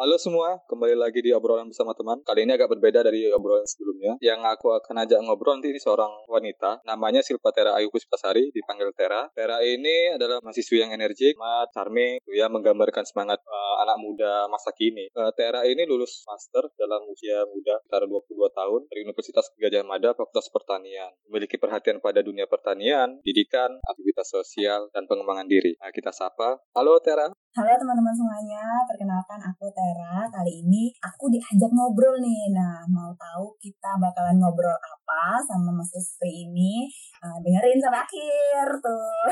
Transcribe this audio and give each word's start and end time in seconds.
Halo 0.00 0.16
semua, 0.16 0.56
kembali 0.64 0.96
lagi 0.96 1.20
di 1.20 1.28
obrolan 1.28 1.68
bersama 1.68 1.92
teman. 1.92 2.24
Kali 2.24 2.48
ini 2.48 2.56
agak 2.56 2.72
berbeda 2.72 3.04
dari 3.04 3.28
obrolan 3.36 3.68
sebelumnya. 3.68 4.16
Yang 4.24 4.40
aku 4.48 4.72
akan 4.72 4.96
ajak 5.04 5.20
ngobrol 5.20 5.60
nanti 5.60 5.68
ini 5.68 5.76
seorang 5.76 6.24
wanita. 6.24 6.80
Namanya 6.88 7.20
Silva 7.20 7.52
Tera 7.52 7.76
Ayu 7.76 7.92
Puspasari, 7.92 8.48
dipanggil 8.48 8.96
Tera. 8.96 9.28
Tera 9.36 9.60
ini 9.60 10.16
adalah 10.16 10.40
mahasiswi 10.40 10.80
yang 10.80 10.96
energik, 10.96 11.36
mat, 11.36 11.68
charming, 11.76 12.16
yang 12.32 12.48
menggambarkan 12.48 13.04
semangat 13.04 13.44
uh, 13.44 13.84
anak 13.84 14.00
muda 14.00 14.48
masa 14.48 14.72
kini. 14.72 15.12
Uh, 15.12 15.36
Tera 15.36 15.68
ini 15.68 15.84
lulus 15.84 16.24
master 16.24 16.72
dalam 16.80 17.04
usia 17.04 17.44
muda, 17.52 17.84
sekitar 17.84 18.08
22 18.08 18.56
tahun, 18.56 18.80
dari 18.88 19.04
Universitas 19.04 19.52
Gajah 19.52 19.84
Mada, 19.84 20.16
Fakultas 20.16 20.48
Pertanian. 20.48 21.12
Memiliki 21.28 21.60
perhatian 21.60 22.00
pada 22.00 22.24
dunia 22.24 22.48
pertanian, 22.48 23.20
didikan, 23.20 23.76
aktivitas 23.84 24.32
sosial, 24.32 24.88
dan 24.96 25.04
pengembangan 25.04 25.44
diri. 25.44 25.76
Nah, 25.76 25.92
kita 25.92 26.08
sapa. 26.08 26.56
Halo 26.72 26.96
Tera. 27.04 27.28
Halo 27.52 27.72
teman-teman 27.76 28.14
semuanya, 28.16 28.64
perkenalkan 28.88 29.44
aku 29.44 29.68
Tera. 29.76 29.89
Kali 30.30 30.62
ini 30.62 30.94
aku 31.02 31.26
diajak 31.26 31.70
ngobrol 31.74 32.16
nih. 32.22 32.54
Nah, 32.54 32.86
mau 32.86 33.10
tahu 33.18 33.56
kita 33.58 33.98
bakalan 33.98 34.38
ngobrol 34.38 34.72
apa 34.72 35.42
sama 35.42 35.74
Mas 35.74 35.90
Usri 35.92 36.46
ini? 36.46 36.86
Uh, 37.20 37.36
dengerin 37.44 37.76
sampai 37.82 38.00
akhir 38.00 38.66
tuh. 38.80 39.28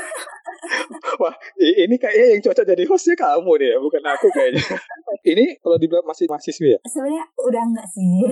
Wah, 1.23 1.35
ini 1.57 1.97
kayaknya 1.97 2.27
yang 2.37 2.43
cocok 2.45 2.66
jadi 2.69 2.83
hostnya 2.85 3.16
kamu 3.16 3.52
nih 3.63 3.69
ya, 3.73 3.77
bukan 3.80 4.02
aku 4.05 4.27
kayaknya. 4.35 4.63
ini 5.33 5.45
kalau 5.63 5.77
dibilang 5.80 6.05
masih 6.05 6.29
mahasiswi 6.29 6.77
ya? 6.77 6.80
Sebenarnya 6.85 7.25
udah 7.41 7.63
enggak 7.65 7.88
sih. 7.88 8.29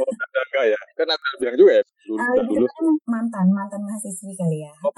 oh, 0.00 0.14
enggak 0.44 0.64
ya? 0.72 0.78
Kan 0.96 1.08
aku 1.08 1.24
bilang 1.40 1.56
juga 1.56 1.72
ya, 1.78 1.82
dulu, 2.06 2.20
uh, 2.20 2.42
dulu. 2.44 2.66
Kan 2.66 2.86
mantan, 3.08 3.46
mantan 3.52 3.80
mahasiswi 3.84 4.32
kali 4.36 4.58
ya. 4.64 4.72
Oh, 4.84 4.92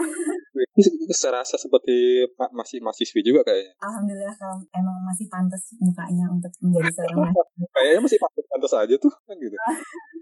serasa 1.14 1.54
seperti 1.58 2.26
masih 2.54 2.78
mahasiswi 2.82 3.20
juga 3.22 3.46
kayaknya. 3.46 3.74
Alhamdulillah 3.82 4.34
kalau 4.38 4.58
emang 4.74 4.98
masih 5.06 5.26
pantas 5.30 5.74
mukanya 5.78 6.26
untuk 6.30 6.52
menjadi 6.62 6.90
seorang 6.94 7.30
mahasiswa. 7.30 7.66
kayaknya 7.74 8.00
masih 8.04 8.18
pantas-pantas 8.18 8.72
aja 8.74 8.94
tuh 8.98 9.12
kan 9.26 9.36
gitu. 9.38 9.56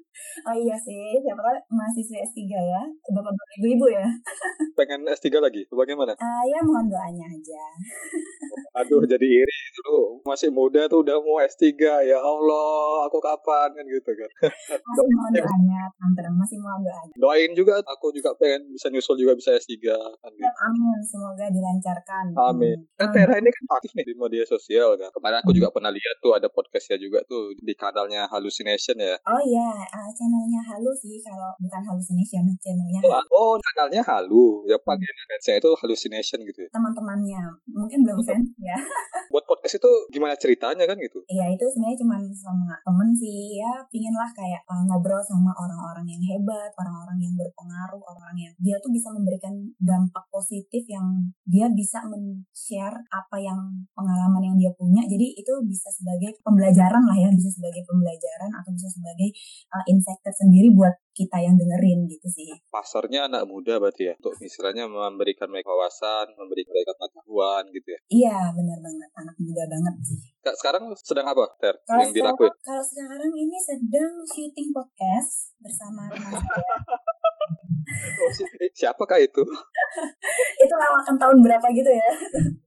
oh 0.46 0.56
iya 0.56 0.76
sih, 0.78 1.20
siapa 1.20 1.40
tahu 1.40 1.56
mahasiswa 1.72 2.18
S3 2.32 2.40
ya, 2.48 2.82
bapak 3.12 3.32
ibu-ibu 3.60 3.86
ya. 3.90 4.06
Pengen 4.78 5.08
S3 5.08 5.40
lagi, 5.40 5.64
bagaimana? 5.72 6.12
Uh, 6.18 6.44
ya 6.48 6.58
mohon 6.64 6.86
doanya 6.90 7.26
aja. 7.28 7.62
Aduh 8.84 9.08
jadi 9.08 9.24
iri 9.24 9.56
dulu 9.80 10.20
masih 10.28 10.52
muda 10.52 10.84
tuh 10.84 11.00
udah 11.00 11.16
mau 11.24 11.40
S3 11.40 11.64
ya 11.80 12.18
Allah 12.20 13.08
aku 13.08 13.18
kapan 13.24 13.72
kan 13.72 13.84
gitu 13.88 14.10
kan. 14.12 14.30
Masih 14.86 15.06
mohon 15.16 15.32
doanya 15.32 15.80
tante 15.96 16.20
masih 16.28 16.58
mohon 16.60 16.80
doanya. 16.84 17.14
Doain 17.16 17.52
juga 17.56 17.80
aku 17.80 18.12
juga 18.12 18.36
pengen 18.36 18.68
bisa 18.72 18.92
nyusul 18.92 19.16
juga 19.16 19.32
bisa 19.32 19.56
S3 19.56 19.72
kan 20.20 20.30
gitu. 20.36 20.44
Amin 20.44 20.98
semoga 21.08 21.46
dilancarkan. 21.48 22.24
Amin. 22.36 22.78
Kan 23.00 23.08
Tera 23.16 23.40
ini 23.40 23.48
kan 23.48 23.64
aktif 23.80 23.96
nih 23.96 24.04
di 24.04 24.14
media 24.16 24.44
sosial 24.44 25.00
kan. 25.00 25.08
Kemarin 25.08 25.40
aku 25.40 25.56
juga 25.56 25.72
pernah 25.72 25.88
lihat 25.88 26.16
tuh 26.20 26.36
ada 26.36 26.52
podcastnya 26.52 27.00
juga 27.00 27.24
tuh 27.24 27.56
di 27.56 27.72
kanalnya 27.72 28.28
Hallucination 28.28 29.00
ya. 29.00 29.16
Oh 29.24 29.40
iya 29.40 29.72
uh, 29.88 30.05
channelnya 30.14 30.60
Halu 30.62 30.92
sih 30.94 31.18
kalau 31.22 31.50
bukan 31.58 31.82
Hallucination 31.82 32.44
channelnya. 32.58 33.00
Oh, 33.06 33.22
oh 33.34 33.54
kanalnya 33.72 34.02
Halu 34.02 34.66
ya 34.68 34.76
pakai 34.78 35.06
saya 35.42 35.58
itu 35.58 35.70
Hallucination 35.78 36.38
gitu. 36.44 36.66
Ya. 36.66 36.70
Teman-temannya 36.70 37.42
mungkin 37.70 38.02
belum 38.02 38.20
fans 38.22 38.50
ya. 38.60 38.76
Buat 39.32 39.44
podcast 39.46 39.78
itu 39.78 39.90
gimana 40.12 40.34
ceritanya 40.38 40.84
kan 40.86 40.96
gitu? 40.98 41.22
Iya 41.30 41.50
itu 41.54 41.64
sebenarnya 41.72 41.98
cuma 42.02 42.16
sama 42.34 42.74
temen 42.82 43.10
sih 43.16 43.58
ya 43.58 43.82
pingin 43.90 44.14
lah 44.14 44.30
kayak 44.34 44.62
uh, 44.70 44.82
ngobrol 44.86 45.22
sama 45.24 45.50
orang-orang 45.56 46.06
yang 46.06 46.22
hebat, 46.22 46.70
orang-orang 46.78 47.18
yang 47.22 47.34
berpengaruh, 47.34 48.02
orang 48.02 48.34
yang 48.36 48.52
dia 48.60 48.76
tuh 48.82 48.90
bisa 48.92 49.10
memberikan 49.10 49.54
dampak 49.80 50.24
positif 50.30 50.84
yang 50.86 51.32
dia 51.46 51.70
bisa 51.72 52.02
men-share 52.06 52.96
apa 53.10 53.36
yang 53.38 53.58
pengalaman 53.94 54.42
yang 54.52 54.56
dia 54.58 54.72
punya. 54.74 55.02
Jadi 55.06 55.38
itu 55.38 55.52
bisa 55.66 55.88
sebagai 55.92 56.38
pembelajaran 56.42 57.02
lah 57.06 57.16
ya, 57.16 57.28
bisa 57.32 57.50
sebagai 57.50 57.82
pembelajaran 57.86 58.50
atau 58.50 58.70
bisa 58.74 58.88
sebagai 58.90 59.30
uh, 59.72 59.84
insight 59.96 60.20
tersendiri 60.20 60.68
buat 60.76 60.92
kita 61.16 61.40
yang 61.40 61.56
dengerin 61.56 62.04
gitu 62.12 62.28
sih. 62.28 62.52
Pasarnya 62.68 63.24
anak 63.24 63.48
muda 63.48 63.80
berarti 63.80 64.12
ya, 64.12 64.14
untuk 64.20 64.36
misalnya 64.36 64.84
memberikan 64.84 65.48
mereka 65.48 65.72
wawasan, 65.72 66.36
memberikan 66.36 66.76
mereka 66.76 66.92
pengetahuan 67.00 67.64
gitu 67.72 67.88
ya? 67.88 68.00
Iya, 68.12 68.38
benar 68.52 68.78
banget, 68.84 69.10
anak 69.16 69.36
muda 69.40 69.64
banget 69.64 69.94
sih. 70.04 70.20
Kak, 70.44 70.54
sekarang 70.60 70.92
sedang 71.00 71.26
apa, 71.32 71.44
Ter, 71.56 71.74
kalau 71.88 72.04
yang 72.04 72.12
dilakuin? 72.12 72.52
Kalau 72.60 72.84
sekarang 72.84 73.32
ini 73.32 73.56
sedang 73.56 74.12
syuting 74.28 74.68
podcast 74.76 75.56
bersama 75.56 76.12
teman 76.12 76.36
saya. 76.44 76.76
Siapakah 78.74 79.18
itu? 79.20 79.42
itu 80.64 80.74
lawakan 80.74 81.16
tahun 81.16 81.38
berapa 81.42 81.66
gitu 81.72 81.90
ya? 81.90 82.10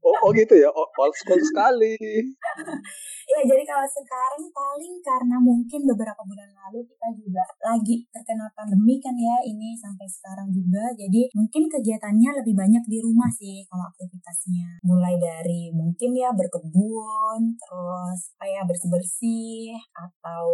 oh, 0.03 0.15
oh 0.25 0.31
gitu 0.33 0.55
ya, 0.57 0.69
oh, 0.71 0.87
old 0.99 1.15
school 1.15 1.39
sekali. 1.39 1.95
ya 3.29 3.45
jadi 3.45 3.61
kalau 3.61 3.85
sekarang 3.85 4.43
paling 4.49 4.97
karena 5.05 5.37
mungkin 5.37 5.85
beberapa 5.85 6.17
bulan 6.25 6.49
lalu 6.49 6.81
kita 6.89 7.07
juga 7.13 7.45
lagi 7.61 8.01
terkena 8.09 8.49
pandemi 8.57 8.97
kan 8.97 9.13
ya 9.13 9.37
ini 9.45 9.77
sampai 9.77 10.09
sekarang 10.09 10.49
juga 10.49 10.89
jadi 10.97 11.29
mungkin 11.37 11.69
kegiatannya 11.69 12.41
lebih 12.41 12.57
banyak 12.57 12.83
di 12.89 12.97
rumah 12.97 13.29
sih 13.29 13.61
kalau 13.69 13.85
aktivitasnya 13.85 14.81
mulai 14.81 15.13
dari 15.21 15.69
mungkin 15.69 16.17
ya 16.17 16.33
berkebun 16.33 17.53
terus 17.53 18.33
kayak 18.41 18.65
bersih 18.65 18.89
bersih 18.89 19.77
atau 19.93 20.49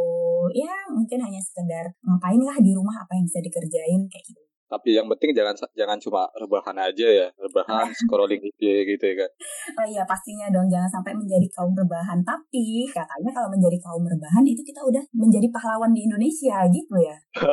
ya 0.51 0.75
mungkin 0.91 1.23
hanya 1.23 1.39
sekedar 1.39 1.95
ngapain 2.03 2.43
lah 2.43 2.59
di 2.59 2.75
rumah 2.75 3.07
apa 3.07 3.15
yang 3.15 3.23
bisa 3.23 3.39
dikerjain 3.39 4.03
kayak 4.11 4.25
gitu 4.27 4.43
tapi 4.75 4.99
yang 4.99 5.07
penting 5.07 5.31
jangan 5.31 5.55
jangan 5.71 5.97
cuma 6.03 6.27
rebahan 6.35 6.75
aja 6.75 7.07
ya 7.07 7.27
rebahan 7.39 7.87
scrolling 8.03 8.43
IG 8.43 8.61
gitu 8.91 9.03
ya 9.03 9.15
kan 9.23 9.31
oh 9.79 9.85
iya 9.87 10.03
pastinya 10.03 10.51
dong 10.51 10.67
jangan 10.67 10.89
sampai 10.91 11.15
menjadi 11.15 11.47
kaum 11.55 11.71
rebahan. 11.71 12.19
Tapi 12.25 12.89
katanya 12.91 13.31
kalau 13.31 13.49
menjadi 13.51 13.77
kaum 13.79 14.03
rebahan 14.03 14.43
itu 14.43 14.61
kita 14.61 14.83
udah 14.83 15.03
menjadi 15.15 15.47
pahlawan 15.53 15.95
di 15.95 16.03
Indonesia 16.03 16.67
gitu 16.67 16.95
ya. 16.99 17.15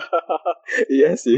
Iya 0.89 1.13
sih. 1.13 1.37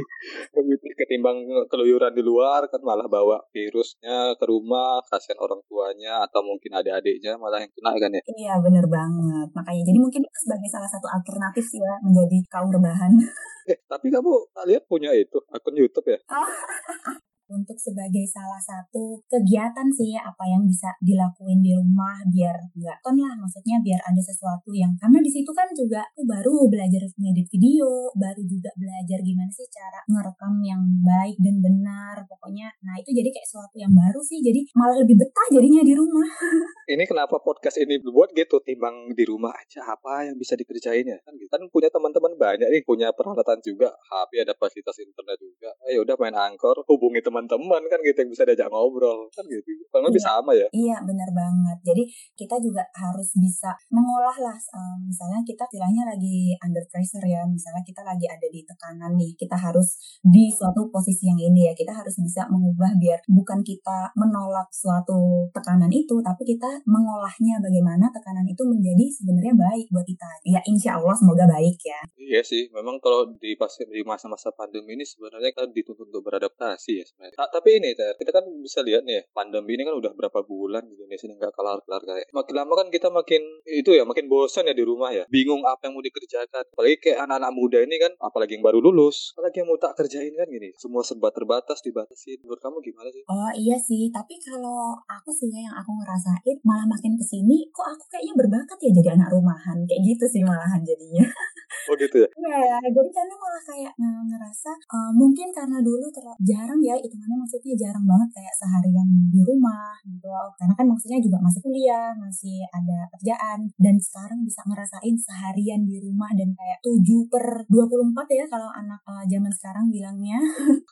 Ketimbang 0.94 1.42
keluyuran 1.66 2.14
di 2.14 2.22
luar 2.22 2.70
kan 2.70 2.78
malah 2.86 3.10
bawa 3.10 3.42
virusnya 3.50 4.38
ke 4.38 4.44
rumah 4.46 5.02
kasihan 5.10 5.42
orang 5.42 5.58
tuanya 5.66 6.22
atau 6.22 6.38
mungkin 6.46 6.70
adik-adiknya 6.78 7.34
malah 7.34 7.58
yang 7.58 7.72
kena 7.74 7.98
kan 7.98 8.10
ya. 8.14 8.22
Iya 8.30 8.54
bener 8.62 8.86
banget. 8.86 9.48
Makanya 9.50 9.82
jadi 9.90 9.98
mungkin 9.98 10.22
itu 10.22 10.38
sebagai 10.46 10.70
salah 10.70 10.86
satu 10.86 11.10
alternatif 11.10 11.66
sih 11.66 11.82
ya 11.82 11.98
menjadi 12.06 12.38
kaum 12.46 12.70
rebahan 12.70 13.10
eh 13.64 13.78
tapi 13.88 14.12
kamu 14.12 14.32
lihat 14.69 14.84
punya 14.84 15.10
itu 15.16 15.41
akun 15.48 15.76
YouTube 15.76 16.08
ya? 16.12 16.19
untuk 17.54 17.78
sebagai 17.78 18.26
salah 18.26 18.59
satu 18.59 19.22
kegiatan 19.31 19.87
sih 19.94 20.19
ya, 20.19 20.26
apa 20.26 20.44
yang 20.50 20.66
bisa 20.66 20.91
dilakuin 20.98 21.62
di 21.62 21.70
rumah 21.70 22.19
biar 22.26 22.59
nggak 22.75 22.98
kan 23.00 23.15
lah. 23.15 23.34
Maksudnya 23.38 23.78
biar 23.81 24.00
ada 24.03 24.19
sesuatu 24.19 24.75
yang 24.75 24.92
karena 24.98 25.22
di 25.22 25.31
situ 25.31 25.50
kan 25.54 25.70
juga 25.70 26.03
aku 26.10 26.26
baru 26.26 26.66
belajar 26.66 27.06
ngedit 27.14 27.47
video 27.48 28.10
baru 28.19 28.43
juga 28.44 28.70
belajar 28.75 29.19
gimana 29.22 29.50
sih 29.54 29.66
cara 29.70 30.00
ngerekam 30.10 30.54
yang 30.66 30.82
baik 31.00 31.37
dan 31.38 31.56
benar 31.62 32.16
pokoknya. 32.26 32.69
Nah 32.82 32.98
itu 32.98 33.14
jadi 33.14 33.31
kayak 33.31 33.47
sesuatu 33.47 33.76
yang 33.78 33.94
baru 33.94 34.20
sih 34.25 34.43
jadi 34.43 34.60
malah 34.75 34.98
lebih 35.00 35.16
betah 35.20 35.48
jadinya 35.54 35.82
di 35.87 35.94
rumah. 35.94 36.28
Ini 36.84 37.00
kenapa 37.09 37.41
podcast 37.41 37.81
ini 37.81 37.97
buat 37.97 38.37
gitu? 38.37 38.60
Timbang 38.60 39.16
di 39.16 39.25
rumah 39.25 39.56
aja 39.56 39.81
apa 39.88 40.28
yang 40.28 40.37
bisa 40.37 40.53
dikerjain 40.53 41.09
ya? 41.09 41.16
Kan 41.25 41.32
kan 41.48 41.64
punya 41.72 41.88
teman-teman 41.88 42.37
banyak 42.37 42.69
nih 42.69 42.84
punya 42.84 43.09
peralatan 43.16 43.56
juga. 43.64 43.88
HP 43.88 44.44
ada 44.44 44.53
fasilitas 44.53 45.00
internet 45.00 45.41
juga. 45.41 45.72
Ayo 45.88 46.04
udah 46.04 46.12
main 46.20 46.37
angkor 46.37 46.84
hubungi 46.84 47.25
teman 47.25 47.44
teman-teman 47.44 47.82
kan 47.93 47.99
gitu 48.00 48.19
yang 48.25 48.31
bisa 48.32 48.43
diajak 48.49 48.69
ngobrol 48.72 49.28
kan 49.37 49.44
gitu. 49.44 49.69
Kurang 49.93 50.09
lebih 50.09 50.22
iya. 50.22 50.28
sama 50.28 50.50
ya? 50.56 50.69
Iya 50.72 50.97
benar 51.05 51.31
banget. 51.37 51.78
Jadi 51.84 52.03
kita 52.34 52.56
juga 52.65 52.82
harus 52.97 53.28
bisa 53.37 53.77
mengolah 53.93 54.37
lah 54.41 54.56
um, 54.72 55.05
misalnya 55.05 55.44
kita 55.44 55.69
istilahnya 55.69 56.03
lagi 56.09 56.56
under 56.65 56.84
pressure 56.88 57.25
ya 57.25 57.44
misalnya 57.44 57.84
kita 57.84 58.00
lagi 58.00 58.25
ada 58.25 58.47
di 58.49 58.65
tekanan 58.65 59.12
nih 59.21 59.37
kita 59.37 59.56
harus 59.59 60.19
di 60.25 60.49
suatu 60.49 60.88
posisi 60.88 61.28
yang 61.28 61.38
ini 61.38 61.69
ya 61.69 61.72
kita 61.77 61.93
harus 61.93 62.16
bisa 62.16 62.49
mengubah 62.49 62.97
biar 62.97 63.21
bukan 63.28 63.61
kita 63.61 64.15
menolak 64.16 64.71
suatu 64.72 65.50
tekanan 65.53 65.93
itu 65.93 66.16
tapi 66.25 66.43
kita 66.49 66.81
mengolahnya 66.88 67.61
bagaimana 67.61 68.09
tekanan 68.15 68.47
itu 68.49 68.62
menjadi 68.65 69.06
sebenarnya 69.11 69.55
baik 69.55 69.87
buat 69.93 70.06
kita. 70.06 70.31
Ya 70.49 70.61
insya 70.64 70.97
Allah 70.97 71.14
semoga 71.19 71.44
baik 71.44 71.79
ya. 71.85 72.00
Iya 72.17 72.40
sih 72.40 72.73
memang 72.73 73.02
kalau 73.02 73.29
di 73.37 73.58
pas 73.58 73.70
di 73.75 74.00
masa-masa 74.06 74.55
pandemi 74.55 74.94
ini 74.94 75.05
sebenarnya 75.05 75.50
kan 75.52 75.69
dituntut 75.75 76.08
untuk 76.08 76.23
beradaptasi 76.25 77.02
ya 77.02 77.05
sebenarnya 77.05 77.33
Nah, 77.34 77.48
tapi 77.50 77.82
ini 77.82 77.94
kita 77.94 78.31
kan 78.31 78.44
bisa 78.62 78.81
lihat 78.86 79.02
nih 79.02 79.20
ya, 79.20 79.22
pandemi 79.34 79.75
ini 79.75 79.82
kan 79.82 79.94
udah 79.98 80.12
berapa 80.14 80.46
bulan 80.46 80.86
di 80.86 80.94
Indonesia 80.94 81.26
ini 81.26 81.34
nggak 81.38 81.54
kelar-kelar 81.54 82.02
kayak. 82.02 82.26
Makin 82.31 82.54
lama 82.54 82.72
kan 82.78 82.88
kita 82.90 83.08
makin 83.10 83.42
itu 83.66 83.90
ya 83.94 84.06
makin 84.06 84.26
bosan 84.31 84.70
ya 84.70 84.75
di 84.75 84.84
rumah 84.86 85.10
ya. 85.10 85.25
Bingung 85.26 85.66
apa 85.66 85.88
yang 85.88 85.98
mau 85.98 86.04
dikerjakan. 86.04 86.64
Apalagi 86.75 86.96
kayak 87.02 87.26
anak-anak 87.26 87.52
muda 87.54 87.78
ini 87.82 87.96
kan, 87.98 88.12
apalagi 88.22 88.58
yang 88.58 88.64
baru 88.64 88.78
lulus, 88.78 89.34
apalagi 89.34 89.62
yang 89.62 89.69
mau 89.70 89.78
tak 89.78 89.98
kerjain 89.98 90.34
kan 90.34 90.46
gini. 90.46 90.70
Semua 90.78 91.02
serba 91.02 91.31
terbatas 91.34 91.82
dibatasi. 91.82 92.42
Menurut 92.42 92.60
kamu 92.62 92.78
gimana 92.82 93.08
sih? 93.10 93.22
Oh 93.26 93.50
iya 93.54 93.76
sih, 93.78 94.10
tapi 94.14 94.38
kalau 94.38 94.98
aku 95.06 95.30
sih 95.34 95.50
ya 95.50 95.66
yang 95.66 95.75
aku 95.75 95.90
ngerasain 95.98 96.56
malah 96.62 96.87
makin 96.87 97.14
ke 97.19 97.25
sini 97.25 97.66
kok 97.70 97.87
aku 97.87 98.04
kayaknya 98.10 98.34
berbakat 98.37 98.78
ya 98.80 98.90
jadi 98.90 99.08
anak 99.19 99.28
rumahan 99.32 99.78
kayak 99.87 100.00
gitu 100.02 100.25
sih 100.28 100.42
malahan 100.44 100.80
jadinya. 100.82 101.25
oh 101.90 101.94
gitu 101.98 102.16
ya? 102.25 102.28
Iya 102.30 102.58
ya, 102.58 102.78
jadi 102.92 103.10
karena 103.10 103.34
malah 103.37 103.62
kayak 103.64 103.92
ngerasa 104.00 104.72
uh, 104.92 105.12
mungkin 105.14 105.48
karena 105.52 105.78
dulu 105.80 106.06
terlalu 106.12 106.38
jarang 106.44 106.80
ya 106.80 106.96
hitungannya 107.14 107.38
maksudnya 107.46 107.75
jarang 107.78 108.02
banget 108.02 108.28
kayak 108.34 108.55
seharian 108.58 109.08
di 109.31 109.40
rumah 109.46 109.94
gitu. 110.02 110.26
Karena 110.58 110.75
kan 110.75 110.87
maksudnya 110.90 111.19
juga 111.22 111.38
masih 111.38 111.61
kuliah, 111.62 112.11
masih 112.19 112.66
ada 112.75 113.06
kerjaan 113.14 113.70
dan 113.78 113.94
sekarang 114.02 114.43
bisa 114.43 114.66
ngerasain 114.66 115.14
seharian 115.14 115.87
di 115.87 116.02
rumah 116.02 116.34
dan 116.34 116.50
kayak 116.58 116.82
7 116.82 117.31
per 117.31 117.62
24 117.70 118.26
ya 118.34 118.44
kalau 118.50 118.66
anak 118.75 118.99
uh, 119.06 119.22
zaman 119.31 119.52
sekarang 119.55 119.87
bilangnya. 119.94 120.43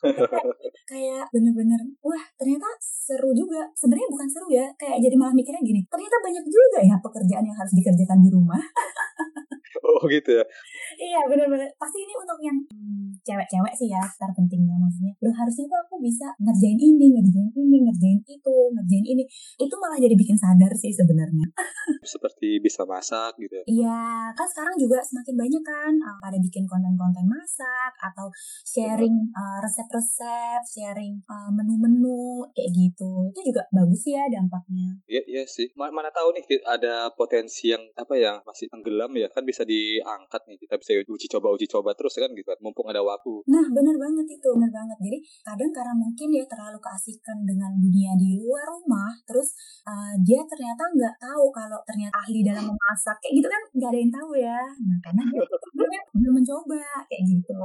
kayak 0.91 1.27
bener-bener 1.35 1.79
wah 1.99 2.23
ternyata 2.39 2.67
seru 2.79 3.35
juga. 3.35 3.67
Sebenarnya 3.75 4.07
bukan 4.07 4.27
seru 4.31 4.47
ya, 4.47 4.71
kayak 4.79 5.03
jadi 5.03 5.15
malah 5.19 5.35
mikirnya 5.35 5.59
gini, 5.59 5.83
ternyata 5.91 6.15
banyak 6.23 6.45
juga 6.47 6.79
ya 6.79 6.95
pekerjaan 7.03 7.43
yang 7.43 7.57
harus 7.59 7.75
dikerjakan 7.75 8.23
di 8.23 8.29
rumah. 8.31 8.63
oh 9.83 10.03
gitu 10.07 10.29
ya 10.39 10.45
iya 10.99 11.19
benar-benar 11.27 11.69
pasti 11.75 12.03
ini 12.03 12.13
untuk 12.15 12.39
yang 12.43 12.57
hmm, 12.71 13.19
cewek-cewek 13.23 13.73
sih 13.75 13.89
ya 13.91 14.03
terpentingnya 14.19 14.75
maksudnya 14.77 15.13
lo 15.23 15.31
harusnya 15.31 15.65
tuh 15.67 15.79
aku 15.87 15.95
bisa 16.03 16.12
ngerjain 16.19 16.79
ini 16.79 17.05
ngerjain 17.17 17.49
ini 17.53 17.77
ngerjain 17.89 18.19
itu 18.25 18.55
ngerjain 18.73 19.05
ini. 19.05 19.23
Itu 19.57 19.75
malah 19.79 19.97
jadi 19.97 20.15
bikin 20.17 20.37
sadar 20.37 20.71
sih 20.77 20.93
sebenarnya. 20.93 21.47
Seperti 22.13 22.59
bisa 22.59 22.83
masak 22.83 23.35
gitu 23.39 23.55
ya? 23.59 23.63
iya 23.67 24.01
kan 24.35 24.47
sekarang 24.47 24.75
juga 24.75 24.99
semakin 25.01 25.35
banyak 25.39 25.63
kan 25.63 25.93
uh, 26.03 26.17
pada 26.19 26.37
bikin 26.39 26.67
konten-konten 26.67 27.25
masak 27.25 27.93
atau 27.99 28.27
sharing 28.67 29.31
uh, 29.33 29.57
resep-resep 29.63 30.61
sharing 30.67 31.19
uh, 31.29 31.49
menu-menu 31.53 32.43
kayak 32.51 32.69
gitu. 32.75 33.31
Itu 33.31 33.41
juga 33.53 33.63
bagus 33.71 34.03
ya 34.07 34.27
dampaknya. 34.29 34.99
Iya 35.07 35.21
iya 35.27 35.43
sih. 35.47 35.71
Mana 35.75 36.11
tahu 36.11 36.35
nih 36.35 36.43
ada 36.67 37.09
potensi 37.15 37.71
yang 37.71 37.83
apa 37.95 38.13
ya 38.19 38.39
masih 38.43 38.67
tenggelam 38.69 39.11
ya. 39.15 39.27
Kan 39.31 39.47
bisa 39.47 39.63
diangkat 39.63 40.41
nih 40.49 40.57
kita 40.59 40.75
bisa 40.79 40.91
uji 41.07 41.27
coba 41.31 41.47
uji 41.55 41.65
coba 41.69 41.95
terus 41.95 42.15
kan 42.19 42.31
gitu 42.35 42.47
kan 42.47 42.59
mumpung 42.59 42.87
ada 42.89 43.01
waktu. 43.01 43.43
Nah 43.47 43.65
benar 43.71 43.95
banget 43.95 44.27
itu 44.39 44.49
benar 44.53 44.71
banget. 44.71 44.97
Jadi 44.99 45.17
kadang 45.43 45.71
karena 45.71 45.93
mungkin 46.03 46.27
dia 46.35 46.43
terlalu 46.43 46.79
keasikan 46.83 47.47
dengan 47.47 47.71
dunia 47.79 48.11
di 48.19 48.35
luar 48.43 48.67
rumah 48.67 49.15
terus 49.23 49.55
uh, 49.87 50.13
dia 50.19 50.43
ternyata 50.43 50.83
nggak 50.91 51.15
tahu 51.15 51.47
kalau 51.55 51.79
ternyata 51.87 52.11
ahli 52.19 52.43
dalam 52.43 52.67
memasak 52.67 53.15
kayak 53.23 53.39
gitu 53.39 53.47
kan 53.47 53.61
nggak 53.71 53.89
ada 53.89 53.99
yang 53.99 54.13
tahu 54.13 54.31
ya. 54.35 54.59
Nah 54.83 54.97
karena 54.99 55.23
dia 55.31 56.01
belum 56.19 56.33
mencoba 56.43 56.83
kayak 57.07 57.23
gitu. 57.23 57.63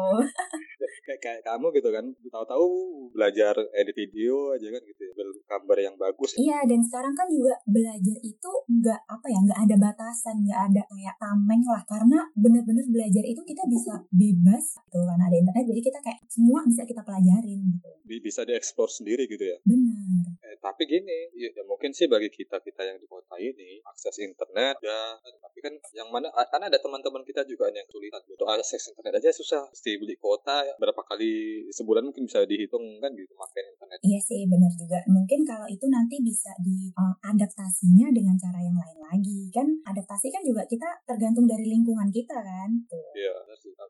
Kayak 1.05 1.21
kayak 1.21 1.41
kamu 1.43 1.67
gitu 1.75 1.89
kan 1.91 2.05
tahu-tahu 2.31 2.67
belajar 3.11 3.55
edit 3.75 3.97
video 3.97 4.55
aja 4.55 4.69
kan 4.71 4.83
gitu 4.87 5.03
ya 5.03 5.13
gambar 5.49 5.79
yang 5.81 5.97
bagus. 5.99 6.37
Iya 6.39 6.63
dan 6.69 6.81
sekarang 6.85 7.15
kan 7.17 7.27
juga 7.27 7.57
belajar 7.67 8.17
itu 8.23 8.53
nggak 8.69 9.01
apa 9.09 9.27
ya 9.27 9.39
nggak 9.43 9.61
ada 9.65 9.77
batasan 9.81 10.37
nggak 10.45 10.61
ada 10.71 10.83
kayak 10.87 11.17
tameng 11.17 11.63
lah 11.65 11.83
karena 11.89 12.19
bener-bener 12.37 12.85
belajar 12.93 13.25
itu 13.25 13.41
kita 13.43 13.65
bisa 13.65 13.97
bebas 14.13 14.77
gitu 14.87 15.01
kan 15.03 15.19
ada 15.19 15.37
internet 15.37 15.65
jadi 15.65 15.81
kita 15.81 15.99
kayak 16.05 16.21
semua 16.29 16.61
bisa 16.69 16.85
kita 16.85 17.01
pelajarin 17.01 17.61
gitu 17.73 17.91
bisa 18.29 18.45
dieksplor 18.45 18.93
sendiri 18.93 19.25
gitu 19.25 19.49
ya? 19.49 19.57
Benar. 19.65 20.37
Eh, 20.45 20.57
tapi 20.61 20.85
gini 20.85 21.33
ya, 21.33 21.49
ya 21.57 21.63
mungkin 21.65 21.97
sih 21.97 22.05
bagi 22.05 22.29
kita 22.29 22.61
kita 22.61 22.85
yang 22.85 23.01
di 23.01 23.09
kota 23.09 23.41
ini 23.41 23.81
akses 23.89 24.21
internet 24.21 24.77
ya 24.85 25.17
tapi 25.59 25.59
kan 25.65 25.75
yang 25.97 26.09
mana 26.13 26.31
karena 26.31 26.71
ada 26.71 26.79
teman-teman 26.79 27.27
kita 27.27 27.43
juga 27.49 27.67
yang 27.73 27.83
kesulitan 27.89 28.23
untuk 28.31 28.47
akses 28.47 28.95
internet 28.95 29.19
aja 29.19 29.35
susah. 29.35 29.67
Mesti 29.75 29.91
beli 29.99 30.15
kuota 30.21 30.63
berapa 30.79 31.03
kali 31.03 31.67
sebulan 31.75 32.07
mungkin 32.07 32.31
bisa 32.31 32.47
dihitung 32.47 33.03
kan 33.03 33.11
gitu 33.17 33.35
pakai 33.35 33.75
internet. 33.75 33.99
Iya 34.07 34.21
sih 34.23 34.47
benar 34.47 34.71
juga. 34.79 35.03
Mungkin 35.11 35.43
kalau 35.43 35.67
itu 35.67 35.91
nanti 35.91 36.23
bisa 36.23 36.55
diadaptasinya 36.63 38.07
uh, 38.07 38.15
dengan 38.15 38.39
cara 38.39 38.63
yang 38.63 38.79
lain 38.79 38.99
lagi. 39.03 39.41
Kan 39.51 39.67
adaptasi 39.83 40.31
kan 40.31 40.47
juga 40.47 40.63
kita 40.71 40.87
tergantung 41.03 41.51
dari 41.51 41.67
lingkungan 41.67 42.07
kita 42.15 42.39
kan. 42.39 42.71
Iya, 43.19 43.35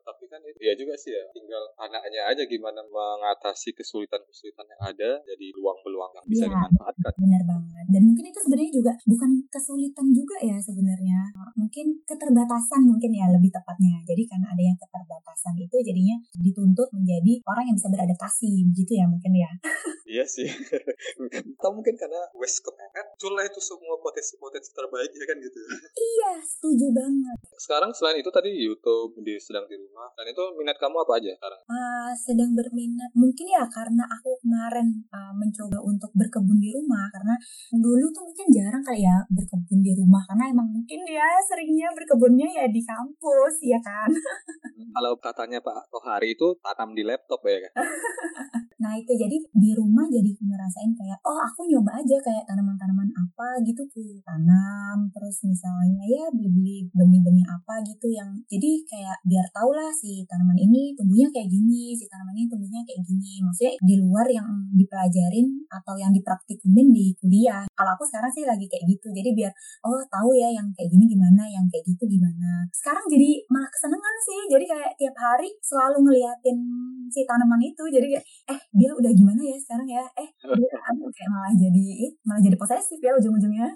tapi 0.01 0.25
kan 0.25 0.41
itu 0.41 0.61
ya 0.65 0.73
juga 0.73 0.97
sih 0.97 1.13
ya. 1.13 1.23
Tinggal 1.29 1.63
anaknya 1.77 2.33
aja 2.33 2.43
gimana 2.49 2.81
mengatasi 2.89 3.77
kesulitan-kesulitan 4.29 4.65
yang 4.69 4.81
ada 4.85 5.09
jadi 5.25 5.47
peluang-peluang 5.57 6.11
yang 6.13 6.25
bisa 6.29 6.45
ya, 6.45 6.49
dimanfaatkan. 6.53 7.11
Benar 7.17 7.43
banget. 7.49 7.85
Dan 7.89 8.01
mungkin 8.05 8.25
itu 8.29 8.39
sebenarnya 8.45 8.71
juga 8.71 8.91
bukan 9.09 9.29
kesulitan 9.49 10.07
juga 10.13 10.37
ya 10.45 10.57
sebenarnya. 10.61 11.19
Mungkin 11.57 11.85
keterbatasan 12.05 12.81
mungkin 12.85 13.11
ya 13.11 13.25
lebih 13.33 13.49
tepatnya. 13.49 14.05
Jadi 14.05 14.23
karena 14.29 14.47
ada 14.53 14.63
yang 14.63 14.77
keterbatasan 14.77 15.53
itu 15.57 15.75
jadinya 15.81 16.15
dituntut 16.37 16.89
menjadi 16.93 17.33
orang 17.49 17.63
yang 17.73 17.75
bisa 17.75 17.89
beradaptasi 17.89 18.49
gitu 18.73 18.91
ya 18.93 19.05
mungkin 19.09 19.33
ya. 19.33 19.51
iya 20.13 20.25
sih. 20.25 20.47
Atau 21.59 21.71
mungkin 21.73 21.97
karena 21.97 22.21
wes 22.37 22.61
kepepet, 22.61 23.07
culah 23.17 23.45
itu 23.45 23.59
semua 23.61 23.97
potensi-potensi 23.99 24.71
terbaik 24.73 25.11
ya 25.11 25.25
kan 25.25 25.37
gitu. 25.41 25.59
iya, 25.95 26.31
setuju 26.41 26.87
banget. 26.93 27.37
Sekarang 27.59 27.91
selain 27.91 28.21
itu 28.21 28.31
tadi 28.31 28.51
YouTube 28.53 29.19
di 29.21 29.35
sedang 29.41 29.65
di 29.67 29.75
rumah, 29.75 30.09
dan 30.15 30.25
itu 30.29 30.43
minat 30.55 30.77
kamu 30.79 31.03
apa 31.03 31.13
aja 31.19 31.31
sekarang? 31.35 31.61
Uh, 31.67 32.11
sedang 32.15 32.51
berminat, 32.55 33.11
mungkin 33.13 33.45
ya 33.49 33.63
karena 33.69 34.03
aku 34.19 34.35
kemarin 34.43 34.87
uh, 35.15 35.31
mencoba 35.31 35.79
untuk 35.79 36.11
berkebun 36.11 36.59
di 36.59 36.75
rumah, 36.75 37.07
karena 37.15 37.39
dulu 37.71 38.11
tuh 38.11 38.27
mungkin 38.27 38.47
jarang 38.51 38.83
kali 38.83 39.07
ya 39.07 39.15
berkebun 39.31 39.79
di 39.79 39.95
rumah, 39.95 40.19
karena 40.27 40.51
emang 40.51 40.67
mungkin 40.67 40.99
ya 41.07 41.39
seringnya 41.47 41.87
berkebunnya 41.95 42.47
ya 42.51 42.65
di 42.67 42.83
kampus, 42.83 43.63
ya 43.63 43.79
kan? 43.79 44.11
Kalau 44.91 45.15
katanya 45.23 45.63
Pak 45.63 45.87
Tohari 45.87 46.35
itu 46.35 46.51
tanam 46.59 46.91
di 46.91 47.07
laptop 47.07 47.39
ya 47.47 47.63
kan? 47.63 47.73
nah 48.83 48.95
itu 48.95 49.11
jadi 49.11 49.35
di 49.35 49.71
rumah 49.75 50.07
jadi 50.07 50.31
ngerasain 50.39 50.91
kayak, 50.95 51.19
oh 51.23 51.39
aku 51.39 51.67
nyoba 51.67 51.99
aja 51.99 52.15
kayak 52.19 52.43
tanaman-tanaman 52.43 53.07
apa 53.15 53.59
gitu 53.63 53.83
ku 53.87 54.03
tanam, 54.23 55.07
terus 55.15 55.39
misalnya 55.45 56.03
ya 56.03 56.27
beli-beli 56.35 56.87
benih-benih 56.91 57.45
apa 57.45 57.79
gitu 57.85 58.07
yang 58.09 58.33
jadi 58.49 58.71
kayak 58.89 59.17
biar 59.27 59.45
tau 59.53 59.69
lah 59.71 59.93
si 59.93 60.25
tanaman 60.25 60.57
ini 60.57 60.97
tumbuhnya 60.97 61.29
kayak 61.29 61.47
gini 61.51 61.93
si 61.93 62.09
tanaman 62.09 62.33
ini 62.33 62.47
tumbuhnya 62.49 62.81
kayak 62.81 63.01
gini 63.05 63.43
maksudnya 63.45 63.73
di 63.83 63.95
luar 64.01 64.08
yang 64.29 64.49
dipelajarin 64.73 65.65
atau 65.69 65.95
yang 65.99 66.09
dipraktikumin 66.09 66.89
di 66.89 67.13
kuliah. 67.19 67.65
Kalau 67.73 67.91
aku 67.93 68.03
sekarang 68.07 68.31
sih 68.33 68.43
lagi 68.45 68.65
kayak 68.65 68.85
gitu. 68.89 69.13
Jadi 69.13 69.29
biar 69.37 69.51
oh 69.85 70.01
tahu 70.09 70.33
ya 70.33 70.49
yang 70.49 70.67
kayak 70.73 70.89
gini 70.89 71.05
gimana 71.05 71.45
yang 71.45 71.65
kayak 71.69 71.85
gitu 71.85 72.03
gimana. 72.09 72.65
Sekarang 72.73 73.05
jadi 73.05 73.43
malah 73.49 73.69
kesenangan 73.69 74.15
sih. 74.25 74.39
Jadi 74.49 74.65
kayak 74.65 74.91
tiap 74.97 75.15
hari 75.17 75.49
selalu 75.61 75.97
ngeliatin 76.09 76.57
si 77.09 77.21
tanaman 77.25 77.61
itu. 77.61 77.83
Jadi 77.89 78.07
kayak 78.17 78.25
eh 78.49 78.59
dia 78.73 78.89
udah 78.93 79.11
gimana 79.13 79.41
ya 79.41 79.57
sekarang 79.57 79.87
ya? 79.87 80.03
Eh 80.17 80.29
dia 80.41 80.67
kayak 81.17 81.29
malah 81.29 81.53
jadi 81.53 81.85
eh, 82.09 82.11
malah 82.25 82.41
jadi 82.41 82.57
posesif 82.57 82.99
ya 83.01 83.11
ujung-ujungnya. 83.17 83.67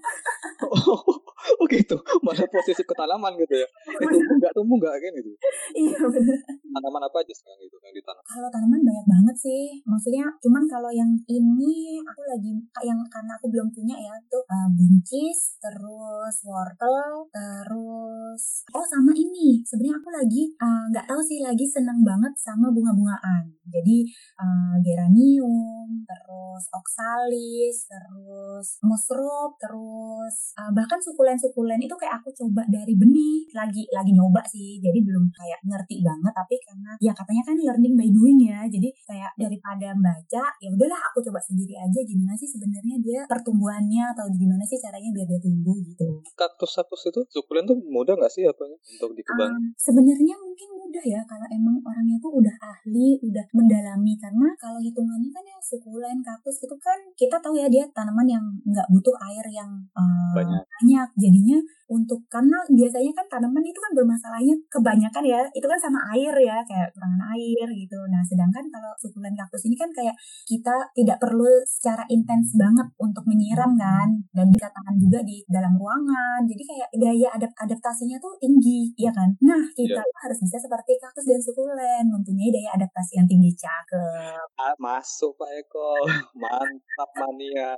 Oh, 0.70 1.02
oh 1.62 1.66
gitu. 1.70 1.98
Malah 2.26 2.46
posesif 2.50 2.86
ke 2.86 2.96
tanaman 2.98 3.38
gitu 3.38 3.54
ya? 3.62 3.68
Itu 4.04 4.08
tumbuh 4.10 4.36
nggak 4.40 4.54
tumbuh 4.56 4.78
nggak 4.80 4.96
kan 5.00 5.14
itu 5.20 5.32
iya 5.76 6.00
benar 6.00 6.40
tanaman 6.74 7.02
apa 7.06 7.18
aja 7.22 7.34
sekarang 7.34 7.62
itu 7.62 7.78
yang 7.86 7.94
ditanam? 7.94 8.24
Kalau 8.26 8.50
tanaman 8.50 8.82
banyak 8.82 9.06
banget 9.06 9.36
sih. 9.38 9.64
Maksudnya 9.86 10.23
cuman 10.40 10.64
kalau 10.70 10.92
yang 10.94 11.12
ini 11.28 12.00
aku 12.04 12.22
lagi 12.28 12.52
yang 12.84 13.00
karena 13.08 13.34
aku 13.38 13.48
belum 13.50 13.68
punya 13.72 13.96
ya 13.96 14.14
tuh 14.28 14.44
uh, 14.46 14.70
buncis 14.74 15.58
terus 15.60 16.36
wortel 16.46 17.28
terus 17.32 18.44
oh 18.74 18.86
sama 18.86 19.12
ini. 19.16 19.64
Sebenarnya 19.64 19.96
aku 20.00 20.10
lagi 20.12 20.44
eh, 20.54 20.84
nggak 20.92 21.06
uh, 21.06 21.10
tahu 21.10 21.22
sih 21.24 21.40
lagi 21.44 21.66
seneng 21.68 22.04
banget 22.04 22.34
sama 22.38 22.70
bunga-bungaan. 22.72 23.44
Jadi 23.68 24.06
uh, 24.40 24.76
geranium 24.84 26.04
terus 26.06 26.64
oxalis 26.74 27.88
terus 27.88 28.68
musrop 28.84 29.56
terus 29.58 30.54
uh, 30.60 30.72
bahkan 30.76 31.00
sukulen-sukulen 31.00 31.80
itu 31.80 31.96
kayak 31.96 32.22
aku 32.22 32.30
coba 32.34 32.68
dari 32.68 32.94
benih. 32.98 33.48
Lagi 33.56 33.86
lagi 33.92 34.12
nyoba 34.14 34.42
sih 34.50 34.78
jadi 34.84 35.00
belum 35.00 35.30
kayak 35.32 35.60
ngerti 35.64 36.04
banget 36.04 36.34
tapi 36.34 36.56
karena 36.60 36.92
ya 37.00 37.12
katanya 37.16 37.44
kan 37.46 37.58
learning 37.58 37.96
by 37.96 38.10
doing 38.10 38.40
ya 38.44 38.60
jadi 38.68 38.90
kayak 39.08 39.32
daripada 39.40 39.96
baca 40.04 40.44
ya 40.60 40.70
udahlah 40.70 41.00
aku 41.12 41.24
coba 41.24 41.40
sendiri 41.40 41.80
aja 41.80 42.00
gimana 42.04 42.36
sih 42.36 42.50
sebenarnya 42.52 43.00
dia 43.00 43.22
pertumbuhannya 43.32 44.04
atau 44.12 44.28
gimana 44.36 44.64
sih 44.68 44.76
caranya 44.78 45.10
biar 45.16 45.28
dia 45.32 45.40
tumbuh 45.40 45.78
gitu. 45.80 46.20
Kaktus-kaktus 46.36 47.08
itu 47.08 47.22
sukulen 47.32 47.64
tuh 47.64 47.80
mudah 47.80 48.20
nggak 48.20 48.32
sih 48.32 48.44
apanya 48.44 48.76
untuk 48.76 49.16
dikembang? 49.16 49.56
Um, 49.56 49.72
sebenarnya 49.80 50.36
mungkin 50.36 50.70
mudah 50.76 51.04
ya 51.08 51.22
kalau 51.24 51.48
emang 51.50 51.80
orangnya 51.82 52.18
tuh 52.20 52.32
udah 52.36 52.56
ahli 52.60 53.18
udah 53.24 53.46
mendalami. 53.56 54.14
Karena 54.20 54.48
kalau 54.60 54.80
hitungannya 54.84 55.30
kan 55.32 55.44
ya 55.48 55.58
sukulen 55.64 56.20
kaktus 56.20 56.60
itu 56.62 56.76
kan 56.78 57.00
kita 57.16 57.40
tahu 57.40 57.56
ya 57.56 57.72
dia 57.72 57.88
tanaman 57.96 58.28
yang 58.28 58.46
nggak 58.68 58.88
butuh 58.92 59.16
air 59.32 59.46
yang 59.50 59.72
uh, 59.96 60.34
banyak. 60.36 60.62
banyak. 60.62 61.10
Jadinya 61.18 61.58
untuk 61.94 62.26
karena 62.26 62.58
biasanya 62.66 63.14
kan 63.14 63.26
tanaman 63.30 63.62
itu 63.62 63.78
kan 63.78 63.94
bermasalahnya 63.94 64.58
kebanyakan 64.66 65.24
ya 65.30 65.40
itu 65.54 65.62
kan 65.70 65.78
sama 65.78 66.02
air 66.18 66.34
ya 66.42 66.58
kayak 66.66 66.90
kekurangan 66.90 67.22
air 67.38 67.68
gitu. 67.70 68.00
Nah 68.10 68.26
sedangkan 68.26 68.66
kalau 68.74 68.92
sukulen 68.98 69.38
kaktus 69.38 69.70
ini 69.70 69.78
kan 69.78 69.94
kayak 69.94 70.18
kita 70.50 70.90
tidak 70.98 71.22
perlu 71.22 71.46
secara 71.70 72.02
intens 72.10 72.58
banget 72.58 72.90
untuk 72.98 73.22
menyiram 73.30 73.78
kan 73.78 74.10
dan 74.34 74.50
dikatakan 74.50 74.98
juga 74.98 75.22
di 75.22 75.46
dalam 75.46 75.78
ruangan. 75.78 76.42
Jadi 76.50 76.64
kayak 76.66 76.90
daya 76.98 77.30
adapt 77.38 77.54
adaptasinya 77.62 78.18
tuh 78.18 78.34
tinggi 78.42 78.90
ya 78.98 79.14
kan? 79.14 79.30
Nah 79.46 79.62
kita 79.78 80.02
yeah. 80.02 80.22
harus 80.26 80.40
bisa 80.42 80.58
seperti 80.58 80.98
kaktus 80.98 81.30
dan 81.30 81.38
sukulen 81.38 82.10
mempunyai 82.10 82.50
daya 82.50 82.74
adaptasi 82.74 83.22
yang 83.22 83.30
tinggi. 83.30 83.54
Cakep. 83.54 84.50
Ah, 84.58 84.74
masuk 84.82 85.38
Pak 85.38 85.52
Eko. 85.62 85.94
Mantap 86.42 87.10
mania. 87.22 87.78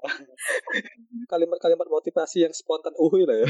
Kalimat-kalimat 1.27 1.87
motivasi 1.91 2.47
yang 2.47 2.53
spontan 2.55 2.95
uhui 2.95 3.27
lah 3.27 3.43
ya 3.43 3.47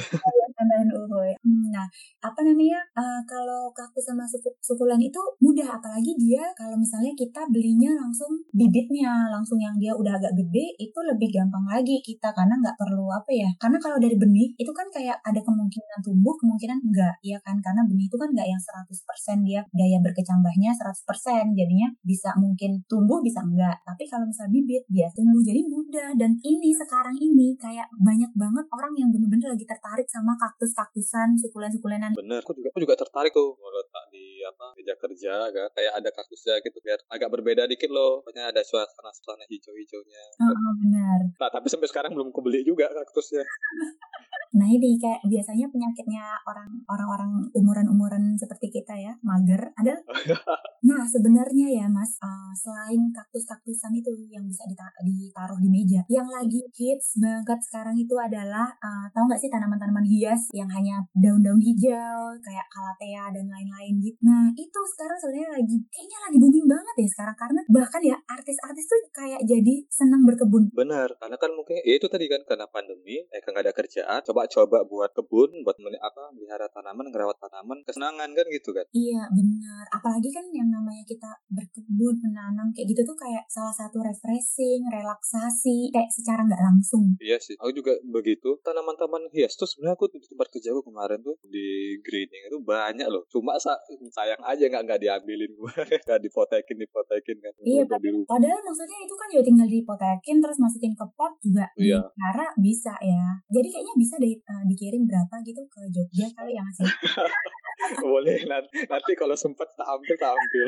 tambahan 0.66 0.90
uhuy. 0.90 1.32
Hmm, 1.46 1.70
nah, 1.70 1.86
apa 2.26 2.42
namanya? 2.42 2.82
Uh, 2.98 3.22
kalau 3.30 3.70
kaku 3.70 4.02
sama 4.02 4.26
suku, 4.26 4.50
sukulen 4.66 4.98
itu 4.98 5.22
mudah, 5.38 5.78
apalagi 5.78 6.18
dia 6.18 6.42
kalau 6.58 6.74
misalnya 6.74 7.14
kita 7.14 7.46
belinya 7.54 7.94
langsung 7.94 8.42
bibitnya, 8.50 9.30
langsung 9.30 9.62
yang 9.62 9.78
dia 9.78 9.94
udah 9.94 10.18
agak 10.18 10.34
gede, 10.34 10.74
itu 10.82 11.00
lebih 11.06 11.30
gampang 11.30 11.70
lagi 11.70 12.02
kita 12.02 12.34
karena 12.34 12.58
nggak 12.58 12.74
perlu 12.82 13.06
apa 13.14 13.30
ya? 13.30 13.50
Karena 13.62 13.78
kalau 13.78 14.02
dari 14.02 14.18
benih 14.18 14.50
itu 14.58 14.72
kan 14.74 14.90
kayak 14.90 15.22
ada 15.22 15.38
kemungkinan 15.46 16.00
tumbuh, 16.02 16.34
kemungkinan 16.42 16.82
enggak, 16.82 17.16
ya 17.22 17.38
kan? 17.46 17.62
Karena 17.62 17.86
benih 17.86 18.10
itu 18.10 18.18
kan 18.18 18.34
nggak 18.34 18.48
yang 18.50 18.62
100% 18.62 19.46
dia 19.46 19.62
daya 19.70 20.02
berkecambahnya 20.02 20.74
100%, 20.74 21.54
jadinya 21.54 21.88
bisa 22.02 22.34
mungkin 22.42 22.82
tumbuh 22.90 23.22
bisa 23.22 23.46
enggak. 23.46 23.78
Tapi 23.86 24.10
kalau 24.10 24.26
misalnya 24.26 24.58
bibit 24.58 24.84
dia 24.90 25.08
tumbuh 25.14 25.46
jadi 25.46 25.62
mudah 25.62 26.18
dan 26.18 26.34
ini 26.42 26.74
sekarang 26.74 27.14
ini 27.22 27.54
kayak 27.62 27.86
banyak 28.02 28.32
banget 28.34 28.66
orang 28.74 28.94
yang 28.98 29.10
bener-bener 29.14 29.54
lagi 29.54 29.66
tertarik 29.68 30.08
sama 30.10 30.34
kaktus-kaktusan, 30.56 31.36
sukulen-sukulenan. 31.36 32.16
Bener, 32.16 32.40
aku 32.40 32.56
juga 32.56 32.72
aku 32.72 32.80
juga 32.80 32.96
tertarik 32.96 33.36
tuh 33.36 33.60
tak 33.92 34.08
di 34.08 34.40
apa 34.40 34.72
meja 34.80 34.96
kerja 34.96 35.34
kan 35.52 35.68
kayak 35.76 35.94
ada 36.00 36.10
kaktusnya 36.16 36.56
gitu 36.64 36.80
biar 36.80 37.00
agak 37.12 37.28
berbeda 37.28 37.68
dikit 37.68 37.92
loh. 37.92 38.24
Pokoknya 38.24 38.56
ada 38.56 38.64
suasana-suasana 38.64 39.44
hijau-hijaunya. 39.52 40.24
Oh, 40.40 40.48
oh, 40.48 40.74
benar. 40.80 41.20
Nah, 41.36 41.50
tapi 41.52 41.68
sampai 41.68 41.92
sekarang 41.92 42.16
belum 42.16 42.32
kebeli 42.32 42.64
juga 42.64 42.88
kaktusnya. 42.88 43.44
Nah 44.56 44.72
ini 44.72 44.96
kayak 44.96 45.20
biasanya 45.28 45.68
penyakitnya 45.68 46.24
orang 46.48 46.72
orang-orang 46.88 47.32
umuran-umuran 47.52 48.40
seperti 48.40 48.72
kita 48.72 48.96
ya 48.96 49.12
mager 49.20 49.60
adalah. 49.76 50.00
nah 50.88 51.04
sebenarnya 51.04 51.68
ya 51.84 51.86
mas 51.92 52.16
uh, 52.24 52.56
selain 52.56 53.12
kaktus-kaktusan 53.12 53.92
itu 54.00 54.16
yang 54.32 54.48
bisa 54.48 54.64
ditaruh 54.64 55.60
di 55.60 55.68
meja, 55.68 56.08
yang 56.08 56.28
lagi 56.32 56.64
hits 56.72 57.20
banget 57.20 57.60
sekarang 57.68 58.00
itu 58.00 58.16
adalah 58.16 58.72
uh, 58.80 59.12
tahu 59.12 59.28
nggak 59.28 59.42
sih 59.44 59.52
tanaman-tanaman 59.52 60.08
hias 60.08 60.45
yang 60.54 60.70
hanya 60.70 61.02
daun-daun 61.16 61.62
hijau 61.62 62.36
kayak 62.44 62.66
kalatea 62.70 63.32
dan 63.34 63.46
lain-lain 63.48 63.94
gitu. 64.04 64.18
Nah 64.22 64.52
itu 64.54 64.80
sekarang 64.96 65.18
sebenarnya 65.18 65.50
lagi 65.58 65.76
kayaknya 65.90 66.20
lagi 66.28 66.38
booming 66.38 66.68
banget 66.68 66.96
ya 67.02 67.08
sekarang 67.10 67.38
karena 67.38 67.62
bahkan 67.72 68.02
ya 68.04 68.18
artis-artis 68.30 68.86
tuh 68.86 69.00
kayak 69.16 69.42
jadi 69.48 69.76
senang 69.90 70.22
berkebun. 70.28 70.70
Benar, 70.76 71.10
karena 71.18 71.38
kan 71.40 71.52
mungkin 71.56 71.80
ya 71.82 71.94
itu 71.98 72.08
tadi 72.12 72.26
kan 72.28 72.42
karena 72.44 72.66
pandemi, 72.70 73.24
eh 73.32 73.42
kan 73.42 73.56
nggak 73.56 73.66
ada 73.70 73.74
kerjaan, 73.74 74.20
coba 74.26 74.46
coba 74.50 74.78
buat 74.86 75.12
kebun, 75.16 75.64
buat 75.64 75.78
meli 75.82 75.98
apa 76.02 76.34
melihara 76.36 76.68
tanaman, 76.70 77.10
ngerawat 77.10 77.38
tanaman, 77.40 77.82
kesenangan 77.88 78.30
kan 78.36 78.46
gitu 78.52 78.70
kan? 78.76 78.86
Iya 78.92 79.30
benar. 79.32 79.86
Apalagi 79.94 80.30
kan 80.34 80.46
yang 80.52 80.70
namanya 80.70 81.04
kita 81.08 81.32
berkebun, 81.50 82.16
menanam 82.22 82.70
kayak 82.76 82.92
gitu 82.92 83.02
tuh 83.06 83.18
kayak 83.18 83.46
salah 83.48 83.74
satu 83.74 84.02
refreshing, 84.02 84.84
relaksasi, 84.90 85.94
kayak 85.94 86.10
secara 86.12 86.44
nggak 86.44 86.62
langsung. 86.62 87.16
Iya 87.22 87.38
sih. 87.40 87.56
Aku 87.62 87.72
juga 87.72 87.96
begitu. 88.04 88.60
Tanaman-tanaman 88.66 89.32
hias 89.32 89.56
tuh 89.56 89.70
sebenarnya 89.70 89.96
aku 89.96 90.12
tempat 90.30 90.48
kerja 90.52 90.74
aku 90.74 90.92
kemarin 90.92 91.20
tuh 91.22 91.36
di 91.46 91.98
greening 92.02 92.44
itu 92.50 92.58
banyak 92.62 93.08
loh. 93.08 93.24
Cuma 93.32 93.56
sayang 93.60 94.42
aja 94.42 94.64
nggak 94.66 94.84
nggak 94.86 95.00
diambilin 95.02 95.52
gue, 95.54 95.74
nggak 96.08 96.20
dipotekin 96.22 96.78
dipotekin 96.80 97.38
kan. 97.42 97.54
Iya. 97.62 97.84
Padahal 98.28 98.60
maksudnya 98.64 99.00
itu 99.04 99.16
kan 99.16 99.28
ya 99.32 99.42
tinggal 99.42 99.68
dipotekin 99.68 100.38
terus 100.42 100.58
masukin 100.62 100.94
ke 100.94 101.06
pot 101.16 101.34
juga. 101.42 101.66
Iya. 101.78 102.02
Cara 102.02 102.46
bisa 102.60 102.94
ya. 103.02 103.38
Jadi 103.50 103.68
kayaknya 103.72 103.96
bisa 103.96 104.16
deh 104.18 104.34
uh, 104.34 104.64
dikirim 104.68 105.06
berapa 105.08 105.36
gitu 105.46 105.62
ke 105.70 105.82
Jogja 105.92 106.28
kali 106.34 106.58
ya 106.58 106.62
masih 106.66 106.86
boleh 108.12 108.40
nanti, 108.48 108.88
nanti 108.88 109.12
kalau 109.14 109.36
sempat 109.36 109.68
tak 109.76 109.88
ambil 109.88 110.16
tak 110.18 110.32
ambil 110.34 110.68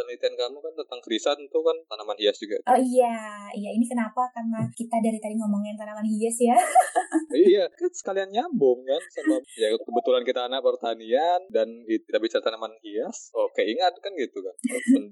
penelitian 0.00 0.32
kamu 0.32 0.56
kan 0.64 0.72
tentang 0.72 1.00
krisan 1.04 1.36
itu 1.36 1.58
kan 1.60 1.76
tanaman 1.84 2.16
hias 2.16 2.36
juga. 2.40 2.56
Oh 2.64 2.80
iya, 2.80 3.44
iya 3.52 3.70
ini 3.76 3.84
kenapa? 3.84 4.24
Karena 4.32 4.64
kita 4.72 4.96
dari 5.04 5.20
tadi 5.20 5.36
ngomongin 5.36 5.76
tanaman 5.76 6.08
hias 6.08 6.40
ya. 6.40 6.56
iya, 7.46 7.68
kan 7.68 7.92
sekalian 7.92 8.32
nyambung 8.32 8.80
kan 8.88 9.02
sama 9.12 9.36
ya 9.60 9.68
kebetulan 9.76 10.24
kita 10.24 10.48
anak 10.48 10.64
pertanian 10.64 11.40
dan 11.52 11.68
kita 11.84 12.16
bicara 12.16 12.40
tanaman 12.40 12.72
hias. 12.80 13.28
Oke, 13.36 13.60
ingat 13.68 13.92
kan 14.00 14.16
gitu 14.16 14.40
kan. 14.40 14.56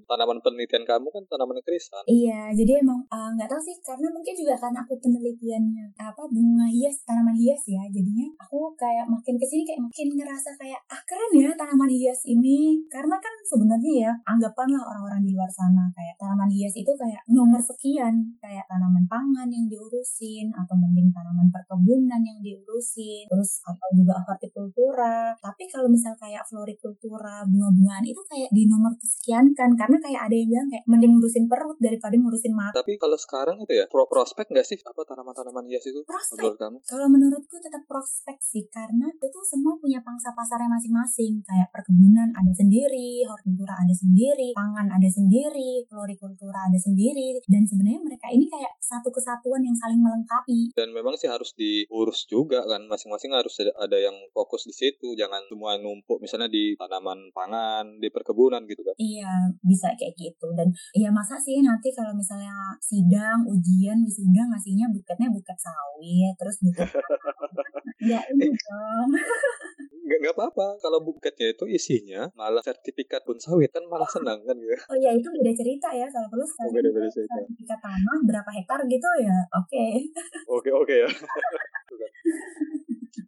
tanaman 0.09 0.41
penelitian 0.41 0.83
kamu 0.89 1.07
kan 1.13 1.23
tanaman 1.29 1.61
krisan. 1.61 2.01
Iya, 2.09 2.49
jadi 2.57 2.81
emang 2.81 3.05
eh, 3.05 3.29
nggak 3.37 3.45
uh, 3.45 3.51
tahu 3.53 3.61
sih 3.61 3.77
karena 3.85 4.09
mungkin 4.09 4.33
juga 4.33 4.57
karena 4.57 4.81
aku 4.81 4.97
penelitiannya 4.97 5.85
apa 6.01 6.23
bunga 6.25 6.65
hias, 6.65 7.05
tanaman 7.05 7.37
hias 7.37 7.61
ya. 7.69 7.85
Jadinya 7.93 8.25
aku 8.41 8.73
kayak 8.73 9.05
makin 9.05 9.37
ke 9.37 9.45
sini 9.45 9.61
kayak 9.67 9.81
makin 9.85 10.07
ngerasa 10.17 10.49
kayak 10.57 10.81
ah 10.89 11.01
keren 11.05 11.31
ya 11.37 11.49
tanaman 11.53 11.91
hias 11.91 12.25
ini 12.25 12.81
karena 12.89 13.19
kan 13.19 13.33
sebenarnya 13.45 13.93
ya 14.09 14.11
anggapan 14.25 14.78
lah 14.79 14.87
orang-orang 14.87 15.21
di 15.27 15.35
luar 15.35 15.51
sana. 15.51 15.91
Kayak 15.91 16.15
tanaman 16.15 16.47
hias 16.47 16.71
itu 16.79 16.91
kayak 16.95 17.21
nomor 17.27 17.59
sekian. 17.59 18.39
Kayak 18.39 18.63
tanaman 18.71 19.03
pangan 19.11 19.51
yang 19.51 19.67
diurusin 19.67 20.55
atau 20.55 20.75
mending 20.79 21.11
tanaman 21.11 21.51
perkebunan 21.51 22.21
yang 22.23 22.39
diurusin 22.39 23.27
terus 23.27 23.59
atau 23.67 23.87
juga 23.91 24.15
hortikultura. 24.23 25.35
Tapi 25.35 25.67
kalau 25.67 25.91
misal 25.91 26.15
kayak 26.15 26.47
florikultura 26.47 27.43
bunga-bungaan 27.43 28.07
itu 28.07 28.21
kayak 28.23 28.47
di 28.55 28.63
nomor 28.71 28.95
kesekian 28.95 29.51
kan. 29.51 29.75
Karena 29.75 29.99
kayak 29.99 30.31
ada 30.31 30.35
yang 30.35 30.47
bilang 30.47 30.67
kayak 30.71 30.85
mending 30.87 31.11
ngurusin 31.19 31.45
perut 31.51 31.77
daripada 31.83 32.15
ngurusin 32.15 32.53
mata. 32.55 32.79
Tapi 32.79 32.95
kalau 32.95 33.19
sekarang 33.19 33.59
itu 33.59 33.73
ya 33.75 33.85
pro 33.91 34.07
prospek 34.07 34.47
nggak 34.47 34.65
sih 34.65 34.79
apa 34.85 35.01
tanaman-tanaman 35.03 35.67
hias 35.67 35.83
itu 35.89 35.99
prospek? 36.07 36.39
menurut 36.39 36.57
kamu? 36.61 36.77
Kalau 36.87 37.07
menurutku 37.11 37.55
tetap 37.59 37.83
prospek 37.83 38.37
sih 38.39 38.63
karena 38.71 39.11
itu 39.11 39.27
tuh 39.27 39.43
semua 39.43 39.75
punya 39.75 39.99
pangsa 40.05 40.31
pasarnya 40.31 40.71
masing-masing. 40.71 41.43
Kayak 41.43 41.67
perkebunan 41.75 42.31
ada 42.31 42.51
sendiri 42.53 43.25
hortikultura 43.25 43.73
ada 43.79 43.95
sendiri 43.95 44.53
pangan 44.53 44.68
ada 44.75 45.09
sendiri, 45.09 45.85
florikultura 45.87 46.69
ada 46.69 46.79
sendiri, 46.79 47.39
dan 47.47 47.63
sebenarnya 47.65 48.01
mereka 48.03 48.27
ini 48.29 48.45
kayak 48.51 48.77
satu 48.83 49.09
kesatuan 49.09 49.63
yang 49.63 49.77
saling 49.77 50.01
melengkapi. 50.01 50.73
Dan 50.75 50.91
memang 50.91 51.15
sih 51.15 51.31
harus 51.31 51.55
diurus 51.55 52.27
juga 52.29 52.61
kan, 52.65 52.85
masing-masing 52.85 53.31
harus 53.33 53.55
ada, 53.59 53.97
yang 53.99 54.15
fokus 54.31 54.63
di 54.67 54.73
situ, 54.75 55.15
jangan 55.19 55.43
semua 55.51 55.75
numpuk 55.79 56.23
misalnya 56.23 56.47
di 56.47 56.77
tanaman 56.79 57.31
pangan, 57.35 57.99
di 57.99 58.07
perkebunan 58.11 58.63
gitu 58.67 58.81
kan. 58.85 58.95
Iya, 58.99 59.53
bisa 59.63 59.91
kayak 59.95 60.15
gitu. 60.15 60.47
Dan 60.55 60.71
ya 60.95 61.09
masa 61.09 61.35
sih 61.39 61.59
nanti 61.63 61.91
kalau 61.91 62.15
misalnya 62.15 62.75
sidang, 62.83 63.43
ujian, 63.47 64.03
wisuda 64.03 64.43
ngasihnya 64.51 64.87
buketnya 64.91 65.27
buket 65.31 65.57
sawit, 65.59 66.33
terus 66.39 66.57
buket 66.63 66.89
ya 68.11 68.19
ini 68.31 68.47
dong. 68.51 69.11
nggak 70.05 70.35
apa-apa 70.35 70.67
kalau 70.79 70.99
buketnya 71.01 71.51
itu 71.51 71.65
isinya 71.67 72.27
malah 72.35 72.63
sertifikat 72.63 73.23
pun 73.23 73.39
sawit 73.39 73.71
kan 73.71 73.83
malah 73.87 74.07
senang 74.07 74.43
kan 74.43 74.55
gitu. 74.55 74.75
Oh 74.91 74.97
iya 74.97 75.15
itu 75.15 75.27
beda 75.27 75.51
cerita 75.55 75.87
ya 75.91 76.07
kalau 76.07 76.27
perlu 76.31 76.45
oh, 76.45 76.69
beda 76.71 76.89
-beda 76.91 77.07
cerita. 77.09 77.33
sertifikat 77.39 77.79
tanah 77.79 78.17
berapa 78.27 78.49
hektar 78.53 78.79
gitu 78.87 79.09
ya 79.23 79.37
oke. 79.55 79.67
Okay. 79.69 79.91
Oke 80.47 80.69
oke 80.73 80.95
ya. 81.05 81.09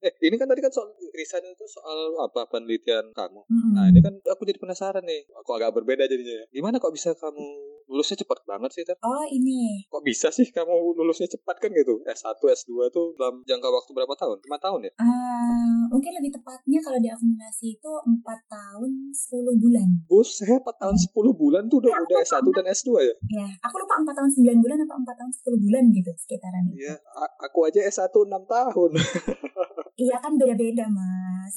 eh 0.01 0.13
ini 0.25 0.36
kan 0.36 0.50
tadi 0.50 0.62
kan 0.66 0.74
soal 0.74 0.98
riset 1.13 1.46
itu 1.46 1.66
soal 1.70 2.18
apa 2.25 2.50
penelitian 2.50 3.13
kamu. 3.13 3.46
Mm-hmm. 3.46 3.72
Nah 3.78 3.86
ini 3.94 4.00
kan 4.01 4.13
aku 4.25 4.50
jadi 4.50 4.58
penasaran 4.58 5.06
nih. 5.06 5.30
Aku 5.46 5.54
agak 5.54 5.78
berbeda 5.78 6.10
jadinya. 6.10 6.50
Gimana 6.50 6.82
kok 6.82 6.94
bisa 6.94 7.13
kamu 7.13 7.71
lulusnya 7.91 8.24
cepat 8.24 8.39
banget 8.48 8.71
sih 8.71 8.83
Ter? 8.88 8.95
Oh 9.03 9.27
ini. 9.27 9.83
Kok 9.91 10.00
bisa 10.07 10.31
sih 10.31 10.48
kamu 10.48 10.95
lulusnya 10.95 11.27
cepat 11.27 11.60
kan 11.60 11.75
gitu? 11.75 12.00
S1, 12.07 12.39
S2 12.39 12.88
tuh 12.95 13.12
dalam 13.19 13.43
jangka 13.43 13.67
waktu 13.67 13.91
berapa 13.91 14.15
tahun? 14.15 14.39
5 14.39 14.48
tahun 14.63 14.79
ya? 14.88 14.91
Uh, 14.95 15.91
mungkin 15.91 16.12
lebih 16.15 16.31
tepatnya 16.39 16.79
kalau 16.79 17.00
diakumulasi 17.03 17.75
itu 17.75 17.91
4 18.07 18.24
tahun 18.48 18.91
10 19.12 19.63
bulan. 19.63 19.88
Buset, 20.07 20.63
4 20.63 20.63
tahun 20.63 20.95
10 20.95 21.12
bulan 21.36 21.67
tuh 21.67 21.83
udah, 21.83 21.91
ya, 21.91 22.00
udah 22.00 22.17
S1 22.24 22.48
dan 22.55 22.65
S2 22.71 22.89
ya? 23.03 23.15
Iya, 23.27 23.48
aku 23.60 23.75
lupa 23.83 24.00
4 24.00 24.15
tahun 24.15 24.31
9 24.39 24.63
bulan 24.63 24.77
apa 24.88 24.93
4 24.95 25.19
tahun 25.19 25.31
10 25.36 25.63
bulan 25.67 25.83
gitu 25.91 26.12
sekitaran 26.15 26.63
itu. 26.71 26.88
Iya, 26.88 26.95
aku 27.43 27.60
aja 27.67 27.79
S1 27.83 28.07
6 28.07 28.31
tahun. 28.48 28.91
Iya 30.01 30.17
kan 30.17 30.33
beda-beda 30.33 30.89
mas. 30.89 31.55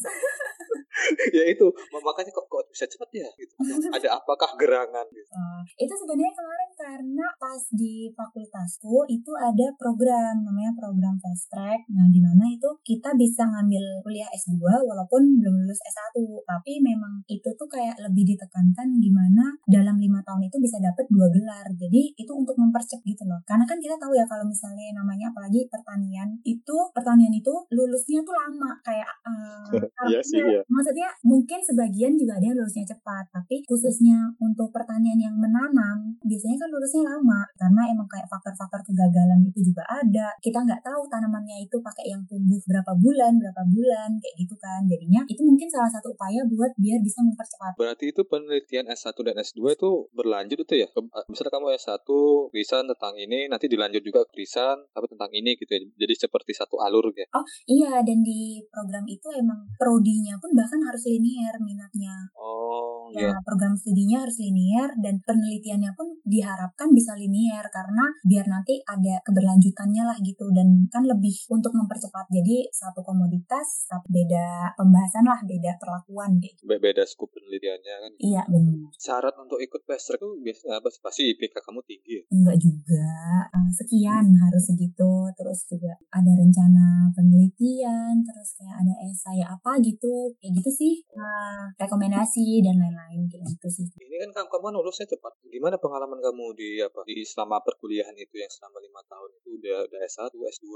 ya 1.37 1.45
itu 1.49 1.67
makanya 1.91 2.31
kok 2.33 2.47
kok 2.49 2.65
bisa 2.69 2.85
cepat 2.85 3.09
ya 3.13 3.29
gitu. 3.41 3.55
ada 3.97 4.09
apakah 4.21 4.53
gerangan 4.61 5.07
gitu. 5.13 5.24
Uh, 5.35 5.67
itu 5.75 5.91
sebenarnya 5.91 6.31
kemarin 6.31 6.71
karena 6.79 7.27
pas 7.43 7.63
di 7.75 8.07
fakultasku 8.15 9.03
itu 9.11 9.35
ada 9.35 9.67
program 9.75 10.47
namanya 10.47 10.71
program 10.79 11.19
fast 11.19 11.51
track. 11.51 11.83
Nah 11.91 12.07
di 12.07 12.23
mana 12.23 12.47
itu 12.47 12.71
kita 12.87 13.19
bisa 13.19 13.43
ngambil 13.51 13.99
kuliah 14.07 14.31
S2 14.31 14.63
walaupun 14.63 15.43
belum 15.43 15.55
lulus 15.67 15.83
S1 15.83 16.23
tapi 16.47 16.79
memang 16.79 17.27
itu 17.27 17.51
tuh 17.59 17.67
kayak 17.67 17.99
lebih 17.99 18.35
ditekankan 18.35 19.03
gimana 19.03 19.59
dalam 19.67 19.99
lima 19.99 20.23
tahun 20.23 20.47
itu 20.47 20.57
bisa 20.63 20.79
dapat 20.79 21.03
dua 21.11 21.27
gelar. 21.35 21.67
Jadi 21.75 22.15
itu 22.15 22.33
untuk 22.33 22.55
mempercepat 22.55 23.03
gitu 23.03 23.27
loh. 23.27 23.43
Karena 23.43 23.67
kan 23.67 23.83
kita 23.83 23.99
tahu 23.99 24.15
ya 24.15 24.23
kalau 24.29 24.47
misalnya 24.47 24.95
namanya 24.95 25.35
apalagi 25.35 25.67
pertanian 25.67 26.39
itu 26.47 26.77
pertanian 26.95 27.35
itu 27.35 27.53
lulusnya 27.75 28.23
tuh 28.23 28.35
lama. 28.39 28.79
Kayak 28.87 29.11
uh, 29.27 29.67
iya 30.11 30.21
sih 30.23 30.39
iya. 30.39 30.63
maksudnya 30.71 31.09
mungkin 31.27 31.59
sebagian 31.59 32.15
juga 32.15 32.39
ada 32.39 32.47
yang 32.53 32.57
lulusnya 32.63 32.87
cepat. 32.87 33.27
Tapi 33.35 33.67
khususnya 33.67 34.31
untuk 34.39 34.71
pertanian 34.71 35.24
yang 35.25 35.37
menanam, 35.41 36.13
biasanya 36.21 36.57
kan 36.61 36.69
lulusnya 36.69 37.03
lama 37.09 37.41
karena 37.57 37.83
emang 37.89 38.09
kayak 38.09 38.29
faktor-faktor 38.29 38.81
kegagalan 38.85 39.41
itu 39.49 39.73
juga 39.73 39.83
ada. 39.89 40.29
Kita 40.45 40.61
nggak 40.61 40.85
tahu 40.85 41.09
tanamannya 41.09 41.65
itu 41.65 41.77
pakai 41.81 42.13
yang 42.13 42.23
tumbuh 42.29 42.61
berapa 42.69 42.93
bulan, 43.01 43.33
berapa 43.41 43.63
bulan, 43.65 44.11
kayak 44.21 44.35
gitu 44.45 44.55
kan. 44.61 44.85
Jadinya 44.85 45.25
itu 45.25 45.43
mungkin 45.43 45.69
salah 45.73 45.89
satu 45.89 46.13
upaya 46.13 46.45
buat 46.45 46.73
biar 46.77 47.01
bisa 47.01 47.25
mempercepat. 47.25 47.81
Berarti 47.81 48.13
itu 48.13 48.23
penelitian 48.29 48.87
S1 48.93 49.17
dan 49.25 49.37
S2 49.41 49.61
itu 49.75 49.91
berlanjut 50.13 50.59
itu 50.61 50.75
ya? 50.77 50.89
Misalnya 51.31 51.53
kamu 51.57 51.67
S1 51.81 52.09
riset 52.53 52.85
tentang 52.85 53.15
ini, 53.17 53.49
nanti 53.49 53.67
dilanjut 53.71 54.03
juga 54.05 54.27
riset 54.37 54.79
tapi 54.93 55.07
tentang 55.09 55.31
ini 55.33 55.57
gitu 55.57 55.71
ya. 55.73 55.81
Jadi 56.05 56.15
seperti 56.15 56.53
satu 56.53 56.77
alur 56.83 57.09
ya. 57.17 57.27
Oh 57.33 57.45
iya, 57.65 58.05
dan 58.05 58.21
di 58.21 58.61
program 58.69 59.07
itu 59.09 59.29
emang 59.33 59.65
prodinya 59.81 60.37
pun 60.37 60.53
bahkan 60.53 60.81
harus 60.85 61.03
linear 61.09 61.57
minatnya. 61.63 62.29
Oh 62.37 62.85
ya, 63.15 63.31
iya. 63.31 63.37
program 63.47 63.75
studinya 63.79 64.27
harus 64.27 64.37
linear 64.43 64.91
dan 64.99 65.14
penelitiannya 65.23 65.95
pun 65.95 66.19
diharapkan 66.27 66.91
bisa 66.91 67.15
linear 67.15 67.67
karena 67.71 68.11
biar 68.27 68.47
nanti 68.51 68.81
ada 68.83 69.21
keberlanjutannya 69.23 70.03
lah 70.03 70.19
gitu 70.25 70.51
dan 70.51 70.89
kan 70.91 71.07
lebih 71.07 71.35
untuk 71.53 71.71
mempercepat. 71.77 72.27
Jadi 72.33 72.67
satu 72.73 73.05
komoditas 73.07 73.87
tapi 73.87 74.25
beda 74.25 74.75
pembahasan 74.75 75.27
lah, 75.29 75.41
beda 75.45 75.77
perlakuan 75.79 76.41
deh. 76.41 76.55
Be 76.65 76.81
beda 76.81 77.05
skup 77.05 77.31
penelitiannya 77.31 77.95
kan. 78.01 78.13
Iya, 78.19 78.43
benar. 78.49 78.91
Syarat 78.97 79.35
untuk 79.37 79.61
ikut 79.61 79.85
track 79.85 80.01
itu 80.01 80.29
biasanya 80.41 80.81
apa? 80.81 80.89
Pasti 81.03 81.23
IPK 81.35 81.55
kamu 81.61 81.81
tinggi 81.85 82.13
ya? 82.19 82.23
Enggak 82.33 82.57
juga. 82.63 83.09
Uh, 83.53 83.71
sekian 83.75 84.27
harus 84.41 84.65
segitu. 84.65 85.13
Terus 85.37 85.61
juga 85.69 85.93
ada 86.11 86.33
rencana 86.33 87.13
penelitian, 87.13 88.25
terus 88.25 88.49
kayak 88.57 88.77
ada 88.87 88.95
esai 89.05 89.43
apa 89.45 89.79
gitu. 89.85 90.33
Kayak 90.41 90.63
gitu 90.63 90.71
sih. 90.73 90.95
Uh, 91.13 91.69
rekomendasi 91.77 92.65
dan 92.65 92.81
lain-lain 92.81 93.29
kayak 93.29 93.45
gitu 93.45 93.69
sih. 93.69 93.87
Ini 93.89 94.17
kan 94.29 94.31
kamu, 94.33 94.49
kamu 94.51 94.67
lulusnya 95.05 95.21
cepat. 95.21 95.33
Gimana 95.53 95.77
pengalaman 95.77 96.19
kamu 96.25 96.45
di 96.57 96.81
apa? 96.81 97.05
Di 97.05 97.21
selama 97.23 97.61
perkuliahan 97.61 98.17
itu 98.17 98.41
yang 98.41 98.49
selama 98.49 98.81
lima 98.81 99.01
tahun 99.05 99.31
itu 99.37 99.49
udah 99.61 99.77
udah 99.85 100.01
S1, 100.09 100.33
S2. 100.33 100.67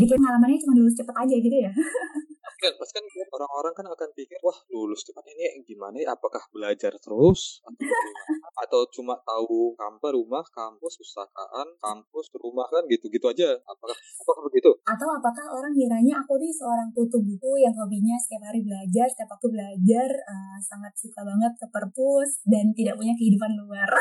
Dikit 0.00 0.16
pengalamannya 0.16 0.58
cuma 0.64 0.72
lulus 0.80 0.96
cepat 0.96 1.16
aja 1.28 1.36
gitu 1.36 1.56
ya. 1.60 1.72
kan 2.62 2.72
pasti 2.78 2.94
kan 3.02 3.04
orang-orang 3.34 3.72
kan 3.74 3.86
akan 3.90 4.08
pikir 4.14 4.38
wah 4.46 4.54
lulus 4.70 5.02
cepat 5.02 5.26
ini 5.34 5.66
gimana 5.66 5.98
ya? 5.98 6.14
Apakah 6.14 6.46
belajar 6.54 6.94
terus? 7.02 7.58
Atau 8.62 8.72
atau 8.72 8.88
cuma 8.88 9.14
tahu 9.22 9.76
kampus 9.76 10.10
rumah 10.16 10.40
kampus 10.48 10.98
pustakaan 10.98 11.68
kampus 11.76 12.32
rumah 12.40 12.64
kan 12.72 12.82
gitu-gitu 12.88 13.28
aja. 13.28 13.52
Apakah 13.68 13.94
apakah 13.94 14.42
begitu? 14.50 14.70
Atau 14.82 15.08
apakah 15.12 15.46
orang 15.54 15.76
kiranya 15.76 16.18
aku 16.18 16.40
nih 16.40 16.48
seorang 16.48 16.88
tutup 16.96 17.20
buku 17.20 17.60
yang 17.60 17.70
hobinya 17.76 18.16
setiap 18.16 18.48
hari 18.48 18.64
belajar 18.64 19.06
setiap 19.06 19.36
waktu 19.36 19.52
belajar 19.52 20.08
uh, 20.24 20.58
sangat 20.64 20.90
suka 20.96 21.20
banget 21.20 21.52
ke 21.60 21.66
perpus 21.68 22.40
dan 22.48 22.72
tidak 22.72 22.96
punya 22.96 23.14
kehidupan 23.14 23.54
luar. 23.60 23.90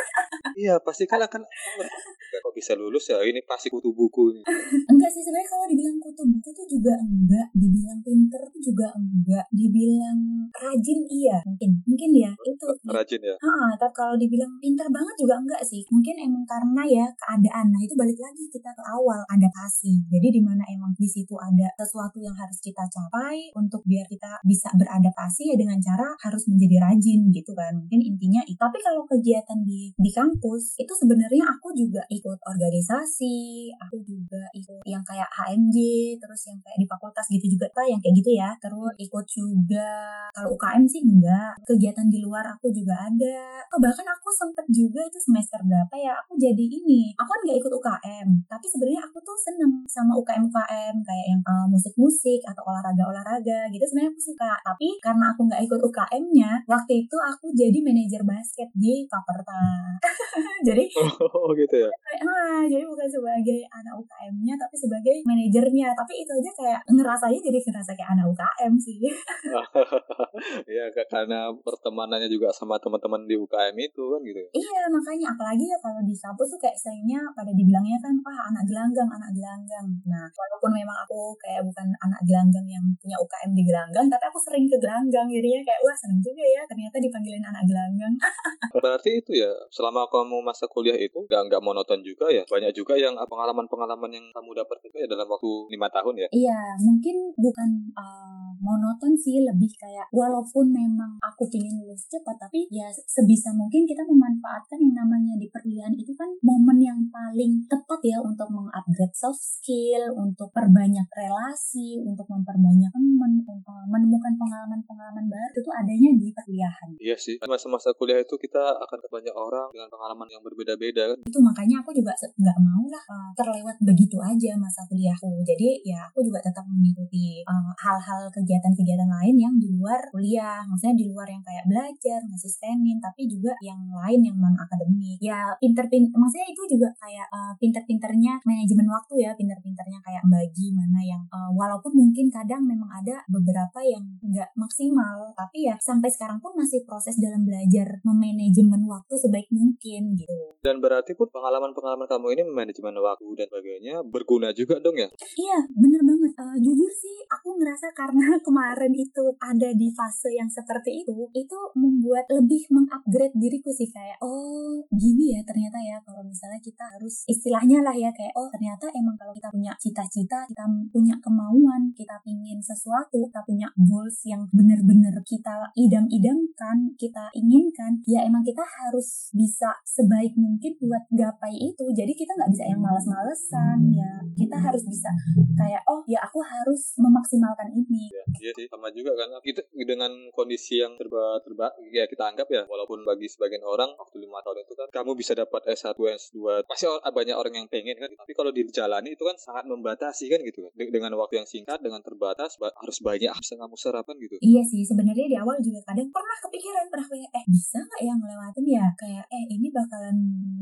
Iya 0.52 0.84
pasti 0.84 1.08
kan 1.08 1.22
akan 1.22 1.48
kok 1.48 2.54
bisa 2.56 2.76
lulus 2.76 3.08
ya? 3.08 3.24
Ini 3.24 3.46
pasti 3.46 3.72
kutu 3.72 3.94
buku 3.94 4.36
ini 4.36 4.42
enggak 4.90 5.10
sih 5.14 5.22
sebenarnya 5.24 5.50
kalau 5.52 5.66
dibilang 5.68 5.98
kutu 6.02 6.24
buku 6.28 6.50
tuh 6.52 6.66
juga 6.68 6.94
enggak 7.00 7.48
dibilang 7.56 8.00
pinter 8.04 8.42
juga 8.60 8.92
enggak 8.98 9.46
dibilang 9.56 10.50
rajin 10.52 11.00
iya 11.08 11.38
mungkin 11.48 11.80
mungkin 11.88 12.12
ya 12.12 12.32
itu 12.44 12.68
rajin 12.96 13.22
ya? 13.22 13.36
Ha, 13.40 13.78
tapi 13.78 13.94
kalau 13.94 14.16
dibilang 14.18 14.52
pinter 14.60 14.88
banget 14.90 15.16
juga 15.20 15.36
enggak 15.40 15.62
sih. 15.64 15.82
Mungkin 15.90 16.16
emang 16.18 16.44
karena 16.44 16.84
ya 16.88 17.06
keadaan 17.16 17.72
nah 17.72 17.82
itu 17.82 17.94
balik 17.96 18.20
lagi 18.20 18.46
kita 18.50 18.72
ke 18.74 18.84
awal 18.84 19.22
adaptasi. 19.30 20.02
Jadi 20.10 20.28
di 20.34 20.42
mana 20.42 20.64
emang 20.68 20.92
di 20.98 21.08
situ 21.08 21.38
ada 21.38 21.70
sesuatu 21.78 22.20
yang 22.20 22.36
harus 22.36 22.58
kita 22.60 22.84
capai 22.90 23.54
untuk 23.56 23.86
biar 23.86 24.06
kita 24.10 24.42
bisa 24.44 24.70
beradaptasi 24.76 25.54
ya 25.54 25.56
dengan 25.56 25.78
cara 25.80 26.14
harus 26.26 26.44
menjadi 26.50 26.82
rajin 26.82 27.30
gitu 27.32 27.52
kan. 27.54 27.78
Mungkin 27.78 28.02
intinya 28.02 28.42
itu. 28.50 28.58
Tapi 28.58 28.78
kalau 28.82 29.06
kegiatan 29.06 29.60
di 29.66 29.94
di 29.96 30.12
kampus 30.12 30.78
itu 30.78 30.94
sebenarnya 30.94 31.46
aku 31.48 31.74
juga 31.74 32.02
ikut 32.10 32.40
organisasi 32.46 33.74
aku 33.78 34.02
juga 34.02 34.48
ikut 34.56 34.82
yang 34.88 35.04
kayak 35.06 35.28
HMJ 35.30 35.78
terus 36.18 36.42
yang 36.50 36.60
kayak 36.64 36.78
di 36.80 36.88
fakultas 36.88 37.26
gitu 37.30 37.46
juga 37.58 37.68
pak 37.74 37.86
yang 37.90 38.00
kayak 38.02 38.16
gitu 38.22 38.32
ya 38.34 38.41
ya 38.42 38.50
terus 38.58 38.94
ikut 38.98 39.26
juga. 39.30 39.92
Kalau 40.34 40.58
UKM 40.58 40.84
sih 40.90 41.02
enggak 41.06 41.54
kegiatan 41.68 42.08
di 42.10 42.20
luar 42.26 42.46
aku 42.58 42.74
juga 42.74 42.98
ada. 43.06 43.62
Oh, 43.70 43.80
bahkan 43.80 44.08
aku 44.10 44.34
sempet 44.34 44.66
juga 44.74 45.06
itu 45.06 45.20
semester 45.22 45.62
berapa 45.62 45.96
ya 45.96 46.18
aku 46.18 46.36
jadi 46.36 46.66
ini 46.66 47.14
aku 47.16 47.30
kan 47.30 47.40
nggak 47.46 47.58
ikut 47.62 47.72
UKM 47.72 48.28
tapi 48.50 48.66
sebenarnya 48.66 49.02
aku 49.06 49.18
tuh 49.22 49.38
seneng 49.38 49.74
sama 49.86 50.18
UKM 50.18 50.48
UKM 50.50 50.96
kayak 51.06 51.26
yang 51.32 51.42
uh, 51.46 51.68
musik-musik 51.70 52.42
atau 52.48 52.64
olahraga-olahraga 52.66 53.70
gitu 53.70 53.84
sebenarnya 53.86 54.12
aku 54.12 54.22
suka. 54.22 54.52
Tapi 54.64 54.88
karena 55.04 55.26
aku 55.32 55.42
nggak 55.48 55.62
ikut 55.68 55.80
UKM-nya 55.80 56.52
waktu 56.66 56.94
itu 57.06 57.18
aku 57.20 57.52
jadi 57.54 57.78
manajer 57.84 58.22
basket 58.24 58.70
di 58.76 59.06
Kaperta. 59.08 59.64
Jadi 60.68 60.86
oh 61.34 61.50
gitu 61.58 61.74
ya? 61.74 61.90
Ah, 62.22 62.62
jadi 62.72 62.86
bukan 62.86 63.10
sebagai 63.10 63.66
anak 63.74 63.98
UKM-nya 63.98 64.54
tapi 64.54 64.76
sebagai 64.78 65.16
manajernya. 65.26 65.90
Tapi 65.98 66.22
itu 66.22 66.32
aja 66.38 66.52
kayak 66.54 66.80
ngerasanya 66.86 67.40
jadi 67.42 67.58
ngerasa 67.66 67.92
kayak 67.98 68.10
anak 68.14 68.26
UKM 68.32 68.74
sih. 68.80 69.00
Iya, 70.72 70.90
karena 71.10 71.52
pertemanannya 71.54 72.30
juga 72.32 72.50
sama 72.56 72.80
teman-teman 72.80 73.28
di 73.28 73.36
UKM 73.38 73.76
itu 73.78 74.04
kan 74.12 74.20
gitu. 74.24 74.42
Iya, 74.56 74.82
makanya 74.90 75.28
apalagi 75.36 75.66
ya 75.68 75.78
kalau 75.80 76.02
di 76.04 76.16
kampus 76.16 76.56
tuh 76.56 76.60
kayak 76.62 76.78
sayangnya 76.78 77.20
pada 77.36 77.52
dibilangnya 77.54 77.98
kan, 78.00 78.14
wah 78.24 78.50
anak 78.50 78.64
gelanggang, 78.68 79.10
anak 79.10 79.32
gelanggang. 79.36 79.88
Nah, 80.08 80.26
walaupun 80.32 80.72
memang 80.74 80.98
aku 81.06 81.36
kayak 81.40 81.62
bukan 81.66 81.88
anak 82.02 82.22
gelanggang 82.26 82.66
yang 82.68 82.86
punya 83.00 83.18
UKM 83.20 83.52
di 83.54 83.64
gelanggang, 83.68 84.06
tapi 84.08 84.24
aku 84.28 84.40
sering 84.40 84.66
ke 84.68 84.78
gelanggang 84.80 85.28
jadinya 85.28 85.62
kayak 85.66 85.82
wah 85.84 85.96
seneng 85.98 86.22
juga 86.24 86.44
ya 86.46 86.62
ternyata 86.66 86.98
dipanggilin 87.02 87.46
anak 87.46 87.64
gelanggang. 87.68 88.14
Berarti 88.76 89.10
itu 89.20 89.32
ya, 89.36 89.52
selama 89.74 90.08
kamu 90.08 90.42
masa 90.42 90.66
kuliah 90.70 90.98
itu 90.98 91.26
nggak 91.28 91.42
nggak 91.52 91.62
monoton 91.64 92.00
juga 92.02 92.32
ya, 92.32 92.44
banyak 92.48 92.72
juga 92.74 92.96
yang 92.98 93.14
pengalaman-pengalaman 93.18 94.12
yang 94.12 94.26
kamu 94.34 94.52
dapat 94.58 94.78
ya 94.92 95.08
dalam 95.08 95.28
waktu 95.30 95.52
lima 95.72 95.88
tahun 95.90 96.16
ya. 96.26 96.28
Iya, 96.32 96.60
mungkin 96.84 97.34
bukan 97.38 97.70
uh, 97.96 98.21
monoton 98.62 99.18
sih 99.18 99.42
lebih 99.42 99.74
kayak 99.76 100.06
walaupun 100.14 100.70
memang 100.70 101.18
aku 101.20 101.50
ingin 101.50 101.82
lulus 101.82 102.06
cepat 102.08 102.38
tapi 102.38 102.70
ya 102.70 102.88
sebisa 102.94 103.50
mungkin 103.58 103.90
kita 103.90 104.06
memanfaatkan 104.06 104.78
yang 104.78 104.96
namanya 104.96 105.34
di 105.42 105.50
perkuliahan 105.50 105.98
itu 105.98 106.14
kan 106.14 106.30
momen 106.46 106.78
yang 106.78 107.00
paling 107.10 107.66
tepat 107.66 108.00
ya 108.06 108.22
untuk 108.22 108.48
mengupgrade 108.54 109.18
soft 109.18 109.42
skill 109.42 110.14
untuk 110.14 110.54
perbanyak 110.54 111.10
relasi 111.10 112.00
untuk 112.06 112.30
memperbanyak 112.30 112.94
teman 112.94 113.42
untuk 113.42 113.58
menemukan 113.90 114.34
pengalaman-pengalaman 114.38 115.26
baru 115.26 115.54
itu 115.58 115.72
adanya 115.74 116.10
di 116.16 116.28
perkuliahan. 116.32 116.90
Iya 117.02 117.18
sih 117.18 117.36
masa-masa 117.42 117.92
kuliah 117.98 118.22
itu 118.22 118.38
kita 118.38 118.78
akan 118.78 118.98
banyak 119.10 119.36
orang 119.36 119.68
dengan 119.74 119.90
pengalaman 119.90 120.28
yang 120.30 120.42
berbeda-beda 120.46 121.04
kan. 121.12 121.20
Itu 121.26 121.40
makanya 121.42 121.82
aku 121.82 121.92
juga 121.92 122.14
nggak 122.16 122.58
mau 122.62 122.84
lah 122.88 123.04
uh, 123.10 123.32
terlewat 123.36 123.76
begitu 123.82 124.22
aja 124.22 124.54
masa 124.56 124.86
kuliahku. 124.86 125.42
Jadi 125.44 125.84
ya 125.84 126.06
aku 126.08 126.22
juga 126.22 126.40
tetap 126.40 126.64
mengikuti 126.70 127.42
uh, 127.44 127.74
hal-hal 128.02 128.22
hal 128.22 128.34
kegiatan-kegiatan 128.34 129.10
lain 129.10 129.36
yang 129.38 129.54
di 129.62 129.70
luar 129.70 130.02
kuliah. 130.10 130.62
Maksudnya 130.66 130.96
di 130.98 131.06
luar 131.10 131.30
yang 131.30 131.44
kayak 131.46 131.66
belajar 131.70 132.20
ngasistenin 132.30 132.98
tapi 132.98 133.30
juga 133.30 133.54
yang 133.62 133.78
lain 133.90 134.22
yang 134.26 134.38
non 134.42 134.58
akademik 134.58 135.22
ya 135.22 135.54
pinter 135.62 135.86
pinter 135.90 136.10
maksudnya 136.18 136.48
itu 136.50 136.62
juga 136.78 136.90
kayak 136.98 137.28
uh, 137.30 137.54
pinter-pinternya 137.62 138.42
manajemen 138.42 138.88
waktu 138.90 139.14
ya 139.26 139.32
pinter-pinternya 139.38 140.00
kayak 140.02 140.24
bagi 140.26 140.74
mana 140.74 141.02
yang 141.02 141.22
uh, 141.30 141.52
walaupun 141.54 141.94
mungkin 141.94 142.30
kadang 142.34 142.66
memang 142.66 142.90
ada 142.90 143.22
beberapa 143.30 143.80
yang 143.86 144.02
nggak 144.22 144.50
maksimal 144.58 145.34
tapi 145.38 145.70
ya 145.70 145.76
sampai 145.78 146.10
sekarang 146.10 146.42
pun 146.42 146.58
masih 146.58 146.82
proses 146.86 147.18
dalam 147.22 147.46
belajar 147.46 148.02
memanajemen 148.02 148.82
waktu 148.90 149.14
sebaik 149.14 149.48
mungkin 149.54 150.18
gitu. 150.18 150.58
Dan 150.62 150.82
berarti 150.82 151.14
pun 151.14 151.30
pengalaman-pengalaman 151.30 152.10
kamu 152.10 152.28
ini 152.38 152.42
manajemen 152.50 152.98
waktu 153.02 153.28
dan 153.38 153.48
sebagainya 153.50 153.96
berguna 154.06 154.54
juga 154.54 154.82
dong 154.82 154.98
ya? 154.98 155.10
Iya 155.38 155.60
bener 155.74 156.02
banget. 156.02 156.32
Uh, 156.38 156.58
jujur 156.58 156.92
sih 156.92 157.18
aku 157.30 157.58
ngerasa 157.60 157.91
karena 157.94 158.38
kemarin 158.46 158.94
itu 158.96 159.26
ada 159.40 159.70
di 159.76 159.88
fase 159.94 160.32
yang 160.36 160.50
seperti 160.50 161.04
itu, 161.06 161.30
itu 161.36 161.60
membuat 161.78 162.28
lebih 162.32 162.68
mengupgrade 162.72 163.36
diriku 163.36 163.72
sih 163.72 163.90
kayak 163.92 164.18
oh 164.24 164.84
gini 164.92 165.38
ya 165.38 165.42
ternyata 165.44 165.78
ya 165.80 165.98
kalau 166.04 166.24
misalnya 166.26 166.60
kita 166.60 166.84
harus 166.98 167.24
istilahnya 167.28 167.84
lah 167.84 167.96
ya 167.96 168.10
kayak 168.12 168.34
oh 168.36 168.48
ternyata 168.52 168.90
emang 168.96 169.16
kalau 169.16 169.34
kita 169.36 169.50
punya 169.54 169.74
cita-cita, 169.80 170.48
kita 170.48 170.66
punya 170.92 171.16
kemauan, 171.24 171.92
kita 171.96 172.18
pingin 172.24 172.60
sesuatu, 172.60 173.28
kita 173.30 173.42
punya 173.46 173.68
goals 173.78 174.22
yang 174.28 174.48
bener-bener 174.52 175.16
kita 175.24 175.72
idam-idamkan, 175.78 176.94
kita 177.00 177.32
inginkan, 177.38 178.02
ya 178.08 178.26
emang 178.26 178.44
kita 178.44 178.64
harus 178.64 179.32
bisa 179.32 179.78
sebaik 179.86 180.34
mungkin 180.36 180.76
buat 180.82 181.04
gapai 181.14 181.54
itu. 181.56 181.86
Jadi 181.94 182.14
kita 182.16 182.32
nggak 182.36 182.52
bisa 182.52 182.66
yang 182.68 182.82
males-malesan 182.82 183.80
ya. 183.92 184.12
Kita 184.36 184.58
harus 184.58 184.84
bisa 184.88 185.10
kayak 185.56 185.84
oh 185.88 186.02
ya 186.08 186.20
aku 186.24 186.40
harus 186.42 186.96
memaksimalkan 186.98 187.72
ini 187.74 187.81
ini. 187.86 188.04
Ya, 188.14 188.24
iya 188.42 188.52
sih, 188.58 188.66
sama 188.70 188.94
juga 188.94 189.18
kan. 189.18 189.34
Kita 189.42 189.62
dengan 189.74 190.12
kondisi 190.32 190.82
yang 190.82 190.96
terba 190.96 191.42
terba 191.42 191.74
ya 191.92 192.06
kita 192.06 192.30
anggap 192.32 192.48
ya, 192.50 192.64
walaupun 192.70 193.04
bagi 193.04 193.28
sebagian 193.28 193.64
orang 193.66 193.94
waktu 193.98 194.22
lima 194.22 194.40
tahun 194.46 194.64
itu 194.64 194.74
kan 194.78 194.88
kamu 194.92 195.12
bisa 195.18 195.34
dapat 195.34 195.66
S1, 195.68 195.98
S2. 195.98 196.66
Pasti 196.68 196.86
banyak 196.90 197.36
orang 197.36 197.54
yang 197.58 197.68
pengen 197.68 197.98
kan. 197.98 198.12
Tapi 198.14 198.32
kalau 198.38 198.52
dijalani 198.54 199.14
itu 199.14 199.24
kan 199.26 199.38
sangat 199.38 199.66
membatasi 199.68 200.30
kan 200.30 200.40
gitu 200.46 200.66
kan. 200.68 200.72
Dengan 200.78 201.18
waktu 201.18 201.44
yang 201.44 201.48
singkat, 201.50 201.82
dengan 201.82 202.00
terbatas, 202.06 202.56
harus 202.60 202.98
banyak 203.02 203.32
bisa 203.32 203.54
kamu 203.58 203.76
serap 203.78 204.06
kan 204.06 204.18
gitu 204.18 204.36
Iya 204.42 204.62
sih, 204.66 204.82
sebenarnya 204.86 205.28
di 205.28 205.38
awal 205.38 205.58
juga 205.62 205.80
kadang 205.86 206.10
pernah 206.10 206.38
kepikiran, 206.44 206.86
pernah 206.90 207.08
kayak, 207.08 207.30
eh 207.34 207.46
bisa 207.50 207.80
nggak 207.82 208.02
ya 208.02 208.14
ngelewatin 208.18 208.66
ya? 208.68 208.86
Kayak, 208.98 209.26
eh 209.30 209.44
ini 209.50 209.68
bakalan 209.70 210.18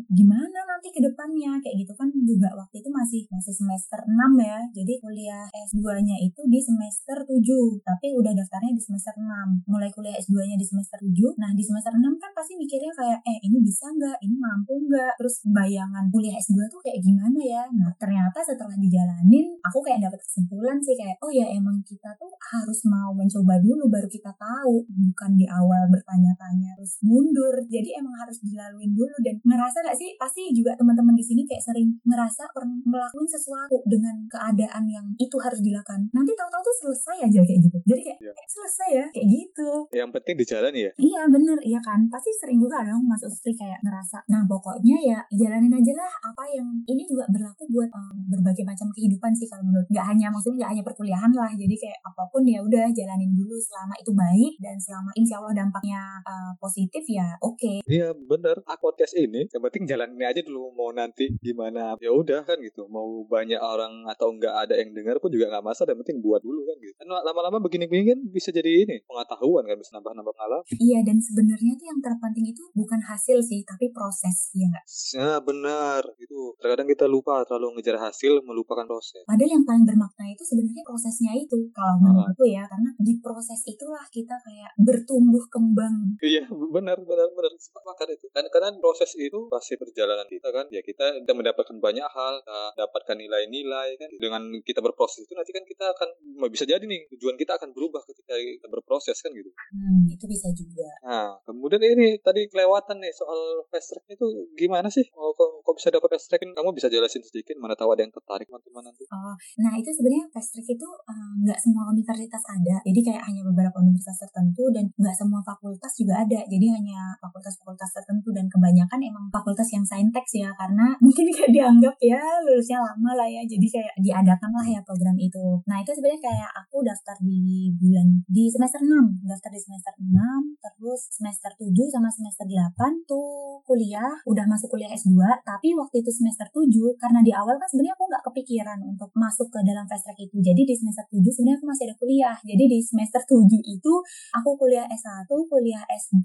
gimana 0.10 0.60
nanti 0.68 0.88
ke 0.92 1.00
depannya? 1.02 1.58
Kayak 1.64 1.76
gitu 1.86 1.94
kan 1.96 2.08
juga 2.12 2.50
waktu 2.56 2.76
itu 2.84 2.90
masih 2.92 3.22
masih 3.32 3.54
semester 3.56 4.00
6 4.04 4.36
ya. 4.40 4.60
Jadi 4.76 4.94
kuliah 5.02 5.46
S2-nya 5.54 6.18
itu 6.22 6.42
di 6.48 6.60
semester 6.60 7.09
7, 7.18 7.82
tapi 7.82 8.14
udah 8.14 8.32
daftarnya 8.36 8.74
di 8.76 8.82
semester 8.82 9.14
6. 9.18 9.66
Mulai 9.66 9.90
kuliah 9.90 10.16
S2-nya 10.20 10.58
di 10.60 10.66
semester 10.68 11.00
7. 11.02 11.10
Nah, 11.42 11.52
di 11.58 11.64
semester 11.66 11.94
6 11.96 12.02
kan 12.22 12.32
pasti 12.38 12.54
mikirnya 12.54 12.94
kayak, 12.94 13.20
eh 13.26 13.38
ini 13.46 13.58
bisa 13.62 13.90
nggak? 13.90 14.18
Ini 14.22 14.36
mampu 14.38 14.74
nggak? 14.78 15.18
Terus 15.18 15.36
bayangan 15.50 16.06
kuliah 16.14 16.36
S2 16.38 16.58
tuh 16.70 16.80
kayak 16.86 17.00
gimana 17.02 17.40
ya? 17.42 17.64
Nah, 17.74 17.90
ternyata 17.98 18.40
setelah 18.46 18.76
dijalanin, 18.78 19.58
aku 19.66 19.80
kayak 19.82 20.06
dapet 20.06 20.20
kesimpulan 20.22 20.78
sih 20.80 20.94
kayak, 20.94 21.18
oh 21.26 21.32
ya 21.34 21.50
emang 21.50 21.82
kita 21.82 22.14
tuh 22.20 22.30
harus 22.54 22.80
mau 22.86 23.12
mencoba 23.12 23.58
dulu 23.58 23.90
baru 23.90 24.08
kita 24.08 24.32
tahu. 24.38 24.86
Bukan 24.86 25.32
di 25.34 25.50
awal 25.50 25.90
bertanya-tanya 25.90 26.78
terus 26.78 27.02
mundur. 27.02 27.56
Jadi 27.68 27.98
emang 27.98 28.16
harus 28.22 28.38
dilaluin 28.46 28.94
dulu 28.94 29.16
dan 29.26 29.36
ngerasa 29.44 29.82
gak 29.84 29.98
sih? 29.98 30.14
Pasti 30.18 30.54
juga 30.54 30.78
teman-teman 30.78 31.16
di 31.18 31.26
sini 31.26 31.44
kayak 31.46 31.64
sering 31.64 31.98
ngerasa 32.06 32.52
pernah 32.54 32.80
ngelakuin 32.86 33.30
sesuatu 33.30 33.82
dengan 33.88 34.16
keadaan 34.30 34.84
yang 34.88 35.08
itu 35.18 35.36
harus 35.40 35.60
dilakukan. 35.60 36.08
Nanti 36.12 36.32
tahu-tahu 36.34 36.62
tuh 36.64 36.78
selesai 36.86 36.99
aja 37.08 37.40
kayak 37.40 37.60
gitu. 37.64 37.78
Jadi 37.88 38.02
kayak, 38.12 38.20
eh, 38.20 38.48
selesai 38.52 38.90
ya 38.92 39.06
kayak 39.16 39.28
gitu. 39.32 39.70
yang 39.96 40.10
penting 40.12 40.36
di 40.36 40.46
jalan 40.46 40.74
ya 40.76 40.92
Iya 41.00 41.22
bener, 41.32 41.58
iya 41.64 41.80
kan. 41.80 42.04
Pasti 42.12 42.30
sering 42.36 42.60
juga 42.60 42.84
dong 42.84 43.08
Mas 43.08 43.24
Ustri 43.24 43.56
kayak 43.56 43.80
ngerasa. 43.80 44.20
Nah 44.28 44.44
pokoknya 44.44 44.98
ya 45.00 45.20
jalanin 45.32 45.72
aja 45.72 45.94
lah 45.96 46.12
apa 46.28 46.44
yang 46.52 46.68
ini 46.84 47.08
juga 47.08 47.24
berlaku 47.32 47.64
buat 47.72 47.88
em, 47.88 48.18
berbagai 48.28 48.68
macam 48.68 48.92
kehidupan 48.92 49.32
sih 49.32 49.48
kalau 49.48 49.64
menurut. 49.64 49.88
Gak 49.88 50.06
hanya 50.12 50.28
maksudnya 50.28 50.68
gak 50.68 50.72
hanya 50.76 50.84
perkuliahan 50.84 51.32
lah. 51.32 51.52
Jadi 51.56 51.76
kayak 51.80 52.00
apa 52.04 52.24
pun 52.28 52.44
ya 52.44 52.60
udah 52.60 52.92
jalanin 52.92 53.32
dulu 53.32 53.56
selama 53.56 53.96
itu 53.96 54.12
baik 54.12 54.54
dan 54.60 54.76
selama 54.76 55.10
insya 55.16 55.40
Allah 55.40 55.56
dampaknya 55.56 56.02
eh, 56.28 56.52
positif 56.60 57.04
ya 57.08 57.40
oke. 57.40 57.88
Iya 57.88 58.12
bener, 58.12 58.60
aku 58.68 58.90
podcast 58.90 59.14
ini 59.22 59.46
yang 59.54 59.62
penting 59.62 59.86
jalanin 59.86 60.18
aja 60.26 60.42
dulu 60.42 60.74
mau 60.74 60.90
nanti 60.90 61.30
gimana 61.46 61.94
ya 62.02 62.10
udah 62.10 62.42
kan 62.42 62.58
gitu 62.58 62.90
mau 62.90 63.22
banyak 63.30 63.62
orang 63.62 64.02
atau 64.10 64.34
nggak 64.34 64.66
ada 64.66 64.74
yang 64.82 64.98
dengar 64.98 65.22
pun 65.22 65.30
juga 65.30 65.46
nggak 65.54 65.62
masalah 65.62 65.94
yang 65.94 66.02
penting 66.02 66.18
buat 66.26 66.42
dulu 66.42 66.66
kan 66.66 66.78
gitu 66.82 66.89
kan 66.98 67.08
lama-lama 67.10 67.62
begini-begini 67.62 68.16
kan 68.16 68.20
bisa 68.30 68.50
jadi 68.50 68.86
ini 68.86 69.04
pengetahuan 69.06 69.64
kan 69.66 69.78
bisa 69.78 69.98
nambah-nambah 70.00 70.34
pengalaman. 70.34 70.66
Iya 70.76 71.00
dan 71.06 71.18
sebenarnya 71.22 71.74
tuh 71.78 71.88
yang 71.88 72.00
terpenting 72.02 72.46
itu 72.50 72.64
bukan 72.74 73.00
hasil 73.04 73.38
sih 73.46 73.62
tapi 73.64 73.92
proses 73.94 74.54
ya 74.56 74.68
nggak. 74.70 74.86
nah 75.20 75.38
benar. 75.42 76.02
Itu 76.20 76.58
terkadang 76.60 76.88
kita 76.90 77.06
lupa 77.06 77.46
terlalu 77.46 77.80
ngejar 77.80 78.00
hasil 78.02 78.42
melupakan 78.44 78.86
proses. 78.86 79.24
Padahal 79.26 79.62
yang 79.62 79.66
paling 79.66 79.86
bermakna 79.86 80.26
itu 80.34 80.44
sebenarnya 80.46 80.84
prosesnya 80.86 81.32
itu 81.36 81.58
kalau 81.76 82.02
menurutku 82.02 82.46
ya 82.50 82.66
karena 82.66 82.90
di 82.98 83.14
proses 83.22 83.62
itulah 83.70 84.04
kita 84.10 84.36
kayak 84.42 84.72
bertumbuh 84.80 85.44
kembang. 85.52 86.18
Iya 86.24 86.50
benar 86.50 86.98
benar 87.02 87.28
benar. 87.34 87.52
Sepakat 87.60 88.08
itu. 88.16 88.26
Kan 88.34 88.46
karena 88.50 88.74
proses 88.82 89.14
itu 89.20 89.50
pasti 89.52 89.78
perjalanan 89.78 90.26
kita 90.26 90.50
kan. 90.50 90.66
Ya 90.74 90.82
kita 90.82 91.22
kita 91.22 91.34
mendapatkan 91.36 91.78
banyak 91.78 92.10
hal 92.10 92.34
kita 92.42 92.60
dapatkan 92.86 93.16
nilai-nilai 93.18 93.90
kan. 94.00 94.10
Dengan 94.18 94.42
kita 94.64 94.80
berproses 94.82 95.26
itu 95.26 95.34
nanti 95.36 95.52
kan 95.54 95.64
kita 95.66 95.86
akan 95.94 96.10
bisa 96.50 96.66
jadi 96.66 96.79
nih 96.86 97.02
tujuan 97.18 97.36
kita 97.36 97.58
akan 97.60 97.76
berubah 97.76 98.04
ketika 98.08 98.38
kita 98.38 98.68
berproses 98.70 99.18
kan 99.20 99.32
gitu 99.36 99.50
Hmm, 99.70 100.10
itu 100.10 100.26
bisa 100.26 100.50
juga. 100.50 100.90
Nah, 101.06 101.38
kemudian 101.46 101.78
ini 101.78 102.18
tadi 102.26 102.50
kelewatan 102.50 102.98
nih 102.98 103.14
soal 103.14 103.62
fast 103.70 103.94
track 103.94 104.18
itu 104.18 104.28
gimana 104.58 104.90
sih? 104.90 105.06
Oh, 105.14 105.30
kok, 105.38 105.62
kok 105.62 105.76
bisa 105.78 105.94
dapat 105.94 106.18
fast 106.18 106.26
track? 106.26 106.42
Kamu 106.42 106.74
bisa 106.74 106.90
jelasin 106.90 107.22
sedikit 107.22 107.54
mana 107.62 107.78
tahu 107.78 107.94
ada 107.94 108.02
yang 108.02 108.14
tertarik 108.14 108.50
teman-teman 108.50 108.90
nanti. 108.90 109.06
Oh, 109.14 109.36
nah 109.62 109.74
itu 109.78 109.94
sebenarnya 109.94 110.26
fast 110.34 110.58
track 110.58 110.68
itu 110.74 110.90
eh, 110.90 111.32
nggak 111.46 111.60
semua 111.62 111.94
universitas 111.94 112.44
ada. 112.50 112.82
Jadi 112.82 113.00
kayak 113.06 113.24
hanya 113.30 113.42
beberapa 113.46 113.78
universitas 113.78 114.26
tertentu 114.26 114.74
dan 114.74 114.90
nggak 114.98 115.16
semua 115.16 115.42
fakultas 115.46 115.94
juga 115.94 116.14
ada. 116.18 116.40
Jadi 116.50 116.66
hanya 116.74 117.14
fakultas-fakultas 117.22 117.90
tertentu 117.94 118.34
dan 118.34 118.50
kebanyakan 118.50 119.00
emang 119.06 119.26
fakultas 119.30 119.70
yang 119.70 119.86
saintek 119.86 120.26
ya 120.34 120.50
karena 120.58 120.98
mungkin 121.06 121.30
kayak 121.30 121.52
dianggap 121.54 121.96
ya 122.02 122.22
lulusnya 122.42 122.82
lama 122.82 123.12
lah 123.14 123.30
ya. 123.30 123.46
Jadi 123.46 123.68
kayak 123.70 123.94
diadakan 124.02 124.50
lah 124.50 124.66
ya 124.66 124.80
program 124.82 125.14
itu. 125.22 125.62
Nah 125.70 125.78
itu 125.78 125.94
sebenarnya 125.94 126.22
kayak 126.26 126.50
aku 126.70 126.86
daftar 126.86 127.18
di 127.26 127.74
bulan 127.82 128.22
di 128.30 128.46
semester 128.46 128.78
6, 128.78 129.26
daftar 129.26 129.50
di 129.50 129.58
semester 129.58 129.94
6, 129.98 130.62
terus 130.62 131.02
semester 131.10 131.50
7 131.58 131.66
sama 131.90 132.14
semester 132.14 132.46
8 132.46 133.10
tuh 133.10 133.58
kuliah, 133.66 134.14
udah 134.30 134.46
masuk 134.46 134.70
kuliah 134.78 134.94
S2, 134.94 135.18
tapi 135.42 135.74
waktu 135.74 136.06
itu 136.06 136.14
semester 136.14 136.46
7 136.54 136.70
karena 137.02 137.26
di 137.26 137.34
awal 137.34 137.58
kan 137.58 137.66
sebenarnya 137.66 137.98
aku 137.98 138.06
nggak 138.06 138.24
kepikiran 138.30 138.80
untuk 138.86 139.10
masuk 139.18 139.50
ke 139.50 139.60
dalam 139.66 139.90
fast 139.90 140.06
track 140.06 140.22
itu. 140.22 140.38
Jadi 140.38 140.62
di 140.62 140.76
semester 140.78 141.10
7 141.10 141.26
sebenarnya 141.26 141.58
aku 141.58 141.68
masih 141.74 141.84
ada 141.90 141.96
kuliah. 141.98 142.38
Jadi 142.46 142.64
di 142.70 142.80
semester 142.86 143.22
7 143.26 143.50
itu 143.66 143.94
aku 144.38 144.50
kuliah 144.62 144.86
S1, 144.86 145.26
kuliah 145.26 145.82
S2 145.90 146.22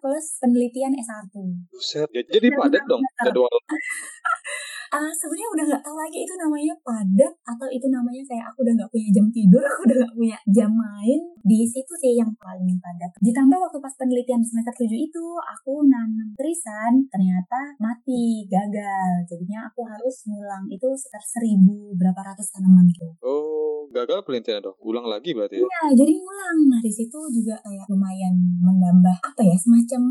plus 0.00 0.26
penelitian 0.40 0.96
S1. 0.96 1.36
Buset. 1.68 2.08
Ya, 2.16 2.24
jadi 2.32 2.48
padat 2.56 2.88
dong 2.88 3.04
jadwal. 3.20 3.52
Ah, 4.92 5.08
sebenarnya 5.08 5.48
udah 5.56 5.64
nggak 5.72 5.84
tahu 5.88 5.96
lagi 5.96 6.18
itu 6.20 6.34
namanya 6.36 6.76
padat 6.84 7.32
atau 7.48 7.64
itu 7.72 7.88
namanya 7.88 8.20
kayak 8.28 8.44
aku 8.52 8.60
udah 8.60 8.74
nggak 8.76 8.90
punya 8.92 9.08
jam 9.08 9.26
tidur, 9.32 9.64
aku 9.72 9.80
udah 9.88 9.96
nggak 10.04 10.14
punya 10.20 10.36
jam 10.52 10.70
main. 10.76 11.20
Di 11.40 11.64
situ 11.64 11.92
sih 11.96 12.12
yang 12.20 12.28
paling 12.36 12.76
padat. 12.76 13.08
Ditambah 13.24 13.56
waktu 13.56 13.78
pas 13.80 13.94
penelitian 13.96 14.44
semester 14.44 14.76
7 14.76 14.92
itu 14.92 15.24
aku 15.40 15.88
nanam 15.88 16.36
trisan 16.36 17.08
ternyata 17.08 17.72
mati, 17.80 18.44
gagal. 18.52 19.24
Jadinya 19.24 19.64
aku 19.72 19.80
harus 19.88 20.28
ngulang 20.28 20.68
itu 20.68 20.86
sekitar 20.92 21.24
seribu 21.24 21.96
berapa 21.96 22.20
ratus 22.20 22.52
tanaman 22.52 22.84
gitu. 22.92 23.16
Oh, 23.24 23.88
gagal 23.96 24.20
penelitian 24.28 24.60
dong. 24.60 24.76
Ulang 24.84 25.08
lagi 25.08 25.32
berarti 25.32 25.56
ya. 25.56 25.64
Iya, 25.64 26.04
jadi 26.04 26.12
ngulang. 26.20 26.58
Nah, 26.68 26.80
di 26.84 26.92
situ 26.92 27.18
juga 27.32 27.56
kayak 27.64 27.88
lumayan 27.88 28.34
menambah 28.60 29.16
apa 29.24 29.40
ya, 29.40 29.56
semacam 29.56 30.02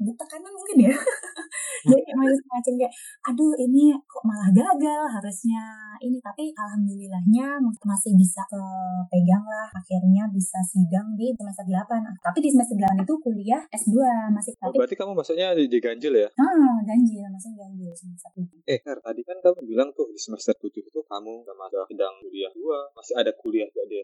bu- 0.00 0.16
tekanan 0.16 0.52
mungkin 0.56 0.76
ya. 0.88 0.92
jadi 1.88 2.00
kayak 2.00 2.36
semacam 2.44 2.72
kayak, 2.80 2.92
aduh 3.28 3.52
ini 3.60 3.89
kok 4.04 4.24
malah 4.26 4.50
gagal 4.52 5.02
harusnya 5.18 5.62
ini. 6.04 6.18
Tapi 6.20 6.52
alhamdulillahnya 6.54 7.58
masih 7.86 8.12
bisa 8.14 8.42
kepegang 8.46 9.44
lah. 9.44 9.68
Akhirnya 9.74 10.28
bisa 10.30 10.58
sidang 10.66 11.16
di 11.16 11.32
semester 11.34 11.64
8. 11.64 11.74
Ah, 12.04 12.14
Tapi 12.30 12.38
di 12.44 12.50
semester 12.52 12.76
8 12.76 13.02
itu 13.02 13.14
kuliah 13.22 13.62
S2 13.72 13.96
masih 14.30 14.52
Oh, 14.60 14.68
tapi 14.68 14.82
berarti 14.82 14.96
kamu 14.98 15.12
maksudnya 15.16 15.56
di, 15.56 15.64
di 15.70 15.78
ganjil 15.80 16.12
ya? 16.12 16.28
ah 16.36 16.76
ganjil 16.84 17.24
masih 17.32 17.54
ganjil 17.56 17.92
semester 17.96 18.28
7. 18.36 18.66
Eh, 18.68 18.78
Her, 18.84 18.98
tadi 19.00 19.22
kan 19.24 19.38
kamu 19.40 19.64
bilang 19.64 19.88
tuh 19.96 20.10
di 20.12 20.20
semester 20.20 20.52
7 20.52 20.68
itu 20.68 21.00
kamu 21.00 21.46
sama 21.48 21.64
ada 21.70 21.86
sedang 21.88 22.14
kuliah 22.20 22.52
dua, 22.52 22.78
masih 22.92 23.14
ada 23.16 23.32
kuliah 23.40 23.64
juga 23.72 23.84
di 23.88 23.96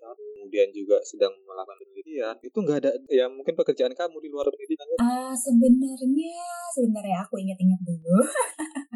kemudian 0.46 0.68
juga 0.70 0.96
sedang 1.02 1.34
melakukan 1.42 1.76
penelitian. 1.82 2.34
Itu 2.38 2.58
nggak 2.62 2.78
ada 2.78 2.90
ya 3.10 3.26
mungkin 3.26 3.54
pekerjaan 3.58 3.92
kamu 3.92 4.16
di 4.22 4.28
luar 4.30 4.46
penelitian 4.48 4.86
kan? 4.94 4.98
Ah 5.02 5.34
sebenarnya 5.34 6.38
sebenarnya 6.72 7.18
aku 7.26 7.34
ingat-ingat 7.42 7.80
dulu. 7.82 8.16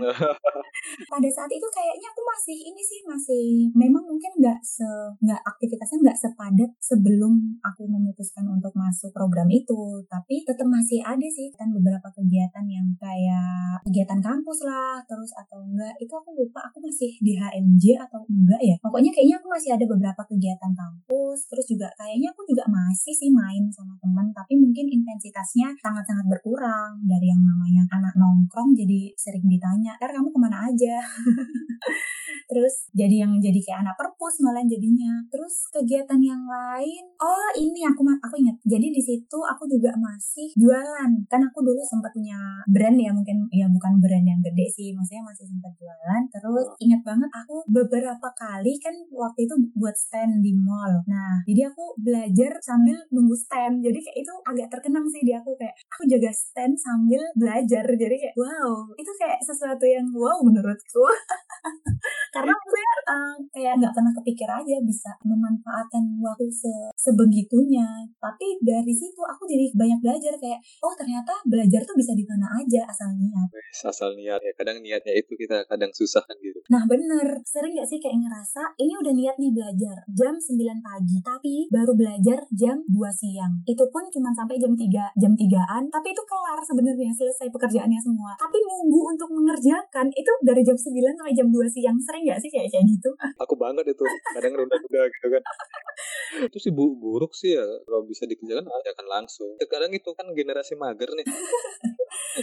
pada 1.06 1.28
saat 1.28 1.50
itu 1.52 1.66
kayaknya 1.70 2.08
aku 2.10 2.22
masih 2.24 2.58
ini 2.72 2.82
sih 2.82 3.00
masih 3.04 3.46
memang 3.74 4.04
mungkin 4.04 4.32
nggak 4.40 4.60
se 4.64 4.86
nggak 5.20 5.40
aktivitasnya 5.44 5.98
nggak 6.04 6.18
sepadat 6.18 6.70
sebelum 6.80 7.60
aku 7.60 7.86
memutuskan 7.86 8.46
untuk 8.48 8.72
masuk 8.76 9.12
program 9.12 9.48
itu. 9.50 10.04
Tapi 10.08 10.44
tetap 10.44 10.66
masih 10.66 11.00
ada 11.04 11.26
sih 11.28 11.52
kan 11.54 11.68
beberapa 11.72 12.08
kegiatan 12.14 12.64
yang 12.66 12.88
kayak 12.96 13.80
kegiatan 13.86 14.20
kampus 14.20 14.64
lah 14.64 15.02
terus 15.04 15.32
atau 15.36 15.60
enggak 15.64 15.94
itu 16.00 16.12
aku 16.12 16.30
lupa 16.36 16.60
aku 16.68 16.80
masih 16.84 17.10
di 17.20 17.36
HMJ 17.36 18.00
atau 18.08 18.24
enggak 18.28 18.60
ya. 18.60 18.76
Pokoknya 18.80 19.10
kayaknya 19.12 19.36
aku 19.40 19.48
masih 19.50 19.70
ada 19.76 19.84
beberapa 19.84 20.22
kegiatan 20.28 20.72
kampus 20.72 21.38
terus 21.48 21.66
juga 21.68 21.88
kayaknya 21.96 22.32
aku 22.32 22.42
juga 22.48 22.64
masih 22.68 23.14
sih 23.16 23.30
main 23.32 23.68
sama 23.72 23.96
teman 24.00 24.32
tapi 24.32 24.56
mungkin 24.56 24.86
intensitasnya 24.88 25.72
sangat-sangat 25.80 26.26
berkurang. 26.28 27.00
Dari 27.04 27.26
yang 27.28 27.42
namanya 27.42 27.84
anak 27.92 28.14
nongkrong 28.16 28.72
jadi 28.76 29.12
sering 29.16 29.44
ditanya 29.46 29.96
er 30.00 30.10
kamu 30.12 30.28
ke 30.30 30.38
mana 30.38 30.56
aja. 30.61 30.96
Terus 32.51 32.90
jadi 32.90 33.23
yang 33.23 33.38
jadi 33.38 33.62
kayak 33.62 33.87
anak 33.87 33.94
perpus 33.94 34.42
malah 34.42 34.66
jadinya. 34.66 35.23
Terus 35.31 35.70
kegiatan 35.70 36.18
yang 36.18 36.42
lain 36.51 37.05
oh 37.23 37.51
ini 37.55 37.87
aku 37.87 38.03
aku 38.03 38.35
ingat. 38.42 38.59
Jadi 38.66 38.90
di 38.90 38.99
situ 38.99 39.38
aku 39.38 39.70
juga 39.70 39.94
masih 39.94 40.51
jualan. 40.59 41.11
Kan 41.31 41.40
aku 41.46 41.62
dulu 41.62 41.79
sempat 41.87 42.11
punya 42.11 42.38
brand 42.66 42.99
ya 42.99 43.14
mungkin 43.14 43.46
ya 43.55 43.70
bukan 43.70 44.03
brand 44.03 44.27
yang 44.27 44.42
gede 44.42 44.66
sih 44.75 44.90
maksudnya 44.90 45.23
masih 45.23 45.46
sempat 45.46 45.73
jualan. 45.79 46.23
Terus 46.35 46.66
ingat 46.83 47.01
banget 47.07 47.31
aku 47.31 47.62
beberapa 47.70 48.29
kali 48.35 48.75
kan 48.83 48.94
waktu 49.14 49.46
itu 49.46 49.55
buat 49.79 49.94
stand 49.94 50.42
di 50.42 50.51
mall. 50.59 51.07
Nah 51.07 51.46
jadi 51.46 51.70
aku 51.70 51.94
belajar 52.03 52.59
sambil 52.66 52.99
nunggu 53.14 53.38
stand. 53.38 53.79
Jadi 53.87 53.99
kayak 54.03 54.18
itu 54.27 54.35
agak 54.42 54.68
terkenang 54.75 55.07
sih 55.07 55.23
di 55.23 55.31
aku 55.31 55.55
kayak 55.55 55.79
aku 55.87 56.03
jaga 56.11 56.35
stand 56.35 56.75
sambil 56.75 57.23
belajar. 57.38 57.87
Jadi 57.87 58.16
kayak 58.18 58.35
wow 58.35 58.90
itu 58.99 59.12
kayak 59.23 59.38
sesuatu 59.46 59.87
yang 59.87 60.11
wow 60.11 60.42
menurutku. 60.50 61.06
Karena 62.34 62.54
maksudnya 62.54 62.94
uh, 63.10 63.36
kayak 63.50 63.74
nggak 63.82 63.92
pernah 63.92 64.12
kepikir 64.22 64.48
aja 64.48 64.76
bisa 64.86 65.10
memanfaatkan 65.26 66.02
waktu 66.22 66.46
se 66.48 66.72
sebegitunya. 66.94 68.06
Tapi 68.22 68.62
dari 68.62 68.94
situ 68.94 69.18
aku 69.18 69.44
jadi 69.50 69.74
banyak 69.74 69.98
belajar 69.98 70.32
kayak 70.38 70.62
oh 70.80 70.94
ternyata 70.94 71.34
belajar 71.44 71.82
tuh 71.82 71.96
bisa 71.98 72.14
di 72.14 72.24
mana 72.24 72.46
aja 72.54 72.86
asal 72.86 73.10
niat. 73.18 73.48
Asal 73.82 74.14
niat. 74.14 74.40
Ya 74.40 74.52
kadang 74.54 74.78
niatnya 74.80 75.12
itu 75.18 75.34
kita 75.34 75.66
kadang 75.66 75.90
susah 75.90 76.22
kan 76.24 76.36
gitu. 76.38 76.62
Nah 76.70 76.86
bener. 76.86 77.42
Sering 77.42 77.74
gak 77.74 77.88
sih 77.90 77.98
kayak 77.98 78.20
ngerasa 78.22 78.78
ini 78.78 78.94
udah 78.94 79.12
niat 79.12 79.36
nih 79.36 79.50
belajar 79.50 79.96
jam 80.14 80.34
9 80.38 80.54
pagi 80.80 81.18
tapi 81.20 81.54
baru 81.68 81.92
belajar 81.98 82.46
jam 82.54 82.78
2 82.86 82.94
siang. 83.10 83.52
Itu 83.66 83.90
pun 83.90 84.06
cuma 84.08 84.30
sampai 84.30 84.56
jam 84.56 84.72
3 84.72 85.18
jam 85.18 85.32
3an 85.34 85.82
tapi 85.90 86.14
itu 86.14 86.22
kelar 86.22 86.60
sebenarnya 86.62 87.10
selesai 87.10 87.50
pekerjaannya 87.50 88.00
semua. 88.00 88.38
Tapi 88.38 88.56
nunggu 88.62 89.00
untuk 89.18 89.28
mengerjakan 89.34 90.08
itu 90.14 90.32
dari 90.40 90.62
jam 90.64 90.76
9 90.76 91.18
sampai 91.18 91.35
jam 91.37 91.48
2 91.48 91.74
siang 91.74 91.98
sering 92.00 92.22
gak 92.29 92.40
sih 92.40 92.50
kayak 92.50 92.68
kayak 92.72 92.85
gitu? 92.88 93.11
Aku 93.40 93.55
banget 93.57 93.85
itu 93.92 94.05
kadang 94.37 94.57
nunda-nunda 94.57 95.03
gitu 95.09 95.26
kan. 95.29 95.42
Itu 96.48 96.57
sih 96.62 96.72
bu 96.72 96.96
buruk 96.96 97.37
sih 97.37 97.59
ya 97.59 97.66
kalau 97.85 98.07
bisa 98.07 98.24
dikerjakan 98.24 98.64
aja 98.64 98.90
kan 98.96 99.07
langsung. 99.11 99.59
Kadang 99.68 99.92
itu 99.92 100.11
kan 100.16 100.31
generasi 100.33 100.79
mager 100.79 101.11
nih 101.12 101.26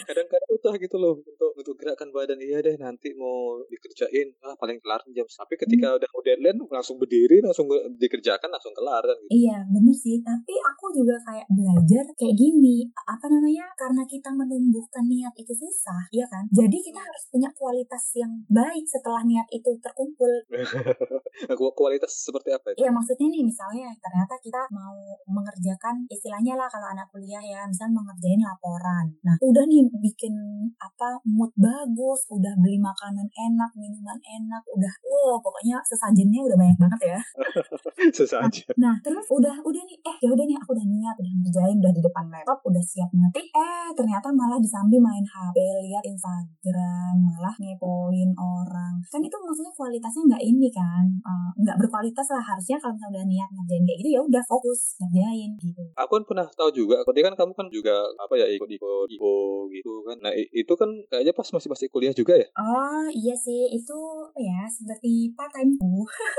kadang-kadang 0.08 0.50
utah 0.52 0.76
gitu 0.76 0.96
loh 1.00 1.16
untuk 1.22 1.52
untuk 1.56 1.76
gerakan 1.80 2.10
badan 2.12 2.40
iya 2.42 2.60
deh 2.60 2.76
nanti 2.76 3.16
mau 3.16 3.62
dikerjain 3.72 4.36
ah 4.44 4.56
paling 4.60 4.82
kelar 4.84 5.00
jam 5.14 5.26
tapi 5.28 5.54
ketika 5.56 5.94
hmm. 5.94 5.98
udah 6.02 6.10
mau 6.12 6.22
deadline 6.26 6.60
langsung 6.68 6.98
berdiri 7.00 7.40
langsung 7.40 7.70
dikerjakan 7.96 8.50
langsung 8.52 8.74
kelar 8.76 9.04
kan 9.06 9.18
gitu. 9.24 9.32
iya 9.32 9.64
bener 9.70 9.96
sih 9.96 10.20
tapi 10.26 10.54
aku 10.60 10.86
juga 10.92 11.16
kayak 11.24 11.48
belajar 11.54 12.04
kayak 12.18 12.36
gini 12.36 12.90
apa 13.08 13.26
namanya 13.32 13.66
karena 13.80 14.04
kita 14.04 14.30
menumbuhkan 14.34 15.08
niat 15.08 15.34
itu 15.40 15.54
susah 15.56 16.04
ya 16.12 16.26
kan 16.28 16.44
jadi 16.52 16.78
kita 16.78 17.00
harus 17.00 17.24
punya 17.32 17.50
kualitas 17.56 18.04
yang 18.18 18.32
baik 18.52 18.84
setelah 18.84 19.24
niat 19.24 19.48
itu 19.54 19.72
terkumpul 19.80 20.32
kualitas 21.78 22.10
seperti 22.26 22.50
apa 22.50 22.74
itu? 22.74 22.82
Iya 22.82 22.90
maksudnya 22.90 23.28
nih 23.30 23.44
misalnya 23.46 23.88
ternyata 24.02 24.34
kita 24.42 24.62
mau 24.74 24.98
mengerjakan 25.30 26.10
istilahnya 26.10 26.58
lah 26.58 26.66
kalau 26.66 26.90
anak 26.90 27.06
kuliah 27.14 27.40
ya 27.40 27.62
misalnya 27.70 28.02
mengerjain 28.02 28.42
laporan 28.42 29.06
nah 29.22 29.36
udah 29.46 29.64
nih 29.70 29.77
bikin 30.02 30.34
apa 30.78 31.20
mood 31.28 31.52
bagus 31.58 32.26
udah 32.34 32.54
beli 32.58 32.82
makanan 32.82 33.28
enak 33.30 33.72
minuman 33.78 34.18
enak 34.22 34.64
udah 34.74 34.94
wow 35.06 35.38
pokoknya 35.42 35.78
sesajennya 35.86 36.42
udah 36.42 36.58
banyak 36.58 36.78
banget 36.78 37.02
ya. 37.16 37.20
Sesajen. 38.18 38.66
Nah, 38.78 38.94
nah 38.94 38.96
terus 39.04 39.28
udah 39.30 39.56
udah 39.62 39.82
nih 39.86 39.98
eh 40.02 40.18
ya 40.24 40.30
udah 40.34 40.46
nih 40.46 40.58
aku 40.58 40.74
udah 40.74 40.86
niat 40.88 41.16
udah 41.18 41.34
ngerjain 41.44 41.78
udah 41.78 41.94
di 41.94 42.02
depan 42.02 42.26
laptop 42.32 42.60
udah 42.66 42.84
siap 42.84 43.10
ngetik 43.12 43.48
eh 43.52 43.90
ternyata 43.94 44.28
malah 44.32 44.60
disambi 44.62 44.98
main 44.98 45.26
HP 45.26 45.58
lihat 45.86 46.04
Instagram 46.06 47.16
malah 47.22 47.54
ngepoin 47.60 48.32
orang. 48.38 48.94
Kan 49.08 49.22
itu 49.22 49.36
maksudnya 49.38 49.74
kualitasnya 49.76 50.22
nggak 50.34 50.44
ini 50.44 50.70
kan 50.72 51.06
uh, 51.26 51.50
nggak 51.58 51.78
berkualitas 51.82 52.28
lah 52.32 52.44
harusnya 52.44 52.78
kalau 52.80 52.96
misalnya 52.96 53.22
udah 53.22 53.26
niat 53.28 53.50
ngerjain 53.52 53.84
kayak 53.84 53.98
gitu 54.02 54.10
ya 54.16 54.22
udah 54.22 54.44
fokus 54.46 54.80
ngerjain 55.02 55.52
gitu. 55.60 55.84
Aku 55.98 56.12
kan 56.22 56.24
pernah 56.24 56.48
tahu 56.54 56.70
juga 56.72 57.02
tadi 57.04 57.20
kan 57.24 57.34
kamu 57.36 57.54
kan 57.58 57.68
juga 57.72 57.96
apa 58.18 58.34
ya 58.38 58.48
ikut 58.48 58.70
ikut 58.70 59.08
ikut 59.12 59.67
gitu 59.72 60.04
kan. 60.08 60.18
Nah 60.24 60.34
itu 60.36 60.74
kan 60.74 60.90
kayaknya 61.12 61.34
pas 61.36 61.48
masih 61.52 61.70
masih 61.72 61.88
kuliah 61.92 62.14
juga 62.16 62.36
ya? 62.36 62.48
Oh 62.58 63.08
iya 63.12 63.36
sih. 63.36 63.72
Itu 63.74 63.98
ya 64.40 64.68
seperti 64.70 65.32
part 65.36 65.52
time 65.54 65.76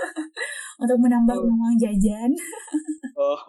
untuk 0.83 0.99
menambah 0.99 1.37
oh. 1.37 1.49
uang 1.49 1.77
jajan. 1.79 2.33
Oh. 3.19 3.43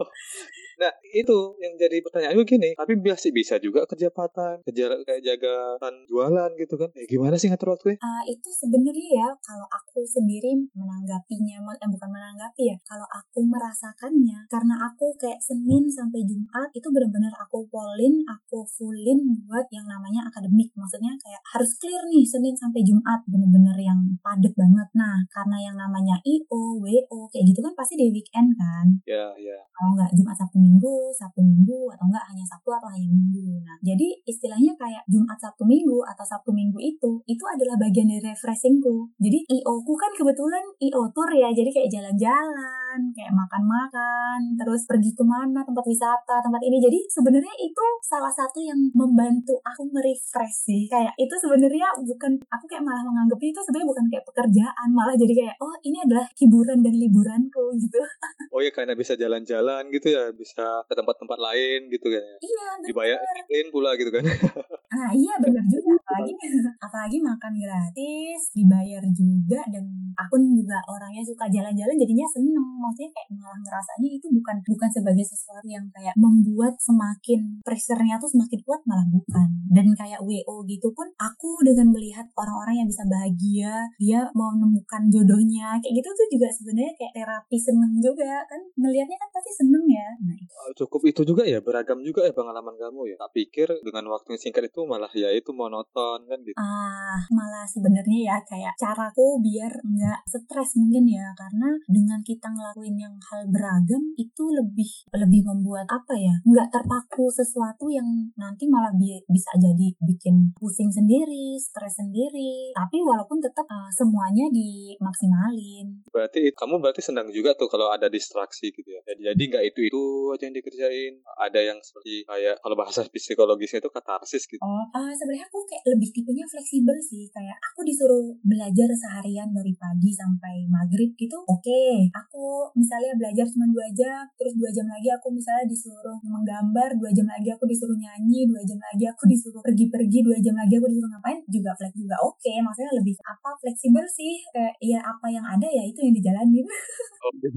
Nah, 0.82 0.90
itu 1.14 1.38
yang 1.62 1.78
jadi 1.78 2.02
pertanyaan 2.02 2.34
gue 2.42 2.48
gini, 2.48 2.74
tapi 2.74 2.98
biasa 2.98 3.30
bisa 3.30 3.62
juga 3.62 3.86
kerja 3.86 4.10
part 4.10 4.34
kerja 4.66 4.98
kayak 5.06 5.22
jaga 5.22 5.78
jualan 6.10 6.50
gitu 6.58 6.74
kan. 6.74 6.90
Eh, 6.98 7.06
gimana 7.06 7.38
sih 7.38 7.54
ngatur 7.54 7.78
waktunya? 7.78 8.02
Uh, 8.02 8.24
itu 8.26 8.50
sebenarnya 8.50 9.08
ya 9.14 9.28
kalau 9.46 9.70
aku 9.70 10.02
sendiri 10.02 10.58
menanggapinya, 10.74 11.62
eh, 11.78 11.90
bukan 11.92 12.10
menanggapi 12.10 12.74
ya, 12.74 12.78
kalau 12.82 13.06
aku 13.14 13.46
merasakannya 13.46 14.50
karena 14.50 14.76
aku 14.90 15.14
kayak 15.22 15.38
Senin 15.38 15.86
sampai 15.86 16.26
Jumat 16.26 16.74
itu 16.74 16.88
benar-benar 16.90 17.36
aku 17.38 17.70
polin, 17.70 18.26
aku 18.26 18.66
fullin 18.66 19.38
buat 19.46 19.69
yang 19.70 19.86
namanya 19.86 20.26
akademik. 20.26 20.70
Maksudnya 20.76 21.14
kayak 21.22 21.42
harus 21.56 21.72
clear 21.78 22.04
nih 22.10 22.26
Senin 22.26 22.56
sampai 22.58 22.82
Jumat 22.82 23.22
bener-bener 23.30 23.78
yang 23.78 24.00
padat 24.20 24.54
banget. 24.58 24.88
Nah, 24.98 25.18
karena 25.30 25.58
yang 25.70 25.76
namanya 25.78 26.18
IO, 26.26 26.82
WO 26.82 27.20
kayak 27.30 27.46
gitu 27.54 27.60
kan 27.62 27.74
pasti 27.78 27.94
di 27.96 28.10
weekend 28.10 28.54
kan. 28.58 28.86
Iya, 29.06 29.16
yeah, 29.16 29.30
iya. 29.38 29.50
Yeah. 29.56 29.62
Kalau 29.74 29.92
nggak 29.96 30.12
Jumat 30.18 30.36
Sabtu 30.36 30.58
Minggu, 30.60 30.96
Sabtu 31.16 31.42
Minggu, 31.46 31.80
atau 31.94 32.06
enggak 32.10 32.26
hanya 32.28 32.46
Sabtu 32.46 32.70
atau 32.74 32.90
hanya 32.90 33.08
Minggu. 33.08 33.62
Nah, 33.64 33.78
jadi 33.86 34.08
istilahnya 34.26 34.74
kayak 34.76 35.04
Jumat 35.08 35.38
Sabtu 35.38 35.64
Minggu 35.64 36.02
atau 36.04 36.26
Sabtu 36.26 36.52
Minggu 36.52 36.80
itu, 36.82 37.12
itu 37.30 37.44
adalah 37.46 37.78
bagian 37.78 38.10
dari 38.10 38.24
refreshingku. 38.24 39.14
Jadi 39.22 39.40
IO 39.60 39.74
ku 39.86 39.94
kan 39.96 40.12
kebetulan 40.18 40.64
IO 40.82 41.04
tour 41.14 41.30
ya, 41.32 41.54
jadi 41.54 41.70
kayak 41.70 41.90
jalan-jalan, 41.94 42.98
kayak 43.14 43.34
makan-makan, 43.36 44.40
terus 44.58 44.84
pergi 44.90 45.12
ke 45.14 45.24
mana, 45.24 45.62
tempat 45.62 45.86
wisata, 45.86 46.42
tempat 46.42 46.62
ini. 46.66 46.82
Jadi 46.82 47.00
sebenarnya 47.08 47.56
itu 47.62 47.86
salah 48.02 48.34
satu 48.34 48.60
yang 48.64 48.80
membantu 48.96 49.59
aku 49.64 49.82
merefresh 49.92 50.68
sih. 50.68 50.88
Kayak 50.88 51.14
itu 51.20 51.36
sebenarnya 51.40 51.88
bukan, 52.04 52.40
aku 52.50 52.66
kayak 52.68 52.84
malah 52.84 53.04
menganggap 53.06 53.40
itu 53.42 53.60
sebenarnya 53.60 53.90
bukan 53.90 54.06
kayak 54.12 54.26
pekerjaan, 54.26 54.88
malah 54.92 55.16
jadi 55.16 55.34
kayak, 55.34 55.56
oh 55.60 55.76
ini 55.86 55.98
adalah 56.04 56.26
hiburan 56.38 56.80
dan 56.84 56.96
liburanku 56.96 57.64
gitu. 57.80 58.00
Oh 58.50 58.66
ya 58.66 58.74
karena 58.74 58.98
bisa 58.98 59.14
jalan-jalan 59.14 59.94
gitu 59.94 60.10
ya, 60.10 60.34
bisa 60.34 60.82
ke 60.90 60.94
tempat-tempat 60.98 61.38
lain 61.38 61.86
gitu 61.94 62.10
kan 62.10 62.18
ya. 62.18 62.38
Iya, 62.42 62.66
Dibayarin 62.82 63.68
pula 63.70 63.94
gitu 63.94 64.10
kan. 64.10 64.26
Nah 64.90 65.14
iya 65.14 65.38
benar 65.38 65.62
juga 65.70 66.02
apalagi 66.02 66.34
apalagi 66.82 67.18
makan 67.22 67.54
gratis 67.62 68.42
dibayar 68.58 69.04
juga 69.14 69.62
dan 69.70 69.86
aku 70.18 70.42
juga 70.42 70.82
orangnya 70.90 71.22
suka 71.22 71.46
jalan-jalan 71.46 71.94
jadinya 71.94 72.26
seneng 72.26 72.68
maksudnya 72.82 73.14
kayak 73.14 73.30
malah 73.38 73.60
ngerasanya 73.62 74.10
itu 74.18 74.28
bukan 74.34 74.58
bukan 74.66 74.90
sebagai 74.90 75.26
sesuatu 75.30 75.68
yang 75.70 75.86
kayak 75.94 76.18
membuat 76.18 76.74
semakin 76.82 77.62
pressure-nya 77.62 78.18
tuh 78.18 78.34
semakin 78.34 78.60
kuat 78.66 78.82
malah 78.90 79.06
bukan 79.14 79.49
dan 79.70 79.94
kayak 79.94 80.26
WO 80.26 80.66
gitu 80.66 80.90
pun 80.98 81.06
aku 81.22 81.62
dengan 81.62 81.94
melihat 81.94 82.26
orang-orang 82.34 82.82
yang 82.82 82.88
bisa 82.90 83.06
bahagia 83.06 83.86
dia 84.02 84.26
mau 84.34 84.50
menemukan 84.58 85.06
jodohnya 85.14 85.78
kayak 85.78 86.02
gitu 86.02 86.10
tuh 86.10 86.28
juga 86.34 86.48
sebenarnya 86.50 86.94
kayak 86.98 87.14
terapi 87.14 87.58
seneng 87.62 87.94
juga 88.02 88.42
kan. 88.50 88.62
Ngelihatnya 88.74 89.18
kan 89.22 89.30
pasti 89.30 89.52
seneng 89.54 89.86
ya. 89.86 90.08
Nah, 90.26 90.38
cukup 90.74 91.02
itu 91.06 91.22
juga 91.22 91.46
ya 91.46 91.62
beragam 91.62 92.02
juga 92.02 92.26
ya 92.26 92.34
pengalaman 92.34 92.74
kamu 92.74 93.14
ya. 93.14 93.16
Tak 93.22 93.32
pikir 93.38 93.68
dengan 93.86 94.10
waktu 94.10 94.34
yang 94.34 94.42
singkat 94.42 94.64
itu 94.66 94.80
itu 94.80 94.88
malah 94.88 95.12
ya 95.12 95.30
itu 95.36 95.52
monoton 95.52 96.24
kan 96.24 96.40
gitu. 96.40 96.56
Ah, 96.56 97.20
malah 97.36 97.68
sebenarnya 97.68 98.20
ya 98.32 98.36
kayak 98.48 98.80
caraku 98.80 99.44
biar 99.44 99.68
nggak 99.84 100.20
stres 100.24 100.80
mungkin 100.80 101.04
ya. 101.04 101.36
Karena 101.36 101.76
dengan 101.92 102.24
kita 102.24 102.48
ngelakuin 102.48 102.96
yang 102.96 103.16
hal 103.20 103.44
beragam 103.52 104.16
itu 104.16 104.44
lebih 104.56 104.88
lebih 105.12 105.42
membuat 105.44 105.84
apa 105.92 106.16
ya 106.16 106.32
nggak 106.48 106.72
terpaku 106.72 107.28
sesuatu 107.28 107.92
yang 107.92 108.08
nanti 108.40 108.72
malah 108.72 108.96
bi 108.96 109.20
bisa 109.28 109.39
jadi 109.60 109.88
bikin 110.04 110.52
pusing 110.58 110.92
sendiri, 110.92 111.56
stres 111.60 112.00
sendiri. 112.00 112.74
Tapi 112.76 112.98
walaupun 113.04 113.40
tetap 113.40 113.66
uh, 113.70 113.92
semuanya 113.94 114.50
dimaksimalin. 114.52 116.04
Berarti 116.10 116.52
kamu 116.56 116.82
berarti 116.82 117.02
senang 117.04 117.30
juga 117.32 117.56
tuh 117.56 117.72
kalau 117.72 117.92
ada 117.94 118.12
distraksi 118.12 118.72
gitu 118.74 118.90
ya. 118.90 119.02
Jadi 119.08 119.22
jadi 119.30 119.44
nggak 119.56 119.66
itu 119.72 119.80
itu 119.88 120.02
aja 120.36 120.44
yang 120.50 120.56
dikerjain. 120.58 121.14
Ada 121.40 121.60
yang 121.64 121.80
seperti 121.80 122.28
kayak 122.28 122.56
kalau 122.60 122.76
bahasa 122.76 123.06
psikologisnya 123.08 123.80
itu 123.80 123.92
katarsis 123.94 124.44
gitu. 124.50 124.60
Oh, 124.60 124.84
uh, 124.92 125.12
sebenarnya 125.14 125.46
aku 125.48 125.64
kayak 125.70 125.84
lebih 125.96 126.10
tipenya 126.12 126.46
fleksibel 126.50 126.98
sih. 127.00 127.30
Kayak 127.30 127.58
aku 127.72 127.86
disuruh 127.86 128.36
belajar 128.42 128.90
seharian 128.98 129.50
dari 129.54 129.74
pagi 129.78 130.12
sampai 130.12 130.66
maghrib 130.68 131.14
gitu. 131.16 131.38
Oke, 131.46 131.70
okay. 131.70 131.96
aku 132.12 132.74
misalnya 132.76 133.14
belajar 133.16 133.46
cuma 133.48 133.70
dua 133.70 133.88
jam, 133.94 134.26
terus 134.36 134.54
dua 134.58 134.70
jam 134.74 134.90
lagi 134.90 135.10
aku 135.14 135.28
misalnya 135.30 135.66
disuruh 135.70 136.18
menggambar, 136.26 136.90
dua 136.98 137.12
jam 137.14 137.28
lagi 137.30 137.50
aku 137.54 137.64
disuruh 137.70 137.96
nyanyi, 137.96 138.50
dua 138.50 138.62
jam 138.66 138.80
lagi 138.82 139.06
aku 139.06 139.29
disuruh 139.30 139.62
pergi-pergi, 139.64 140.26
dua 140.26 140.38
jam 140.44 140.58
lagi 140.58 140.76
aku 140.76 140.90
disuruh 140.90 141.10
ngapain 141.14 141.40
juga 141.48 141.72
flex 141.78 141.94
juga 141.96 142.16
oke. 142.26 142.42
Okay. 142.42 142.58
Maksudnya 142.60 142.92
lebih 142.98 143.16
apa 143.24 143.50
fleksibel 143.62 144.06
sih. 144.10 144.34
Kayak 144.52 144.74
ya 144.82 145.00
apa 145.00 145.28
yang 145.30 145.46
ada 145.46 145.68
ya 145.70 145.84
itu 145.86 146.00
yang 146.04 146.14
dijalanin. 146.14 146.68
Oh, 147.20 147.36
gitu. 147.36 147.52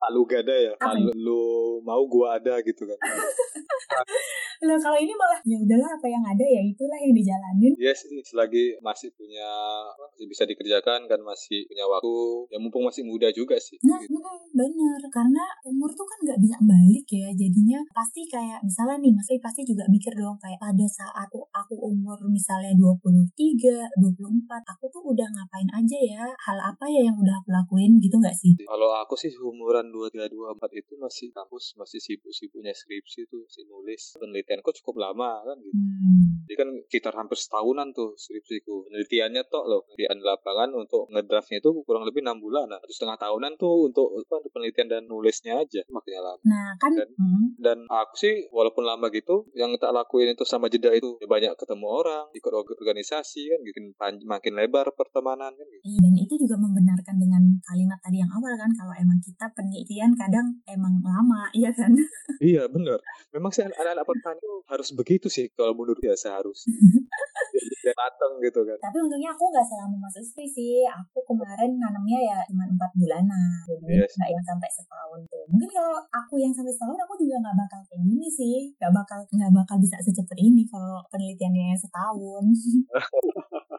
Palu 0.00 0.24
gada 0.24 0.56
ya. 0.56 0.72
Palu 0.80 1.12
lu 1.12 1.76
mau 1.84 2.00
gua 2.08 2.40
ada 2.40 2.56
gitu 2.64 2.88
kan. 2.88 2.96
Nah 4.60 4.76
kalau 4.76 4.98
ini 5.00 5.12
malah 5.16 5.40
ya 5.40 5.56
udah 5.56 5.80
udahlah 5.80 5.90
apa 5.96 6.06
yang 6.10 6.24
ada 6.26 6.44
ya 6.44 6.60
itulah 6.60 6.98
yang 7.00 7.14
dijalanin. 7.16 7.72
Yes, 7.80 8.04
selagi 8.28 8.76
masih 8.84 9.08
punya 9.16 9.48
masih 9.96 10.26
bisa 10.28 10.44
dikerjakan 10.44 11.08
kan 11.08 11.20
masih 11.24 11.64
punya 11.64 11.88
waktu 11.88 12.12
ya 12.52 12.58
mumpung 12.60 12.84
masih 12.84 13.06
muda 13.08 13.32
juga 13.32 13.56
sih. 13.56 13.80
Nah, 13.86 13.96
gitu. 14.04 14.20
bener 14.52 15.00
karena 15.08 15.44
umur 15.64 15.88
tuh 15.96 16.04
kan 16.04 16.18
nggak 16.28 16.40
bisa 16.44 16.56
balik 16.60 17.06
ya 17.08 17.32
jadinya 17.32 17.80
pasti 17.96 18.28
kayak 18.28 18.60
misalnya 18.60 19.00
nih 19.00 19.12
masih 19.16 19.36
pasti 19.40 19.64
juga 19.64 19.88
mikir 19.88 20.12
dong 20.12 20.36
kayak 20.40 20.60
pada 20.60 20.86
saat 20.90 21.14
aku, 21.28 21.44
aku 21.52 21.74
umur 21.78 22.18
misalnya 22.26 22.72
23, 22.76 23.88
24 23.96 24.72
aku 24.76 24.84
tuh 24.90 25.02
udah 25.14 25.28
ngapain 25.30 25.68
aja 25.72 25.98
ya 26.00 26.24
hal 26.26 26.58
apa 26.58 26.84
ya 26.90 27.06
yang 27.06 27.16
udah 27.16 27.34
aku 27.38 27.48
lakuin 27.54 28.00
gitu 28.02 28.16
nggak 28.18 28.34
sih? 28.34 28.52
Kalau 28.60 28.90
aku 28.96 29.14
sih 29.14 29.30
umuran 29.40 29.88
23, 29.92 30.26
24 30.26 30.80
itu 30.80 30.92
masih 30.98 31.28
kampus 31.32 31.78
masih 31.78 32.00
sibuk-sibuknya 32.02 32.74
skripsi 32.74 33.30
tuh 33.30 33.46
masih 33.46 33.64
nulis 33.70 34.16
penelitian 34.18 34.40
penelitianku 34.40 34.70
cukup 34.82 34.94
lama 34.98 35.44
kan 35.44 35.56
gitu. 35.60 35.76
Hmm. 35.76 36.24
Jadi 36.48 36.54
kan 36.56 36.68
sekitar 36.88 37.14
hampir 37.14 37.38
setahunan 37.38 37.92
tuh 37.94 38.16
skripsiku. 38.16 38.90
Penelitiannya 38.90 39.42
tok 39.46 39.64
loh. 39.68 39.80
Penelitian 39.86 40.16
di 40.18 40.24
lapangan 40.26 40.68
untuk 40.74 41.06
ngedraftnya 41.12 41.58
itu 41.60 41.70
kurang 41.84 42.02
lebih 42.08 42.24
enam 42.24 42.40
bulan. 42.40 42.66
Nah, 42.66 42.78
satu 42.82 42.92
setengah 42.92 43.18
tahunan 43.20 43.52
tuh 43.60 43.86
untuk 43.86 44.08
apa, 44.16 44.34
untuk 44.42 44.52
penelitian 44.56 44.88
dan 44.88 45.02
nulisnya 45.06 45.60
aja. 45.60 45.84
Makanya 45.92 46.20
lama. 46.24 46.42
Nah 46.48 46.68
kan, 46.80 46.92
Dan- 46.96 47.14
hmm, 47.14 47.44
Dan 47.60 47.78
aku 47.86 48.14
sih 48.16 48.34
walaupun 48.50 48.82
lama 48.82 49.06
gitu, 49.12 49.46
yang 49.54 49.70
tak 49.76 49.92
lakuin 49.92 50.29
itu 50.32 50.44
sama 50.46 50.70
jeda 50.70 50.90
itu 50.94 51.18
ya 51.18 51.26
banyak 51.26 51.52
ketemu 51.58 51.86
orang, 51.86 52.24
ikut 52.32 52.52
org- 52.54 52.78
organisasi 52.78 53.50
kan, 53.50 53.60
bikin 53.66 53.84
makin 54.24 54.52
lebar 54.54 54.90
pertemanan 54.94 55.52
kan. 55.52 55.66
Gitu. 55.66 55.82
iya, 55.86 55.98
dan 56.02 56.14
itu 56.16 56.34
juga 56.40 56.56
membenarkan 56.58 57.16
dengan 57.18 57.42
kalimat 57.62 57.98
tadi 58.00 58.22
yang 58.22 58.30
awal 58.30 58.52
kan 58.54 58.70
kalau 58.74 58.94
emang 58.96 59.18
kita 59.20 59.46
penelitian 59.52 60.12
kadang 60.14 60.46
emang 60.70 60.98
lama, 61.02 61.50
iya 61.58 61.70
kan? 61.74 61.92
Iya 62.40 62.66
bener. 62.70 62.98
Memang 63.34 63.50
sih 63.52 63.66
anak-anak 63.66 64.06
pertanian 64.06 64.62
harus 64.70 64.88
begitu 64.94 65.26
sih 65.26 65.50
kalau 65.52 65.74
menurut 65.74 65.98
dia 66.00 66.14
seharusnya. 66.14 66.72
Biar 67.60 67.94
mateng 67.96 68.32
gitu 68.40 68.60
kan. 68.64 68.76
Tapi 68.80 68.96
untungnya 69.00 69.30
aku 69.32 69.44
nggak 69.48 69.66
selama 69.66 69.96
masuk 70.00 70.22
istri 70.22 70.44
sih. 70.46 70.84
Aku 70.84 71.18
kemarin 71.24 71.76
nanamnya 71.76 72.18
ya 72.20 72.38
cuma 72.48 72.64
empat 72.66 72.90
bulanan. 72.96 73.64
Jadi 73.68 73.84
Yes. 74.00 74.12
nggak 74.16 74.30
yang 74.32 74.44
sampai 74.44 74.70
setahun 74.72 75.20
tuh. 75.28 75.44
Mungkin 75.50 75.70
kalau 75.70 75.96
aku 76.10 76.34
yang 76.38 76.52
sampai 76.52 76.72
setahun 76.72 76.98
aku 76.98 77.14
juga 77.20 77.36
nggak 77.40 77.56
bakal 77.56 77.80
kayak 77.86 78.02
gini 78.02 78.28
sih. 78.28 78.56
Nggak 78.80 78.92
bakal 78.96 79.18
nggak 79.30 79.52
bakal 79.52 79.76
bisa 79.78 79.96
secepat 80.00 80.38
ini 80.38 80.62
kalau 80.66 81.00
penelitiannya 81.08 81.76
setahun. 81.76 82.44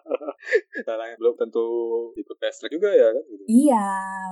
Karena 0.87 1.05
belum 1.15 1.35
tentu 1.35 1.65
ikut 2.13 2.37
tes 2.37 2.55
track 2.57 2.71
juga 2.71 2.89
ya 2.89 3.07
kan. 3.09 3.23
Gitu. 3.23 3.43
iya. 3.47 3.85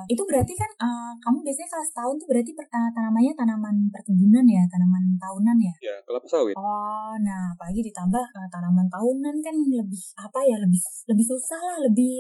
Itu 0.06 0.22
berarti 0.26 0.54
kan 0.54 0.72
eh, 0.78 1.12
kamu 1.20 1.38
biasanya 1.42 1.70
kalau 1.70 1.86
setahun 1.86 2.16
tuh 2.18 2.28
berarti 2.30 2.52
per- 2.54 2.70
eh, 2.70 2.90
tanamannya 2.94 3.34
tanaman 3.34 3.76
perkebunan 3.90 4.46
ya, 4.46 4.64
tanaman 4.68 5.04
tahunan 5.18 5.58
ya. 5.60 5.74
Ya 5.82 5.96
kelapa 6.04 6.26
sawit. 6.26 6.56
Oh, 6.56 7.14
nah 7.20 7.54
apalagi 7.54 7.82
ditambah 7.82 8.24
eh, 8.24 8.48
tanaman 8.50 8.88
tahunan 8.90 9.36
kan 9.40 9.56
lebih 9.56 10.04
apa 10.16 10.40
ya 10.44 10.58
lebih 10.60 10.82
lebih 11.08 11.26
susah 11.26 11.60
lah, 11.60 11.78
lebih 11.82 12.18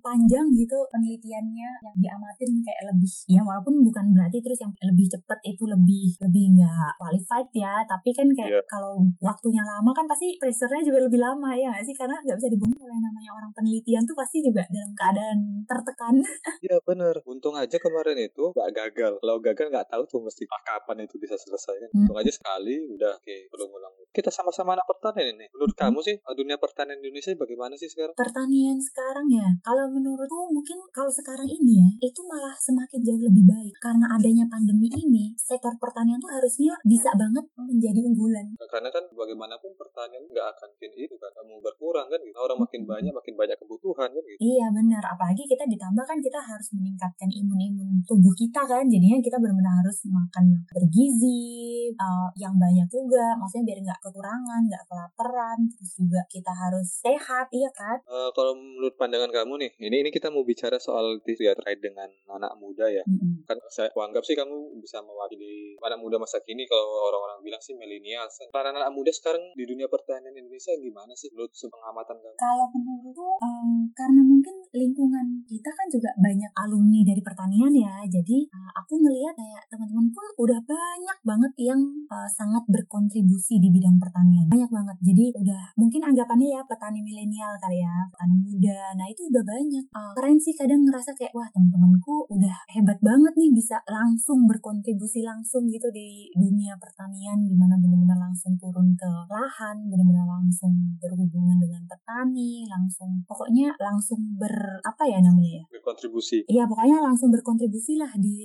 panjang 0.00 0.46
gitu 0.52 0.76
penelitiannya 0.88 1.70
yang 1.84 1.96
diamatin 1.98 2.50
kayak 2.62 2.82
lebih 2.90 3.12
ya 3.28 3.40
walaupun 3.42 3.80
bukan 3.82 4.04
berarti 4.12 4.38
terus 4.40 4.58
yang 4.58 4.72
lebih 4.80 5.06
cepet 5.08 5.38
itu 5.44 5.64
lebih 5.64 6.06
lebih 6.20 6.44
nggak 6.56 6.92
qualified 6.96 7.48
ya, 7.54 7.74
tapi 7.84 8.10
kan 8.12 8.26
kayak 8.32 8.46
Iya. 8.48 8.62
kalau 8.64 9.04
waktunya 9.20 9.60
lama 9.60 9.92
kan 9.92 10.08
pasti 10.08 10.40
pressure-nya 10.40 10.80
juga 10.80 11.04
lebih 11.04 11.20
lama 11.20 11.52
ya 11.52 11.68
nggak 11.68 11.84
sih 11.84 11.92
karena 11.92 12.16
nggak 12.24 12.36
bisa 12.40 12.48
dibohongin 12.48 12.87
oleh 12.88 13.00
namanya 13.04 13.30
orang 13.36 13.52
penelitian 13.52 14.02
tuh 14.08 14.16
pasti 14.16 14.40
juga 14.40 14.64
dalam 14.72 14.92
keadaan 14.96 15.38
tertekan. 15.68 16.14
Iya 16.64 16.80
bener. 16.82 17.22
Untung 17.22 17.54
aja 17.54 17.78
kemarin 17.78 18.18
itu 18.18 18.50
gak 18.50 18.72
gagal. 18.74 19.12
Kalau 19.22 19.36
gagal 19.38 19.66
nggak 19.70 19.86
tahu 19.92 20.02
tuh 20.10 20.20
mesti 20.24 20.42
ah, 20.50 20.62
kapan 20.64 21.06
itu 21.06 21.14
bisa 21.20 21.38
selesai 21.38 21.76
kan. 21.86 21.90
Hmm. 21.94 22.00
Untung 22.02 22.18
aja 22.18 22.32
sekali 22.34 22.74
udah 22.88 23.14
oke 23.14 23.36
belum 23.52 23.68
ulang. 23.70 23.92
Kita 24.10 24.32
sama-sama 24.32 24.74
anak 24.74 24.88
pertanian 24.88 25.36
ini. 25.38 25.46
Menurut 25.54 25.74
Hmm. 25.78 25.94
kamu 25.94 25.98
sih 26.02 26.16
dunia 26.34 26.56
pertanian 26.58 26.98
Indonesia 26.98 27.30
bagaimana 27.34 27.74
sih 27.74 27.86
sekarang? 27.86 28.14
pertanian 28.14 28.78
sekarang 28.78 29.26
ya 29.30 29.46
kalau 29.60 29.90
menurutku 29.90 30.50
mungkin 30.50 30.78
kalau 30.94 31.10
sekarang 31.10 31.46
ini 31.46 31.82
ya 31.82 31.88
itu 32.10 32.20
malah 32.26 32.54
semakin 32.54 33.02
jauh 33.02 33.18
lebih 33.18 33.44
baik 33.46 33.74
karena 33.82 34.06
adanya 34.14 34.44
pandemi 34.46 34.86
ini 34.90 35.34
sektor 35.34 35.74
pertanian 35.78 36.18
tuh 36.22 36.30
harusnya 36.30 36.74
bisa 36.86 37.10
banget 37.18 37.42
menjadi 37.58 38.00
unggulan 38.06 38.46
Nah, 38.58 38.68
karena 38.70 38.88
kan 38.90 39.04
bagaimanapun 39.10 39.74
pertanian 39.74 40.22
nggak 40.30 40.46
akan 40.54 40.70
itu 40.78 41.14
kan 41.18 41.30
kamu 41.34 41.58
berkurang 41.62 42.06
kan 42.06 42.18
gitu. 42.22 42.38
orang 42.38 42.58
makin 42.58 42.77
Hmm. 42.82 42.90
banyak 42.98 43.12
makin 43.12 43.34
banyak 43.34 43.56
kebutuhan 43.58 44.08
kan 44.10 44.22
gitu. 44.22 44.38
Iya 44.38 44.66
benar 44.70 45.02
apalagi 45.02 45.42
kita 45.46 45.64
ditambah 45.66 46.04
kan 46.04 46.18
kita 46.22 46.40
harus 46.40 46.68
meningkatkan 46.74 47.28
imun-imun 47.30 48.02
tubuh 48.04 48.34
kita 48.34 48.62
kan. 48.64 48.84
Jadinya 48.86 49.18
kita 49.18 49.36
benar-benar 49.40 49.84
harus 49.84 49.98
makan 50.08 50.44
bergizi 50.70 51.90
eh, 51.92 52.28
yang 52.38 52.54
banyak 52.56 52.88
juga. 52.88 53.34
Maksudnya 53.38 53.64
biar 53.74 53.78
nggak 53.84 54.00
kekurangan 54.04 54.60
nggak 54.68 54.84
kelaparan. 54.86 55.58
Terus 55.74 55.92
juga 55.98 56.20
kita 56.30 56.52
harus 56.52 56.88
sehat 57.02 57.46
iya 57.54 57.70
kan? 57.74 57.98
Eh, 58.06 58.30
kalau 58.34 58.54
menurut 58.54 58.94
pandangan 58.94 59.30
kamu 59.32 59.54
nih 59.66 59.70
ini 59.82 59.96
ini 60.06 60.10
kita 60.14 60.30
mau 60.30 60.44
bicara 60.44 60.76
soal 60.78 61.18
itu 61.24 61.42
ya 61.42 61.54
terkait 61.58 61.80
dengan 61.82 62.08
anak 62.30 62.54
muda 62.60 62.86
ya. 62.88 63.02
Mm-mm. 63.08 63.44
kan 63.48 63.56
saya 63.72 63.88
anggap 63.94 64.22
sih 64.24 64.36
kamu 64.36 64.78
bisa 64.78 65.00
mewakili 65.02 65.74
anak 65.80 65.98
muda 65.98 66.16
masa 66.20 66.38
kini. 66.44 66.68
Kalau 66.68 67.08
orang-orang 67.08 67.40
bilang 67.42 67.62
sih 67.62 67.74
milenial. 67.74 68.28
Peran 68.52 68.76
anak 68.76 68.92
muda 68.92 69.10
sekarang 69.10 69.42
di 69.56 69.64
dunia 69.64 69.88
pertanian 69.88 70.34
Indonesia 70.36 70.72
gimana 70.78 71.12
sih 71.16 71.32
menurut 71.32 71.52
sepengamatan 71.52 72.16
kamu? 72.20 72.36
Kalau 72.38 72.66
menurutku 72.76 73.40
em, 73.40 73.88
karena 73.94 74.20
mungkin 74.24 74.54
lingkungan 74.72 75.26
kita 75.48 75.70
kan 75.72 75.86
juga 75.88 76.10
banyak 76.20 76.52
alumni 76.56 77.00
dari 77.04 77.22
pertanian 77.24 77.72
ya. 77.72 77.94
Jadi 78.08 78.48
eh, 78.48 78.70
aku 78.76 79.00
ngelihat 79.00 79.34
kayak 79.36 79.62
teman-temanku 79.72 80.20
udah 80.40 80.60
banyak 80.64 81.18
banget 81.24 81.52
yang 81.60 81.80
eh, 82.08 82.28
sangat 82.32 82.64
berkontribusi 82.68 83.60
di 83.60 83.68
bidang 83.72 83.96
pertanian. 84.00 84.46
Banyak 84.50 84.70
banget. 84.72 84.96
Jadi 85.04 85.24
udah 85.38 85.62
mungkin 85.78 86.00
anggapannya 86.04 86.48
ya 86.58 86.60
petani 86.64 87.00
milenial 87.04 87.52
kali 87.60 87.80
ya, 87.80 87.94
petani 88.12 88.36
muda. 88.42 88.80
Nah, 88.96 89.06
itu 89.08 89.22
udah 89.28 89.42
banyak. 89.44 89.84
Eh, 89.88 90.12
keren 90.16 90.38
sih 90.40 90.54
kadang 90.56 90.82
ngerasa 90.84 91.14
kayak 91.16 91.32
wah 91.36 91.48
teman-temanku 91.52 92.28
udah 92.32 92.56
hebat 92.72 92.98
banget 93.04 93.34
nih 93.36 93.50
bisa 93.52 93.80
langsung 93.88 94.48
berkontribusi 94.48 95.22
langsung 95.22 95.68
gitu 95.68 95.88
di 95.92 96.32
dunia 96.34 96.76
pertanian 96.80 97.44
di 97.44 97.54
mana 97.54 97.76
benar-benar 97.76 98.18
langsung 98.18 98.56
turun 98.56 98.96
ke 98.96 99.10
lahan, 99.28 99.76
benar-benar 99.88 100.26
langsung 100.26 100.98
berhubungan 100.98 101.60
dengan 101.60 101.82
petani, 101.84 102.57
langsung 102.66 103.22
pokoknya 103.28 103.78
langsung 103.78 104.18
ber 104.34 104.82
apa 104.82 105.04
ya 105.06 105.22
namanya 105.22 105.62
ya? 105.62 105.64
berkontribusi 105.78 106.42
Iya 106.50 106.64
pokoknya 106.66 106.98
langsung 107.04 107.30
berkontribusi 107.30 107.94
lah 107.94 108.10
di 108.18 108.38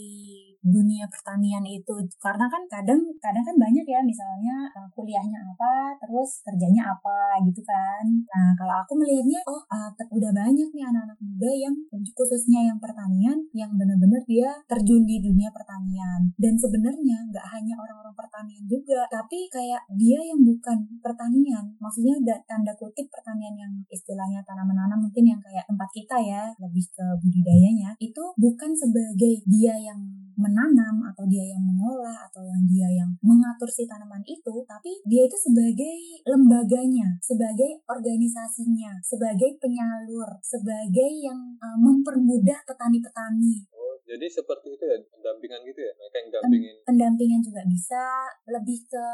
dunia 0.64 1.06
pertanian 1.12 1.64
itu. 1.68 1.96
Karena 2.18 2.48
kan 2.48 2.64
kadang 2.72 3.02
kadang 3.20 3.44
kan 3.44 3.56
banyak 3.60 3.86
ya 3.86 4.00
misalnya 4.02 4.72
uh, 4.74 4.88
kuliahnya 4.96 5.40
apa 5.44 6.00
terus 6.00 6.40
kerjanya 6.48 6.88
apa 6.88 7.44
gitu 7.44 7.62
kan. 7.68 8.04
Nah 8.32 8.56
kalau 8.56 8.76
aku 8.80 8.96
melihatnya 8.96 9.44
oh 9.48 9.62
uh, 9.68 9.92
udah 9.92 10.32
banyak 10.32 10.70
nih 10.72 10.86
anak-anak 10.88 11.20
muda 11.20 11.52
yang 11.52 11.76
khususnya 12.16 12.72
yang 12.72 12.80
pertanian 12.80 13.38
yang 13.52 13.72
benar-benar 13.76 14.24
dia 14.24 14.50
terjun 14.66 15.04
di 15.04 15.20
dunia 15.20 15.52
pertanian. 15.52 16.32
Dan 16.40 16.56
sebenarnya 16.56 17.28
nggak 17.28 17.48
hanya 17.52 17.76
orang-orang 17.76 18.16
pertanian 18.16 18.64
juga 18.66 19.04
tapi 19.12 19.52
kayak 19.52 19.84
dia 20.00 20.20
yang 20.24 20.40
bukan 20.40 20.88
pertanian. 21.04 21.76
Maksudnya 21.78 22.16
da- 22.24 22.44
tanda 22.48 22.72
kutip 22.80 23.12
pertanian 23.12 23.56
yang 23.60 23.74
istilahnya 23.92 24.40
tanaman 24.48 24.76
nanam 24.76 25.00
mungkin 25.04 25.28
yang 25.28 25.42
kayak 25.44 25.68
tempat 25.68 25.90
kita 25.92 26.18
ya 26.24 26.44
lebih 26.60 26.86
ke 26.94 27.06
budidayanya 27.20 27.96
itu 28.00 28.24
bukan 28.40 28.72
sebagai 28.72 29.44
dia 29.46 29.76
yang 29.78 30.23
menanam 30.36 31.06
atau 31.10 31.24
dia 31.30 31.44
yang 31.54 31.64
mengolah 31.64 32.30
atau 32.30 32.42
yang 32.44 32.64
dia 32.66 32.90
yang 32.90 33.10
mengatur 33.22 33.70
si 33.70 33.86
tanaman 33.86 34.22
itu 34.26 34.54
tapi 34.66 34.92
dia 35.06 35.26
itu 35.26 35.38
sebagai 35.38 36.24
lembaganya 36.26 37.18
sebagai 37.22 37.86
organisasinya 37.86 39.02
sebagai 39.04 39.58
penyalur 39.62 40.40
sebagai 40.42 41.10
yang 41.22 41.58
uh, 41.62 41.78
mempermudah 41.78 42.66
petani-petani 42.66 43.66
jadi 44.04 44.26
seperti 44.28 44.76
itu 44.76 44.84
ya 44.84 44.98
pendampingan 45.12 45.62
gitu 45.64 45.80
ya? 45.80 45.94
Mereka 45.96 46.16
yang 46.20 46.30
dampingin. 46.32 46.76
pendampingan 46.84 47.42
juga 47.44 47.62
bisa 47.68 48.04
lebih 48.52 48.80
ke 48.88 49.06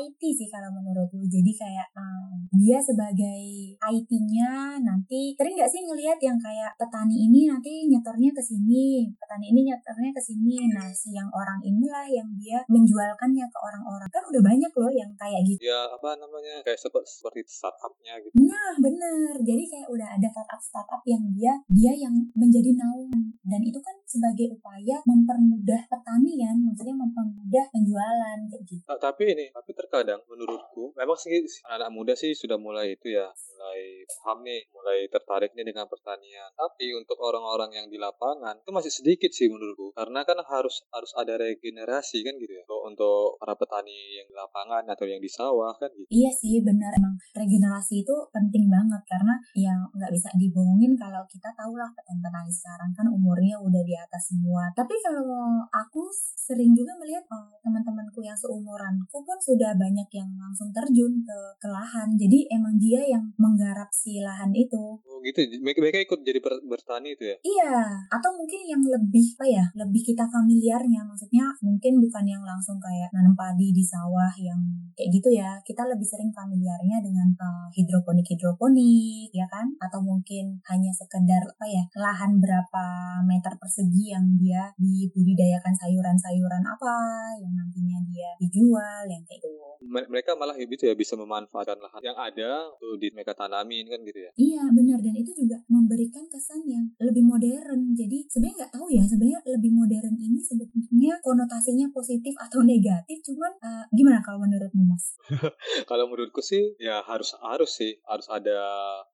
IT 0.00 0.20
sih 0.34 0.48
kalau 0.48 0.72
menurutku. 0.72 1.20
Jadi 1.28 1.52
kayak 1.52 1.88
um, 1.94 2.48
dia 2.56 2.80
sebagai 2.80 3.42
IT-nya 3.76 4.80
nanti 4.80 5.36
sering 5.36 5.54
nggak 5.58 5.70
sih 5.70 5.84
ngelihat 5.84 6.18
yang 6.24 6.38
kayak 6.40 6.72
petani 6.80 7.28
ini 7.28 7.48
nanti 7.50 7.86
nyetornya 7.88 8.30
ke 8.32 8.42
sini 8.42 9.12
petani 9.18 9.52
ini 9.52 9.60
nyetornya 9.68 10.10
ke 10.14 10.22
sini. 10.22 10.70
Nah 10.72 10.88
si 10.92 11.12
yang 11.12 11.28
orang 11.32 11.60
inilah 11.60 12.08
yang 12.08 12.28
dia 12.40 12.64
menjualkannya 12.72 13.46
ke 13.46 13.58
orang-orang. 13.58 14.08
Kan 14.08 14.24
udah 14.32 14.42
banyak 14.42 14.72
loh 14.72 14.92
yang 14.92 15.10
kayak 15.20 15.42
gitu. 15.44 15.60
Ya 15.60 15.88
apa 15.92 16.16
namanya 16.16 16.64
kayak 16.64 16.80
seperti 16.80 17.08
seperti 17.08 17.40
startupnya 17.48 18.16
gitu. 18.24 18.34
Nah 18.40 18.72
bener, 18.80 19.34
jadi 19.44 19.62
kayak 19.68 19.88
udah 19.92 20.08
ada 20.16 20.28
startup-startup 20.32 21.02
yang 21.04 21.22
dia 21.36 21.52
dia 21.68 21.92
yang 21.92 22.14
menjadi 22.32 22.72
naungan 22.78 23.36
dan 23.48 23.60
itu 23.64 23.80
kan 23.80 23.96
sebagai 24.04 24.37
upaya 24.46 24.96
mempermudah 25.02 25.82
petani 25.90 26.38
kan, 26.38 26.56
maksudnya 26.62 26.94
mempermudah 26.94 27.64
penjualan 27.74 28.38
kayak 28.46 28.62
gitu. 28.62 28.84
Nah, 28.86 28.98
tapi 29.02 29.34
ini, 29.34 29.46
tapi 29.50 29.70
terkadang 29.74 30.20
menurutku 30.30 30.94
memang 30.94 31.18
sih 31.18 31.42
anak 31.66 31.90
muda 31.90 32.14
sih 32.14 32.36
sudah 32.36 32.60
mulai 32.60 32.94
itu 32.94 33.10
ya, 33.10 33.26
mulai 33.26 34.06
paham 34.06 34.46
nih, 34.46 34.62
mulai 34.70 34.98
tertarik 35.10 35.50
nih 35.58 35.66
dengan 35.66 35.90
pertanian. 35.90 36.54
Tapi 36.54 36.94
untuk 36.94 37.18
orang-orang 37.18 37.74
yang 37.74 37.86
di 37.90 37.98
lapangan 37.98 38.62
itu 38.62 38.70
masih 38.70 38.92
sedikit 38.92 39.34
sih 39.34 39.50
menurutku, 39.50 39.90
karena 39.98 40.22
kan 40.22 40.38
harus 40.46 40.86
harus 40.94 41.10
ada 41.18 41.34
regenerasi 41.40 42.22
kan 42.22 42.38
gitu 42.38 42.52
ya, 42.54 42.62
untuk, 42.68 42.80
untuk 42.94 43.20
para 43.42 43.58
petani 43.58 44.20
yang 44.20 44.26
di 44.28 44.34
lapangan 44.36 44.84
atau 44.86 45.06
yang 45.08 45.18
di 45.18 45.30
sawah 45.30 45.74
kan 45.80 45.90
gitu. 45.96 46.06
Iya 46.12 46.30
sih 46.36 46.60
benar 46.62 46.92
emang 46.94 47.16
regenerasi 47.32 48.04
itu 48.04 48.14
penting 48.30 48.68
banget 48.68 49.02
karena 49.08 49.34
ya 49.56 49.72
nggak 49.94 50.12
bisa 50.12 50.28
dibohongin 50.36 50.94
kalau 50.98 51.24
kita 51.30 51.48
tahu 51.56 51.78
lah 51.78 51.88
petani-petani 51.94 52.52
sekarang 52.52 52.90
kan 52.92 53.06
umurnya 53.08 53.56
udah 53.62 53.82
di 53.86 53.94
atas 53.96 54.27
semua. 54.28 54.68
Tapi 54.76 54.92
kalau 55.00 55.64
aku 55.72 56.12
sering 56.48 56.72
juga 56.72 56.96
melihat 56.96 57.24
oh, 57.28 57.52
teman-temanku 57.60 58.24
yang 58.24 58.36
seumuranku 58.36 59.20
pun 59.20 59.36
sudah 59.36 59.76
banyak 59.76 60.08
yang 60.16 60.28
langsung 60.40 60.72
terjun 60.72 61.20
ke, 61.20 61.38
ke 61.60 61.68
lahan. 61.68 62.16
Jadi 62.16 62.48
emang 62.48 62.80
dia 62.80 63.04
yang 63.04 63.24
menggarap 63.36 63.92
si 63.92 64.20
lahan 64.24 64.52
itu. 64.56 64.96
Oh 65.04 65.20
gitu, 65.20 65.44
mereka, 65.60 66.00
ikut 66.00 66.20
jadi 66.24 66.40
ber, 66.40 66.56
bertani 66.64 67.12
itu 67.12 67.24
ya? 67.28 67.36
Iya, 67.44 67.76
atau 68.08 68.32
mungkin 68.32 68.64
yang 68.64 68.80
lebih 68.80 69.36
apa 69.36 69.46
ya, 69.46 69.64
lebih 69.76 70.02
kita 70.02 70.24
familiarnya. 70.32 71.04
Maksudnya 71.04 71.52
mungkin 71.60 72.00
bukan 72.00 72.24
yang 72.24 72.40
langsung 72.44 72.80
kayak 72.80 73.12
nanam 73.12 73.36
padi 73.36 73.76
di 73.76 73.84
sawah 73.84 74.32
yang 74.40 74.58
kayak 74.96 75.10
gitu 75.12 75.28
ya. 75.36 75.60
Kita 75.62 75.84
lebih 75.84 76.08
sering 76.08 76.32
familiarnya 76.32 77.04
dengan 77.04 77.28
uh, 77.38 77.68
hidroponik 77.76 78.24
hidroponik 78.24 79.30
ya 79.36 79.44
kan? 79.52 79.68
Atau 79.84 80.00
mungkin 80.00 80.64
hanya 80.66 80.90
sekedar 80.96 81.44
apa 81.44 81.66
ya 81.68 81.84
lahan 81.94 82.40
berapa 82.40 82.84
meter 83.28 83.54
persegi 83.60 84.16
yang 84.16 84.17
dia 84.38 84.70
dibudidayakan 84.78 85.74
sayuran-sayuran 85.74 86.62
apa 86.64 86.94
yang 87.38 87.52
nantinya 87.54 87.98
dia 88.08 88.30
dijual 88.40 89.04
yang 89.06 89.22
kayak 89.26 89.40
gitu. 89.44 89.50
Mereka 89.88 90.34
malah 90.34 90.56
gitu 90.58 90.84
ya 90.88 90.94
bisa 90.94 91.14
memanfaatkan 91.14 91.78
lahan 91.78 92.02
yang 92.02 92.18
ada 92.18 92.70
tuh 92.78 92.98
di 92.98 93.10
mereka 93.14 93.34
tanamin 93.34 93.86
kan 93.86 94.00
gitu 94.02 94.18
ya? 94.18 94.30
Iya 94.34 94.62
benar 94.74 94.98
dan 95.04 95.14
itu 95.14 95.30
juga 95.34 95.60
memberikan 95.68 96.24
kesan 96.26 96.64
yang 96.66 96.84
lebih 96.98 97.22
modern. 97.24 97.94
Jadi 97.94 98.26
sebenarnya 98.26 98.56
nggak 98.64 98.72
tahu 98.74 98.86
ya 98.90 99.02
sebenarnya 99.04 99.40
lebih 99.46 99.70
modern 99.74 100.14
ini 100.18 100.40
sebetulnya 100.42 101.14
konotasinya 101.22 101.86
positif 101.94 102.34
atau 102.38 102.64
negatif. 102.64 103.22
Cuman 103.22 103.52
uh, 103.62 103.84
gimana 103.94 104.18
kalau 104.24 104.42
menurutmu 104.42 104.82
mas? 104.88 105.14
kalau 105.90 106.08
menurutku 106.08 106.40
sih 106.40 106.74
ya 106.80 107.04
harus 107.04 107.36
harus 107.44 107.70
sih 107.70 108.00
harus 108.08 108.26
ada 108.32 108.58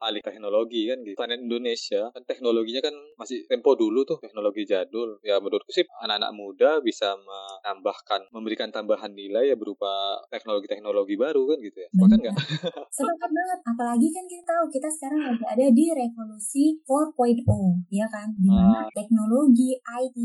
alih 0.00 0.22
teknologi 0.22 0.86
kan 0.88 1.02
gitu. 1.02 1.16
Planet 1.18 1.40
Indonesia 1.42 2.09
kan 2.14 2.22
teknologinya 2.24 2.82
kan 2.84 2.94
masih 3.18 3.44
tempo 3.50 3.74
dulu 3.74 4.07
tuh 4.07 4.18
teknologi 4.22 4.64
jadul. 4.64 4.93
Ya 5.26 5.40
menurutku 5.42 5.70
sih 5.74 5.86
anak-anak 6.05 6.30
muda 6.36 6.70
bisa 6.84 7.16
menambahkan 7.18 8.30
memberikan 8.30 8.68
tambahan 8.70 9.11
nilai 9.11 9.51
ya 9.51 9.57
berupa 9.57 10.20
teknologi-teknologi 10.30 11.16
baru 11.18 11.42
kan 11.51 11.59
gitu 11.59 11.78
ya. 11.80 11.88
Sepakat 11.90 12.18
nggak? 12.20 12.36
Sepakat 12.97 13.30
banget. 13.30 13.59
Apalagi 13.64 14.09
kan 14.12 14.24
kita 14.28 14.45
tahu 14.45 14.64
kita 14.70 14.88
sekarang 14.90 15.20
lagi 15.24 15.45
ada 15.45 15.66
di 15.72 15.84
revolusi 15.90 16.64
4.0 16.84 17.45
ya 17.88 18.07
kan 18.11 18.28
di 18.36 18.49
mana 18.51 18.84
uh. 18.84 18.90
teknologi 18.92 19.78
IT 19.78 20.16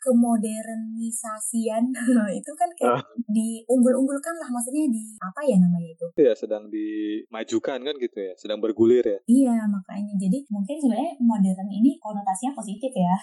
kemodernisasian 0.00 1.84
itu 2.40 2.50
kan 2.56 2.70
kayak 2.78 3.02
uh. 3.02 3.04
diunggul-unggulkan 3.28 4.34
lah 4.40 4.48
maksudnya 4.48 4.88
di 4.88 5.16
apa 5.20 5.40
ya 5.44 5.56
namanya 5.60 5.90
itu 5.92 6.06
ya 6.16 6.32
sedang 6.32 6.70
dimajukan 6.72 7.78
kan 7.82 7.94
gitu 7.98 8.18
ya 8.18 8.32
sedang 8.38 8.58
bergulir 8.62 9.04
ya 9.04 9.18
iya 9.28 9.56
makanya 9.68 10.14
jadi 10.16 10.38
mungkin 10.48 10.76
sebenarnya 10.80 11.12
modern 11.20 11.68
ini 11.68 11.98
konotasinya 12.00 12.56
positif 12.56 12.92
ya 12.94 13.14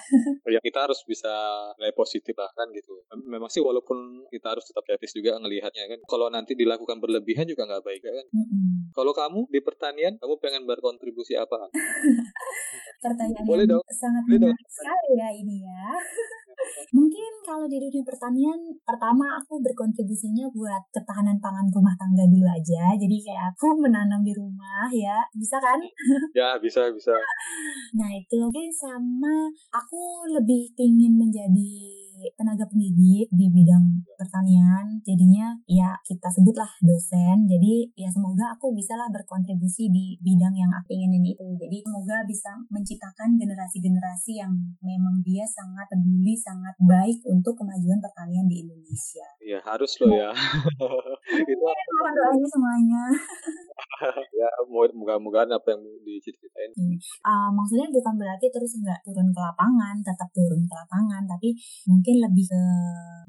ya 0.54 0.60
kita 0.62 0.86
harus 0.86 0.93
bisa 1.02 1.34
nilai 1.82 1.94
positif 1.98 2.38
lah 2.38 2.50
kan 2.54 2.70
gitu 2.70 2.94
memang 3.26 3.50
sih 3.50 3.66
walaupun 3.66 4.30
kita 4.30 4.54
harus 4.54 4.70
tetap 4.70 4.86
kritis 4.86 5.18
juga 5.18 5.42
ngelihatnya 5.42 5.90
kan 5.90 6.00
kalau 6.06 6.30
nanti 6.30 6.54
dilakukan 6.54 7.02
berlebihan 7.02 7.50
juga 7.50 7.66
nggak 7.66 7.82
baik 7.82 8.02
kan 8.06 8.26
mm 8.30 8.46
-mm. 8.46 8.72
kalau 8.94 9.12
kamu 9.18 9.50
di 9.50 9.60
pertanian 9.66 10.14
kamu 10.22 10.38
pengen 10.38 10.64
berkontribusi 10.70 11.34
apa 11.34 11.74
pertanyaan 13.04 13.44
Boleh 13.44 13.66
dong. 13.68 13.84
sangat 13.92 14.24
Boleh 14.26 14.40
menarik 14.48 14.64
dong. 14.64 14.72
sekali 14.72 15.10
ya 15.20 15.30
ini 15.36 15.56
ya. 15.68 15.84
Kalau 17.44 17.68
di 17.68 17.76
dunia 17.76 18.00
pertanian, 18.08 18.56
pertama 18.88 19.36
aku 19.36 19.60
berkontribusinya 19.60 20.48
buat 20.56 20.80
ketahanan 20.96 21.44
pangan 21.44 21.68
rumah 21.76 21.92
tangga 22.00 22.24
dulu 22.24 22.48
aja. 22.48 22.96
Jadi 22.96 23.20
kayak 23.20 23.52
aku 23.52 23.76
menanam 23.84 24.24
di 24.24 24.32
rumah 24.32 24.88
ya, 24.88 25.20
bisa 25.36 25.60
kan? 25.60 25.80
Ya 26.40 26.56
bisa 26.58 26.88
bisa. 26.96 27.14
Nah 28.00 28.10
itu 28.16 28.40
mungkin 28.40 28.72
sama 28.72 29.52
aku 29.70 30.26
lebih 30.32 30.72
ingin 30.80 31.20
menjadi 31.20 31.76
tenaga 32.36 32.66
pendidik 32.70 33.28
di 33.34 33.46
bidang 33.52 34.08
pertanian. 34.16 35.02
Jadinya 35.04 35.58
ya 35.68 35.98
kita 36.08 36.30
sebutlah 36.32 36.70
dosen. 36.80 37.50
Jadi 37.50 37.92
ya 38.00 38.08
semoga 38.12 38.56
aku 38.56 38.72
bisa 38.72 38.96
lah 38.96 39.12
berkontribusi 39.12 39.92
di 39.92 40.16
bidang 40.24 40.56
yang 40.56 40.72
aku 40.72 40.96
inginin 40.96 41.36
itu. 41.36 41.48
Jadi 41.60 41.84
semoga 41.84 42.24
bisa 42.24 42.52
menciptakan 42.72 43.36
generasi-generasi 43.36 44.40
yang 44.40 44.54
memang 44.80 45.20
dia 45.26 45.44
sangat 45.44 45.90
peduli, 45.92 46.36
sangat 46.40 46.76
baik 46.80 47.20
untuk 47.28 47.58
kemajuan 47.60 48.00
pertanian 48.00 48.48
di 48.48 48.64
Indonesia. 48.64 49.28
Iya 49.44 49.60
harus 49.64 49.92
loh 50.00 50.12
ya. 50.14 50.32
itu 51.52 51.68
mohon 52.00 52.14
doanya 52.16 52.48
semuanya. 52.48 53.04
ya 54.40 54.50
moga-moga 54.70 55.46
apa 55.48 55.68
yang 55.76 55.84
diceritain. 56.04 56.72
Hmm. 56.76 56.98
Uh, 57.24 57.50
maksudnya 57.54 57.88
bukan 57.90 58.14
berarti 58.18 58.48
terus 58.50 58.78
nggak 58.80 59.00
turun 59.06 59.30
ke 59.32 59.40
lapangan, 59.40 59.96
tetap 60.02 60.30
turun 60.34 60.62
ke 60.66 60.74
lapangan, 60.74 61.24
tapi 61.28 61.56
mungkin 61.88 62.13
lebih 62.20 62.46
ke 62.50 62.62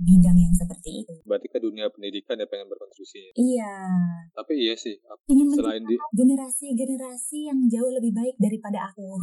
bidang 0.03 0.37
yang 0.39 0.55
seperti 0.55 1.07
itu. 1.07 1.15
Berarti 1.23 1.47
ke 1.47 1.59
dunia 1.63 1.87
pendidikan 1.91 2.35
ya 2.39 2.47
pengen 2.51 2.67
berkontribusi. 2.67 3.31
Iya. 3.39 3.75
Tapi 4.35 4.53
iya 4.59 4.75
sih. 4.75 4.99
Ingin 5.31 5.55
selain 5.55 5.85
di 5.87 5.95
generasi-generasi 5.95 7.49
yang 7.49 7.59
jauh 7.71 7.93
lebih 7.95 8.11
baik 8.11 8.35
daripada 8.41 8.91
aku. 8.91 9.19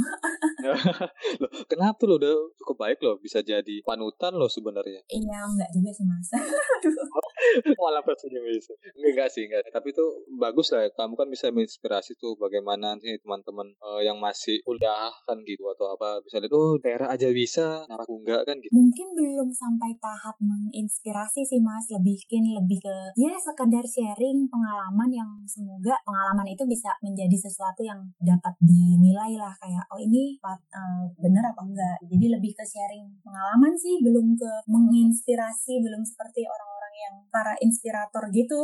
loh, 1.42 1.52
kenapa 1.68 2.02
lo 2.08 2.16
udah 2.18 2.36
cukup 2.64 2.78
baik 2.80 3.00
loh 3.04 3.20
bisa 3.20 3.44
jadi 3.44 3.84
panutan 3.84 4.36
lo 4.38 4.48
sebenarnya? 4.48 5.04
Iya, 5.12 5.38
enggak 5.44 5.70
juga 5.76 5.90
sih 5.92 6.06
Mas. 6.08 6.30
Malah 7.82 8.04
bisa. 8.06 8.74
Enggak 8.98 9.30
sih, 9.34 9.50
enggak. 9.50 9.68
Tapi 9.74 9.94
itu 9.94 10.06
bagus 10.38 10.72
lah. 10.74 10.88
Kamu 10.94 11.18
kan 11.18 11.28
bisa 11.28 11.50
menginspirasi 11.50 12.18
tuh 12.18 12.38
bagaimana 12.38 12.96
nih 13.02 13.20
teman-teman 13.22 13.74
uh, 13.82 14.02
yang 14.02 14.18
masih 14.22 14.62
kuliah 14.64 15.12
kan 15.26 15.42
gitu 15.46 15.66
atau 15.74 15.94
apa 15.98 16.22
bisa 16.24 16.38
lihat 16.42 16.54
oh 16.54 16.78
daerah 16.78 17.10
aja 17.14 17.30
bisa, 17.34 17.86
aku 17.90 18.22
enggak 18.22 18.46
kan 18.46 18.56
gitu. 18.62 18.72
Mungkin 18.74 19.08
belum 19.18 19.50
sampai 19.52 20.00
tahap 20.00 20.40
menginspirasi 20.40 21.44
sih 21.44 21.60
Mas, 21.60 21.92
lebih 21.92 22.12
bikin 22.22 22.44
lebih 22.54 22.84
ke 22.84 22.96
ya 23.16 23.34
sekadar 23.40 23.88
sharing 23.88 24.46
pengalaman 24.52 25.10
yang 25.10 25.32
semoga 25.48 25.98
pengalaman 26.04 26.44
itu 26.52 26.64
bisa 26.68 26.92
menjadi 27.00 27.34
sesuatu 27.34 27.82
yang 27.82 28.04
dapat 28.22 28.54
dinilai 28.60 29.40
lah 29.40 29.56
kayak 29.58 29.88
oh 29.90 30.00
ini 30.00 30.38
uh, 30.44 31.04
bener 31.18 31.44
apa 31.48 31.62
enggak. 31.64 31.98
Jadi 32.06 32.26
lebih 32.36 32.52
ke 32.54 32.68
sharing 32.68 33.08
pengalaman 33.24 33.74
sih, 33.80 34.04
belum 34.04 34.36
ke 34.36 34.52
menginspirasi, 34.68 35.80
belum 35.82 36.04
seperti 36.04 36.44
orang-orang 36.46 36.94
yang 37.00 37.16
para 37.32 37.56
inspirator 37.64 38.24
gitu. 38.36 38.62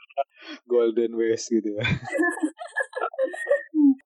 Golden 0.70 1.14
Ways 1.20 1.46
gitu 1.52 1.78
ya. 1.78 1.84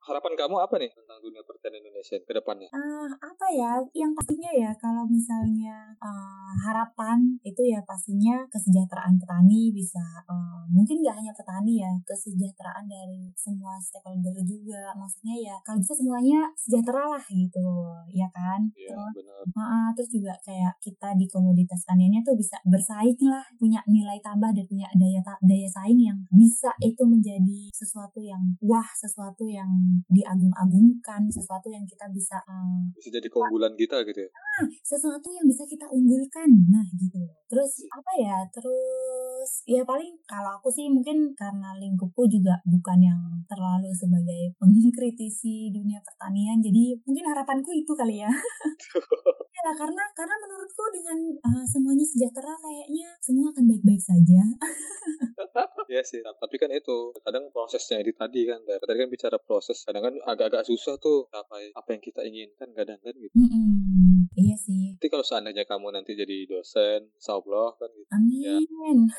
harapan 0.09 0.33
kamu 0.41 0.57
apa 0.57 0.75
nih 0.81 0.91
dunia 1.21 1.43
pertanian 1.43 1.85
Indonesia 1.85 2.17
ke 2.23 2.33
depannya? 2.33 2.69
Uh, 2.71 3.11
apa 3.19 3.47
ya? 3.51 3.73
Yang 3.95 4.13
pastinya 4.19 4.51
ya 4.55 4.71
kalau 4.79 5.05
misalnya 5.09 5.93
uh, 5.99 6.53
harapan 6.69 7.39
itu 7.43 7.63
ya 7.67 7.81
pastinya 7.85 8.47
kesejahteraan 8.53 9.19
petani 9.19 9.75
bisa 9.75 10.03
uh, 10.31 10.63
mungkin 10.71 11.03
nggak 11.03 11.17
hanya 11.19 11.33
petani 11.35 11.83
ya, 11.83 11.93
kesejahteraan 12.07 12.87
dari 12.87 13.33
semua 13.35 13.77
stakeholder 13.83 14.35
juga. 14.45 14.95
Maksudnya 14.95 15.35
ya 15.39 15.55
kalau 15.67 15.83
bisa 15.83 15.95
semuanya 15.99 16.41
sejahtera 16.55 17.05
lah 17.19 17.25
gitu, 17.29 17.69
ya 18.13 18.29
kan? 18.31 18.71
Iya, 18.77 18.95
benar. 18.95 19.43
Uh, 19.55 19.89
terus 19.97 20.11
juga 20.13 20.35
kayak 20.45 20.77
kita 20.79 21.17
di 21.17 21.27
komoditas 21.27 21.83
taniannya 21.89 22.23
tuh 22.23 22.37
bisa 22.39 22.57
bersaing 22.69 23.19
lah, 23.27 23.45
punya 23.59 23.81
nilai 23.89 24.21
tambah 24.23 24.53
dan 24.53 24.65
punya 24.69 24.87
daya 24.95 25.21
daya 25.43 25.69
saing 25.69 26.01
yang 26.01 26.19
bisa 26.31 26.71
itu 26.85 27.03
menjadi 27.05 27.73
sesuatu 27.73 28.21
yang 28.21 28.57
wah, 28.63 28.87
sesuatu 28.95 29.49
yang 29.49 29.69
diagung-agungkan 30.13 31.08
sesuatu 31.33 31.73
yang 31.73 31.89
kita 31.89 32.05
bisa 32.13 32.37
um, 32.45 32.93
bisa 32.93 33.09
jadi 33.09 33.29
keunggulan 33.33 33.73
kita 33.73 34.05
gitu 34.05 34.29
ya? 34.29 34.31
Ah, 34.61 34.69
sesuatu 34.85 35.29
yang 35.33 35.49
bisa 35.49 35.65
kita 35.65 35.89
unggulkan. 35.89 36.51
Nah 36.69 36.85
gitu. 36.93 37.25
Terus 37.49 37.89
apa 37.89 38.13
ya? 38.21 38.37
Terus 38.53 39.51
ya 39.65 39.81
paling 39.89 40.13
kalau 40.29 40.61
aku 40.61 40.69
sih 40.69 40.93
mungkin 40.93 41.33
karena 41.33 41.73
lingkupku 41.81 42.29
juga 42.29 42.61
bukan 42.69 42.99
yang 43.01 43.21
terlalu 43.49 43.89
sebagai 43.97 44.53
pengkritisi 44.61 45.73
dunia 45.73 46.05
pertanian 46.05 46.61
jadi 46.61 47.01
mungkin 47.09 47.25
harapanku 47.25 47.73
itu 47.73 47.93
kali 47.97 48.21
ya. 48.21 48.29
Ya 49.59 49.75
karena 49.75 50.07
karena 50.15 50.37
menurutku 50.39 50.87
dengan 50.95 51.19
uh, 51.43 51.67
semuanya 51.67 52.07
sejahtera 52.07 52.55
kayaknya 52.63 53.11
semua 53.19 53.51
akan 53.51 53.67
baik-baik 53.67 53.99
saja. 53.99 54.43
Iya 55.89 56.05
sih, 56.05 56.21
tapi 56.21 56.61
kan 56.61 56.69
itu 56.71 57.11
kadang 57.25 57.49
prosesnya 57.51 57.99
itu 58.05 58.13
tadi 58.13 58.45
kan, 58.45 58.61
tadi 58.63 58.99
kan 59.01 59.09
bicara 59.09 59.41
proses, 59.41 59.81
kadang 59.83 60.05
kan 60.05 60.15
agak-agak 60.29 60.69
susah 60.69 60.98
tuh 61.01 61.31
apa 61.33 61.73
apa 61.75 61.89
yang 61.95 62.03
kita 62.03 62.21
inginkan 62.27 62.69
kadang 62.77 63.01
kan 63.01 63.15
gitu. 63.17 63.35
Mm 63.35 63.49
-mm, 63.49 63.67
iya 63.73 63.88
sih. 64.69 64.93
Tapi 65.01 65.09
kalau 65.09 65.25
seandainya 65.25 65.65
kamu 65.65 65.89
nanti 65.97 66.13
jadi 66.13 66.45
dosen, 66.45 67.09
insya 67.17 67.41
Allah 67.41 67.73
kan 67.81 67.89
gitu. 67.97 68.09
Ya. 68.45 68.61
Amin. 68.61 68.99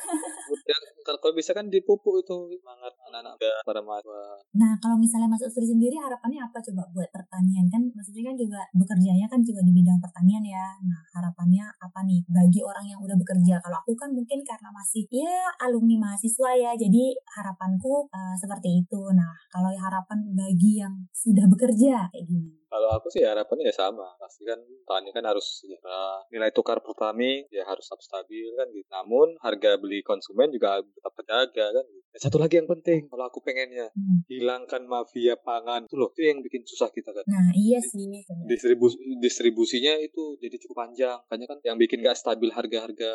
Ya, 0.50 0.74
ya 0.74 1.14
kalau 1.18 1.34
bisa 1.34 1.54
kan 1.54 1.70
dipupuk 1.70 2.26
itu 2.26 2.34
semangat 2.58 2.90
anak 3.06 3.38
anak-anak 3.38 3.62
para 3.62 3.80
mahasiswa. 3.82 4.22
Nah, 4.58 4.72
kalau 4.82 4.96
misalnya 4.98 5.30
Mas 5.30 5.42
Usri 5.46 5.62
sendiri 5.62 5.94
harapannya 5.94 6.42
apa 6.42 6.58
coba 6.58 6.82
buat 6.90 7.06
pertanian? 7.14 7.70
Kan 7.70 7.90
Mas 7.94 8.10
Usri 8.10 8.26
kan 8.26 8.34
juga 8.34 8.58
bekerjanya 8.74 9.26
kan 9.30 9.40
juga 9.46 9.62
di 9.62 9.70
bidang 9.70 9.98
pertanian 10.02 10.42
ya. 10.42 10.66
Nah, 10.82 11.02
harapannya 11.14 11.64
apa 11.78 12.02
nih 12.02 12.22
bagi 12.26 12.60
orang 12.66 12.86
yang 12.86 12.98
udah 12.98 13.16
bekerja? 13.18 13.62
Kalau 13.62 13.76
aku 13.78 13.94
kan 13.94 14.10
mungkin 14.10 14.42
karena 14.42 14.68
masih 14.74 15.06
ya 15.10 15.48
alumni 15.62 16.10
mahasiswa 16.10 16.50
ya, 16.58 16.70
jadi 16.74 17.14
harapanku 17.38 18.10
uh, 18.10 18.34
seperti 18.38 18.82
itu. 18.82 19.00
Nah, 19.14 19.34
kalau 19.54 19.70
harapan 19.70 20.18
bagi 20.34 20.82
yang 20.82 20.94
sudah 21.14 21.46
bekerja 21.46 22.10
kayak 22.10 22.26
gini? 22.26 22.59
Kalau 22.70 22.88
aku 22.94 23.10
sih 23.10 23.26
harapannya 23.26 23.66
ya 23.66 23.74
sama. 23.74 24.14
Pasti 24.22 24.46
kan 24.46 24.62
petani 24.62 25.10
kan 25.10 25.24
harus 25.26 25.58
sejahtera. 25.58 26.22
Nilai 26.30 26.54
tukar 26.54 26.78
petani 26.78 27.42
ya 27.50 27.66
harus 27.66 27.82
tetap 27.82 27.98
stabil 27.98 28.46
kan 28.54 28.70
gitu. 28.70 28.86
Namun 28.86 29.34
harga 29.42 29.74
beli 29.82 30.06
konsumen 30.06 30.54
juga 30.54 30.78
tetap 30.78 31.12
terjaga 31.18 31.66
kan 31.74 31.84
gitu. 31.90 32.06
Dan 32.10 32.20
satu 32.22 32.36
lagi 32.42 32.58
yang 32.58 32.70
penting 32.70 33.06
kalau 33.06 33.26
aku 33.26 33.38
pengennya 33.42 33.90
hmm. 33.94 34.26
hilangkan 34.26 34.82
mafia 34.86 35.38
pangan 35.38 35.86
itu 35.86 35.94
loh 35.94 36.10
itu 36.14 36.26
yang 36.26 36.42
bikin 36.42 36.62
susah 36.62 36.90
kita 36.94 37.10
kan. 37.10 37.26
Nah 37.26 37.50
iya 37.58 37.82
sih. 37.82 38.06
Distribus 38.46 38.94
distribusinya 39.18 39.98
itu 39.98 40.38
jadi 40.38 40.54
cukup 40.62 40.86
panjang. 40.86 41.18
Makanya 41.26 41.46
kan 41.50 41.58
yang 41.66 41.76
bikin 41.78 42.06
gak 42.06 42.18
stabil 42.18 42.50
harga-harga 42.54 43.12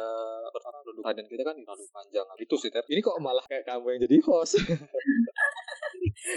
produk 0.52 1.16
dan 1.16 1.26
kita 1.32 1.44
kan 1.48 1.56
terlalu 1.56 1.86
panjang. 1.96 2.26
Itu 2.40 2.56
sih 2.60 2.72
Ter. 2.72 2.84
Ini 2.92 3.00
kok 3.00 3.16
malah 3.24 3.46
kayak 3.48 3.64
kamu 3.64 3.96
yang 3.96 4.02
jadi 4.04 4.18
host. 4.28 4.60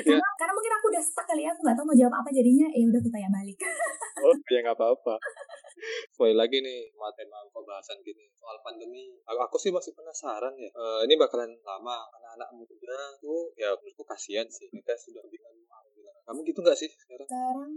karena, 0.06 0.20
ya. 0.20 0.36
karena 0.38 0.52
mungkin 0.54 0.72
aku 0.78 0.86
udah 0.92 1.02
stuck 1.02 1.26
kali 1.28 1.42
ya 1.46 1.50
aku 1.54 1.60
nggak 1.64 1.76
tahu 1.76 1.86
mau 1.88 1.96
jawab 1.96 2.14
apa 2.20 2.28
jadinya 2.32 2.66
ya 2.72 2.84
udah 2.88 3.00
aku 3.00 3.10
tanya 3.10 3.30
balik 3.30 3.56
oh 4.24 4.34
ya 4.50 4.58
nggak 4.64 4.76
apa-apa 4.76 5.14
Kembali 6.14 6.34
lagi 6.34 6.58
nih 6.58 6.90
tema 7.14 7.38
pembahasan 7.54 8.02
gini 8.02 8.26
soal 8.34 8.58
pandemi. 8.66 9.14
Aku, 9.26 9.38
aku 9.38 9.56
sih 9.56 9.70
masih 9.70 9.94
penasaran 9.94 10.54
ya. 10.58 10.70
Uh, 10.74 11.06
ini 11.06 11.14
bakalan 11.14 11.54
lama. 11.62 12.02
Anak-anak 12.18 12.48
muda 12.54 12.74
tuh 13.22 13.54
ya 13.54 13.70
menurutku 13.78 14.02
kasihan 14.02 14.46
sih. 14.50 14.66
Kita 14.70 14.94
sudah 14.98 15.22
bingung 15.30 15.58
Kamu 16.28 16.44
gitu 16.44 16.60
nggak 16.60 16.76
sih 16.76 16.92
sekarang? 16.92 17.24
Sekarang 17.24 17.72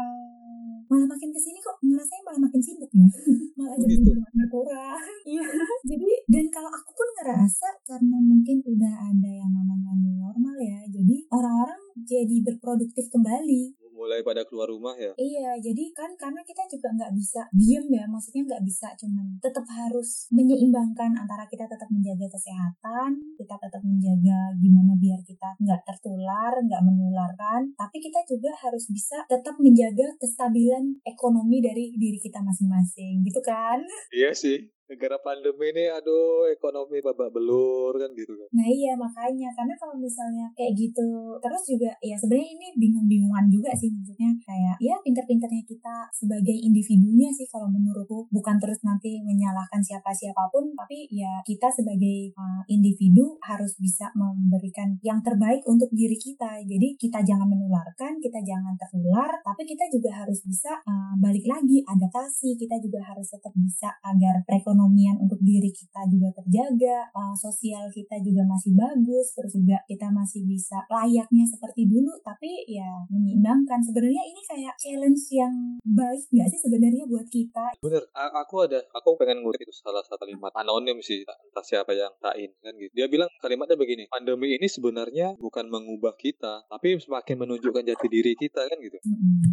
uh, 0.00 0.76
malah 0.88 1.04
makin 1.04 1.28
ke 1.36 1.36
sini 1.36 1.60
kok 1.60 1.76
ngerasanya 1.84 2.22
malah 2.24 2.40
makin 2.48 2.60
sibuk 2.64 2.88
ya. 2.96 3.04
malah 3.60 3.76
oh, 3.76 3.84
jadi 3.84 3.94
gitu. 4.00 4.10
berkurang. 4.16 5.04
Iya. 5.30 5.44
jadi 5.84 6.10
dan 6.32 6.46
kalau 6.48 6.70
aku 6.72 6.90
pun 6.96 7.08
ngerasa 7.20 7.68
karena 7.84 8.16
mungkin 8.24 8.56
udah 8.64 8.94
ada 9.04 9.30
yang 9.30 9.52
namanya 9.52 9.92
normal 10.00 10.56
ya. 10.64 10.80
Jadi 10.88 11.28
orang-orang 11.28 11.82
jadi 12.08 12.36
berproduktif 12.40 13.12
kembali 13.12 13.76
mulai 14.00 14.24
pada 14.24 14.48
keluar 14.48 14.72
rumah 14.72 14.96
ya? 14.96 15.12
Iya 15.20 15.60
jadi 15.60 15.92
kan 15.92 16.16
karena 16.16 16.40
kita 16.40 16.64
juga 16.72 16.88
nggak 16.96 17.12
bisa 17.12 17.44
diem 17.52 17.84
ya 17.92 18.08
maksudnya 18.08 18.48
nggak 18.48 18.64
bisa 18.64 18.88
cuman 18.96 19.36
tetap 19.44 19.68
harus 19.68 20.24
menyeimbangkan 20.32 21.12
antara 21.20 21.44
kita 21.44 21.68
tetap 21.68 21.92
menjaga 21.92 22.32
kesehatan 22.32 23.36
kita 23.36 23.54
tetap 23.60 23.82
menjaga 23.84 24.56
gimana 24.56 24.96
biar 24.96 25.20
kita 25.20 25.52
nggak 25.60 25.84
tertular 25.84 26.56
nggak 26.64 26.80
menularkan 26.80 27.76
tapi 27.76 28.00
kita 28.00 28.24
juga 28.24 28.56
harus 28.64 28.88
bisa 28.88 29.20
tetap 29.28 29.60
menjaga 29.60 30.16
kestabilan 30.16 30.96
ekonomi 31.04 31.60
dari 31.60 31.92
diri 31.92 32.16
kita 32.16 32.40
masing-masing 32.40 33.20
gitu 33.20 33.44
kan? 33.44 33.84
Iya 34.16 34.32
sih 34.32 34.79
negara 34.90 35.16
pandemi 35.22 35.70
ini 35.70 35.86
aduh 35.86 36.50
ekonomi 36.50 36.98
babak 36.98 37.30
belur 37.30 37.94
kan 37.94 38.10
gitu 38.18 38.34
kan. 38.34 38.48
Nah 38.50 38.66
iya 38.66 38.98
makanya 38.98 39.54
karena 39.54 39.74
kalau 39.78 39.94
misalnya 39.94 40.50
kayak 40.58 40.74
gitu 40.74 41.38
terus 41.38 41.62
juga 41.62 41.94
ya 42.02 42.18
sebenarnya 42.18 42.50
ini 42.58 42.66
bingung-bingungan 42.74 43.46
juga 43.46 43.70
sih 43.78 43.88
maksudnya 43.94 44.34
kayak 44.42 44.76
ya 44.82 44.98
pinter-pinternya 45.06 45.62
kita 45.62 46.10
sebagai 46.10 46.56
individunya 46.58 47.30
sih 47.30 47.46
kalau 47.46 47.70
menurutku 47.70 48.26
bukan 48.34 48.58
terus 48.58 48.82
nanti 48.82 49.22
menyalahkan 49.22 49.78
siapa 49.78 50.10
siapa 50.10 50.50
pun 50.50 50.74
tapi 50.74 51.06
ya 51.14 51.38
kita 51.46 51.70
sebagai 51.70 52.34
uh, 52.34 52.62
individu 52.66 53.38
harus 53.46 53.78
bisa 53.78 54.10
memberikan 54.18 54.98
yang 55.06 55.22
terbaik 55.22 55.62
untuk 55.70 55.88
diri 55.94 56.18
kita. 56.18 56.60
Jadi 56.66 56.98
kita 56.98 57.22
jangan 57.22 57.46
menularkan, 57.46 58.18
kita 58.18 58.42
jangan 58.42 58.74
tertular, 58.74 59.30
tapi 59.44 59.62
kita 59.68 59.86
juga 59.92 60.24
harus 60.24 60.42
bisa 60.42 60.82
uh, 60.82 61.14
balik 61.20 61.46
lagi 61.46 61.84
adaptasi. 61.86 62.58
Kita 62.58 62.80
juga 62.82 63.06
harus 63.06 63.30
tetap 63.30 63.54
bisa 63.54 63.94
agar 64.02 64.42
perekonomian 64.42 64.79
perekonomian 64.80 65.20
untuk 65.20 65.40
diri 65.44 65.68
kita 65.68 66.08
juga 66.08 66.32
terjaga, 66.40 67.12
uh, 67.12 67.36
sosial 67.36 67.84
kita 67.92 68.16
juga 68.24 68.48
masih 68.48 68.72
bagus, 68.72 69.36
terus 69.36 69.52
juga 69.52 69.76
kita 69.84 70.08
masih 70.08 70.48
bisa 70.48 70.80
layaknya 70.88 71.44
seperti 71.44 71.84
dulu, 71.84 72.16
tapi 72.24 72.64
ya 72.64 72.88
menyeimbangkan. 73.12 73.84
Sebenarnya 73.84 74.24
ini 74.24 74.40
kayak 74.48 74.74
challenge 74.80 75.22
yang 75.36 75.52
baik 75.84 76.24
nggak 76.32 76.48
sih 76.48 76.60
sebenarnya 76.64 77.04
buat 77.04 77.28
kita? 77.28 77.76
Bener, 77.84 78.08
aku 78.16 78.64
ada, 78.64 78.80
aku 78.96 79.20
pengen 79.20 79.44
ngutip 79.44 79.68
itu 79.68 79.74
salah 79.76 80.00
satu 80.00 80.24
kalimat 80.24 80.52
anonim 80.56 80.96
sih, 81.04 81.20
entah 81.28 81.64
siapa 81.64 81.92
yang 81.92 82.12
tain 82.24 82.48
kan 82.64 82.72
gitu. 82.80 82.92
Dia 82.96 83.06
bilang 83.12 83.28
kalimatnya 83.44 83.76
begini, 83.76 84.08
pandemi 84.08 84.56
ini 84.56 84.64
sebenarnya 84.64 85.36
bukan 85.36 85.68
mengubah 85.68 86.16
kita, 86.16 86.64
tapi 86.72 86.96
semakin 86.96 87.36
menunjukkan 87.44 87.84
jati 87.84 88.06
diri 88.08 88.32
kita 88.32 88.64
kan 88.64 88.78
gitu. 88.80 88.96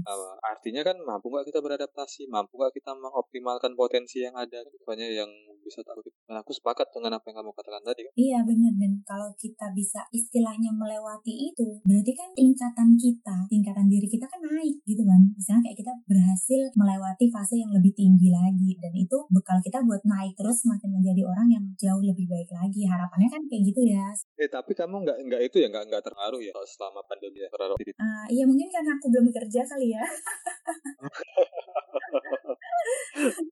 Uh, 0.08 0.40
artinya 0.48 0.88
kan 0.88 0.96
mampu 1.04 1.28
nggak 1.28 1.52
kita 1.52 1.60
beradaptasi, 1.60 2.32
mampu 2.32 2.56
nggak 2.56 2.72
kita 2.80 2.96
mengoptimalkan 2.96 3.76
potensi 3.76 4.24
yang 4.24 4.38
ada, 4.38 4.64
banyak 4.86 5.17
yang 5.18 5.32
bisa 5.68 5.84
tak 5.84 6.00
kutip. 6.00 6.16
Dan 6.24 6.40
aku 6.40 6.56
sepakat 6.56 6.88
dengan 6.96 7.20
apa 7.20 7.28
yang 7.28 7.44
kamu 7.44 7.52
katakan 7.52 7.84
tadi. 7.84 8.02
Kan? 8.08 8.12
Iya 8.16 8.40
benar 8.48 8.74
dan 8.80 8.92
kalau 9.04 9.30
kita 9.36 9.68
bisa 9.76 10.08
istilahnya 10.16 10.72
melewati 10.72 11.52
itu, 11.52 11.84
berarti 11.84 12.16
kan 12.16 12.32
tingkatan 12.32 12.96
kita, 12.96 13.36
tingkatan 13.52 13.92
diri 13.92 14.08
kita 14.08 14.26
kan 14.32 14.40
naik 14.40 14.80
gitu 14.88 15.04
kan. 15.04 15.20
Misalnya 15.36 15.62
kayak 15.68 15.78
kita 15.84 15.94
berhasil 16.08 16.62
melewati 16.80 17.26
fase 17.28 17.60
yang 17.60 17.76
lebih 17.76 17.92
tinggi 17.92 18.32
lagi 18.32 18.80
dan 18.80 18.96
itu 18.96 19.18
bekal 19.28 19.60
kita 19.60 19.84
buat 19.84 20.00
naik 20.08 20.40
terus 20.40 20.64
semakin 20.64 20.96
menjadi 20.96 21.28
orang 21.28 21.48
yang 21.52 21.64
jauh 21.76 22.00
lebih 22.00 22.32
baik 22.32 22.48
lagi. 22.56 22.88
Harapannya 22.88 23.28
kan 23.28 23.44
kayak 23.52 23.68
gitu 23.68 23.84
ya. 23.84 24.08
Eh 24.40 24.48
tapi 24.48 24.72
kamu 24.72 25.04
nggak 25.04 25.18
nggak 25.28 25.42
itu 25.52 25.60
ya 25.60 25.68
nggak 25.68 25.92
nggak 25.92 26.02
terpengaruh 26.08 26.40
ya 26.40 26.56
selama 26.64 27.04
pandemi 27.06 27.44
ya 27.44 27.52
terpengaruh. 27.52 27.78
Uh, 27.78 28.26
iya 28.32 28.48
mungkin 28.48 28.72
karena 28.72 28.96
aku 28.96 29.12
belum 29.12 29.28
bekerja 29.34 29.62
kali 29.68 29.92
ya. 29.92 30.04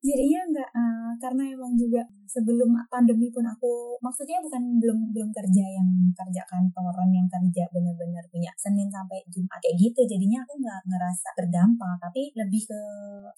jadinya 0.07 0.41
enggak 0.49 0.69
uh, 0.73 1.11
karena 1.19 1.43
emang 1.51 1.73
juga 1.75 2.01
sebelum 2.25 2.75
pandemi 2.91 3.31
pun 3.31 3.45
aku 3.47 3.97
maksudnya 4.03 4.41
bukan 4.43 4.79
belum 4.81 4.99
belum 5.15 5.29
kerja 5.31 5.65
yang 5.65 5.89
kerja 6.13 6.41
kantoran 6.45 7.09
yang 7.11 7.27
kerja 7.27 7.63
benar-benar 7.71 8.23
punya 8.29 8.51
Senin 8.59 8.91
sampai 8.91 9.23
Jumat 9.31 9.59
kayak 9.61 9.77
gitu 9.77 10.01
jadinya 10.05 10.43
aku 10.45 10.53
nggak 10.61 10.81
ngerasa 10.89 11.27
berdampak. 11.35 11.95
Tapi 11.99 12.21
lebih 12.37 12.63
ke 12.69 12.81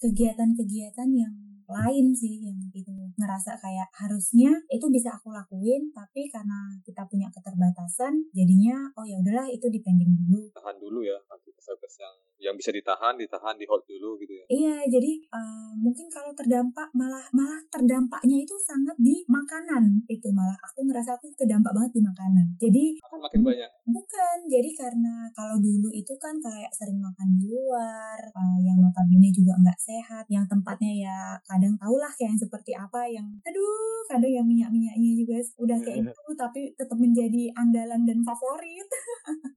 kegiatan-kegiatan 0.02 1.08
yang 1.12 1.34
lain 1.68 2.16
sih 2.16 2.40
yang 2.40 2.58
itu 2.72 2.92
ngerasa 3.16 3.60
kayak 3.60 3.88
harusnya 3.92 4.52
itu 4.72 4.86
bisa 4.88 5.12
aku 5.14 5.32
lakuin 5.32 5.92
tapi 5.92 6.28
karena 6.32 6.72
kita 6.84 7.04
punya 7.04 7.28
keterbatasan 7.28 8.28
jadinya 8.32 8.88
oh 8.96 9.04
ya 9.04 9.20
udahlah 9.20 9.46
itu 9.48 9.68
dipending 9.68 10.16
dulu. 10.16 10.48
Tahan 10.56 10.76
dulu 10.80 11.04
ya 11.04 11.18
aktivitas 11.28 11.94
yang 12.00 12.16
yang 12.38 12.54
bisa 12.54 12.70
ditahan 12.70 13.18
ditahan 13.18 13.58
di 13.58 13.66
hold 13.66 13.82
dulu 13.84 14.14
gitu 14.22 14.30
ya. 14.30 14.44
Iya 14.46 14.76
jadi 14.86 15.12
uh, 15.34 15.74
mungkin 15.74 16.06
kalau 16.06 16.30
terdampak 16.38 16.86
malah 16.94 17.26
malah 17.34 17.58
terdampaknya 17.66 18.46
itu 18.46 18.54
sangat 18.62 18.94
di 19.02 19.26
makanan 19.26 20.06
itu. 20.06 20.30
Malah 20.30 20.54
aku 20.62 20.86
ngerasa 20.86 21.18
aku 21.18 21.34
terdampak 21.34 21.74
banget 21.74 21.98
di 21.98 22.02
makanan. 22.06 22.46
Jadi 22.62 22.84
akan 23.02 23.20
makin 23.26 23.40
banyak? 23.42 23.70
bukan. 23.90 24.36
Jadi 24.46 24.70
karena 24.78 25.26
kalau 25.34 25.58
dulu 25.58 25.90
itu 25.90 26.14
kan 26.22 26.38
kayak 26.38 26.70
sering 26.70 27.02
makan 27.02 27.34
di 27.34 27.50
luar 27.50 28.20
uh, 28.30 28.58
yang 28.62 28.78
notabene 28.78 29.34
juga 29.34 29.58
nggak 29.58 29.78
sehat. 29.82 30.24
Yang 30.30 30.46
tempatnya 30.54 30.92
ya 30.94 31.18
kadang 31.58 31.74
tau 31.74 31.98
lah 31.98 32.14
kayak 32.14 32.30
yang 32.30 32.38
seperti 32.38 32.72
apa 32.78 33.00
yang 33.10 33.26
aduh 33.42 34.06
kadang 34.06 34.30
yang 34.30 34.46
minyak 34.46 34.70
minyaknya 34.70 35.10
juga 35.18 35.42
udah 35.58 35.78
kayak 35.82 36.14
itu 36.14 36.30
tapi 36.38 36.70
tetap 36.78 36.94
menjadi 36.94 37.50
andalan 37.58 38.06
dan 38.06 38.22
favorit. 38.22 38.88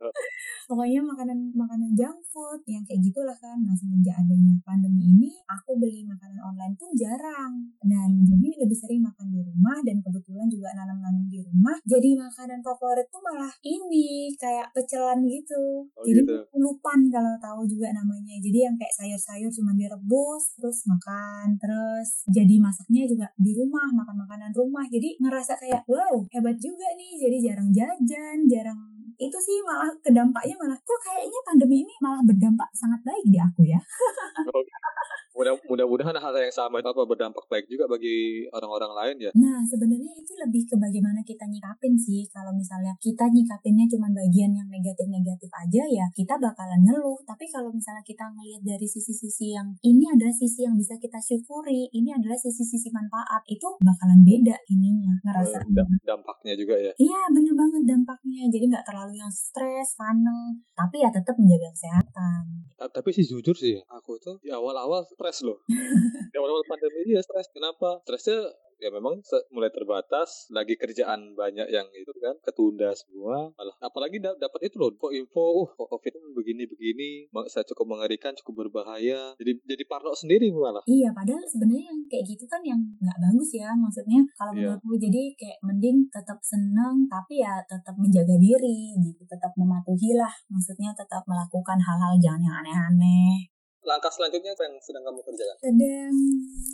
Pokoknya 0.70 1.04
makanan 1.04 1.52
makanan 1.54 1.94
junk 1.94 2.18
food 2.32 2.64
yang 2.66 2.82
kayak 2.88 3.04
gitulah 3.04 3.36
kan. 3.38 3.60
Nah 3.62 3.76
semenjak 3.78 4.18
adanya 4.18 4.56
pandemi 4.64 5.14
ini 5.14 5.30
aku 5.46 5.78
beli 5.78 6.08
makanan 6.08 6.40
online 6.42 6.76
pun 6.80 6.90
jarang. 6.98 7.54
Dan 7.84 8.24
jadi 8.26 8.66
lebih 8.66 8.78
sering 8.80 9.04
makan 9.04 9.30
di 9.30 9.40
rumah 9.44 9.78
dan 9.84 10.00
kebetulan 10.00 10.48
juga 10.48 10.74
nanam-nanam 10.74 11.28
di 11.28 11.40
rumah. 11.44 11.76
Jadi 11.84 12.16
makanan 12.18 12.60
favorit 12.64 13.08
tuh 13.12 13.22
malah 13.22 13.52
ini 13.68 14.32
kayak 14.40 14.72
pecelan 14.72 15.28
gitu. 15.28 15.86
Oh, 15.92 16.04
jadi 16.08 16.24
gitu. 16.24 16.36
lupan 16.56 17.12
kalau 17.12 17.36
tahu 17.38 17.62
juga 17.68 17.92
namanya. 17.92 18.40
Jadi 18.40 18.58
yang 18.64 18.76
kayak 18.80 18.96
sayur-sayur 18.96 19.52
cuma 19.52 19.76
direbus 19.76 20.56
terus 20.56 20.88
makan 20.88 21.60
terus 21.60 21.91
terus 21.92 22.24
jadi 22.32 22.56
masaknya 22.64 23.04
juga 23.04 23.28
di 23.36 23.52
rumah 23.52 23.92
makan 23.92 24.24
makanan 24.24 24.52
rumah. 24.56 24.88
Jadi 24.88 25.20
ngerasa 25.20 25.60
kayak 25.60 25.84
wow 25.92 26.24
hebat 26.32 26.56
juga 26.56 26.88
nih. 26.96 27.20
Jadi 27.20 27.38
jarang 27.44 27.70
jajan 27.76 28.38
jarang 28.48 28.80
itu 29.22 29.38
sih 29.38 29.62
malah 29.62 29.94
kedampaknya 30.02 30.58
malah 30.58 30.78
kok 30.82 31.00
kayaknya 31.06 31.40
pandemi 31.46 31.86
ini 31.86 31.94
malah 32.02 32.22
berdampak 32.26 32.70
sangat 32.74 33.02
baik 33.06 33.26
di 33.30 33.38
aku 33.38 33.62
ya 33.70 33.78
mudah 35.38 35.54
mudah-mudahan 35.70 36.18
hal 36.18 36.34
yang 36.36 36.52
sama 36.52 36.84
apa 36.84 37.02
berdampak 37.08 37.46
baik 37.48 37.66
juga 37.70 37.88
bagi 37.88 38.46
orang-orang 38.52 38.92
lain 38.92 39.18
ya 39.30 39.32
Nah, 39.32 39.64
sebenarnya 39.64 40.14
itu 40.20 40.34
lebih 40.38 40.64
ke 40.70 40.76
bagaimana 40.76 41.24
kita 41.24 41.48
nyikapin 41.48 41.96
sih. 41.96 42.28
Kalau 42.30 42.52
misalnya 42.54 42.94
kita 43.00 43.26
nyikapinnya 43.32 43.88
cuma 43.90 44.12
bagian 44.12 44.52
yang 44.54 44.68
negatif-negatif 44.68 45.50
aja 45.50 45.84
ya, 45.88 46.06
kita 46.12 46.36
bakalan 46.38 46.84
ngeluh. 46.84 47.18
Tapi 47.24 47.48
kalau 47.48 47.72
misalnya 47.72 48.04
kita 48.04 48.28
ngelihat 48.28 48.62
dari 48.62 48.88
sisi-sisi 48.88 49.56
yang 49.56 49.72
ini 49.82 50.04
adalah 50.08 50.36
sisi 50.36 50.68
yang 50.68 50.76
bisa 50.76 51.00
kita 51.00 51.18
syukuri, 51.24 51.88
ini 51.96 52.12
adalah 52.12 52.36
sisi-sisi 52.36 52.92
manfaat, 52.92 53.42
itu 53.48 53.66
bakalan 53.82 54.22
beda 54.22 54.56
ininya 54.70 55.16
ngerasa. 55.26 55.64
Da- 55.72 55.90
dampaknya 56.06 56.54
juga 56.60 56.76
ya 56.78 56.92
Iya, 57.00 57.22
bener 57.32 57.54
banget 57.56 57.84
dampaknya. 57.88 58.42
Jadi 58.52 58.66
nggak 58.68 58.86
terlalu 58.86 59.11
yang 59.14 59.32
stres, 59.32 59.96
panik, 59.96 60.64
tapi 60.74 61.04
ya 61.04 61.10
tetap 61.12 61.36
menjaga 61.38 61.70
kesehatan. 61.74 62.44
Ta- 62.80 62.92
tapi 62.92 63.14
sih 63.14 63.26
jujur 63.28 63.54
sih 63.54 63.78
aku 63.92 64.18
tuh 64.18 64.40
di 64.42 64.50
awal-awal 64.50 65.06
stres 65.06 65.46
loh. 65.46 65.62
Di 66.32 66.36
awal-awal 66.40 66.64
pandemi 66.64 67.04
ini 67.04 67.20
ya 67.20 67.24
stres 67.24 67.52
kenapa? 67.52 68.00
Stresnya 68.08 68.40
ya 68.82 68.90
memang 68.90 69.22
mulai 69.54 69.70
terbatas 69.70 70.50
lagi 70.50 70.74
kerjaan 70.74 71.38
banyak 71.38 71.70
yang 71.70 71.86
itu 71.94 72.10
kan 72.18 72.34
ketunda 72.42 72.90
semua 72.98 73.54
malah 73.54 73.78
apalagi 73.78 74.18
da- 74.18 74.36
dapat 74.36 74.74
itu 74.74 74.82
loh 74.82 74.90
kok 74.98 75.14
info 75.14 75.64
uh 75.64 75.70
kok 75.70 75.88
covid 75.88 76.18
begini 76.34 76.66
begini 76.66 77.10
saya 77.46 77.62
cukup 77.70 77.94
mengerikan 77.94 78.34
cukup 78.42 78.66
berbahaya 78.66 79.38
jadi 79.38 79.54
jadi 79.70 79.84
parno 79.86 80.18
sendiri 80.18 80.50
malah 80.50 80.82
Iya, 80.90 81.14
padahal 81.14 81.46
sebenarnya 81.46 81.94
yang 81.94 82.02
kayak 82.10 82.26
gitu 82.26 82.46
kan 82.50 82.62
yang 82.66 82.82
nggak 82.98 83.20
bagus 83.22 83.54
ya. 83.54 83.70
Maksudnya 83.78 84.20
kalau 84.34 84.52
Iya. 84.58 84.74
menurutku 84.74 84.98
jadi 84.98 85.22
kayak 85.38 85.60
mending 85.62 85.98
tetap 86.10 86.42
seneng, 86.42 87.06
tapi 87.06 87.38
ya 87.40 87.62
tetap 87.70 87.94
menjaga 88.02 88.34
diri 88.42 88.98
gitu, 88.98 89.22
tetap 89.30 89.54
mematuhi 89.56 90.18
lah. 90.18 90.34
Maksudnya 90.50 90.90
tetap 90.98 91.22
melakukan 91.30 91.78
hal-hal 91.78 92.18
jangan 92.18 92.42
yang 92.42 92.56
aneh-aneh. 92.66 93.46
langkah 93.82 94.14
selanjutnya 94.14 94.54
apa 94.54 94.62
yang 94.70 94.78
sedang 94.78 95.02
kamu 95.02 95.26
kerjakan 95.26 95.56
Sedang 95.58 96.14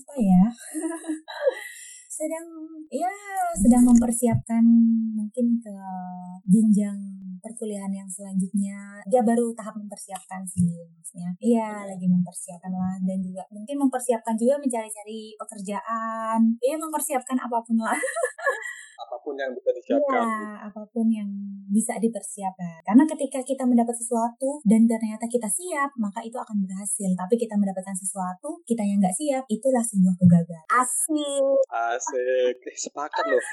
apa 0.03 0.15
ya? 0.19 0.43
sedang 2.18 2.47
ya 2.89 3.13
sedang 3.53 3.86
mempersiapkan 3.86 4.65
mungkin 5.13 5.61
ke 5.61 5.76
jenjang 6.49 6.97
perkuliahan 7.38 7.93
yang 7.93 8.09
selanjutnya. 8.09 9.05
Dia 9.05 9.22
baru 9.22 9.53
tahap 9.53 9.78
mempersiapkan 9.78 10.41
sih 10.49 10.65
maksudnya. 10.97 11.30
Iya. 11.38 11.86
lagi 11.86 12.09
mempersiapkan 12.09 12.74
lah. 12.74 12.97
Dan 13.05 13.22
juga 13.22 13.45
mungkin 13.53 13.78
mempersiapkan 13.88 14.34
juga 14.36 14.57
mencari-cari 14.57 15.38
pekerjaan. 15.38 16.57
Iya 16.59 16.76
mempersiapkan 16.82 17.38
apa 17.38 17.61
pun 17.61 17.78
lah 17.78 17.95
apa 18.97 19.15
pun 19.21 19.33
yang 19.35 19.53
bisa 19.53 19.69
Iya, 19.69 19.77
disiapkan 19.77 20.25
apa 20.67 20.81
pun 20.89 21.07
yang 21.07 21.29
bisa 21.67 21.93
dipersiapkan. 21.97 22.81
Karena 22.81 23.03
ketika 23.05 23.39
kita 23.43 23.63
mendapat 23.63 23.93
sesuatu 23.93 24.57
dan 24.63 24.87
ternyata 24.87 25.27
kita 25.27 25.45
siap, 25.45 25.93
maka 25.95 26.23
itu 26.23 26.35
akan 26.35 26.63
berhasil. 26.63 27.11
Tapi 27.13 27.35
kita 27.35 27.53
mendapatkan 27.55 27.93
sesuatu, 27.93 28.63
kita 28.63 28.81
yang 28.81 28.97
nggak 28.97 29.13
siap, 29.13 29.43
itulah 29.47 29.83
sebuah 29.83 30.15
kegagalan. 30.17 30.65
Asik. 30.67 31.59
asik 31.67 32.57
eh, 32.63 32.77
sepakat 32.77 33.25
loh 33.27 33.43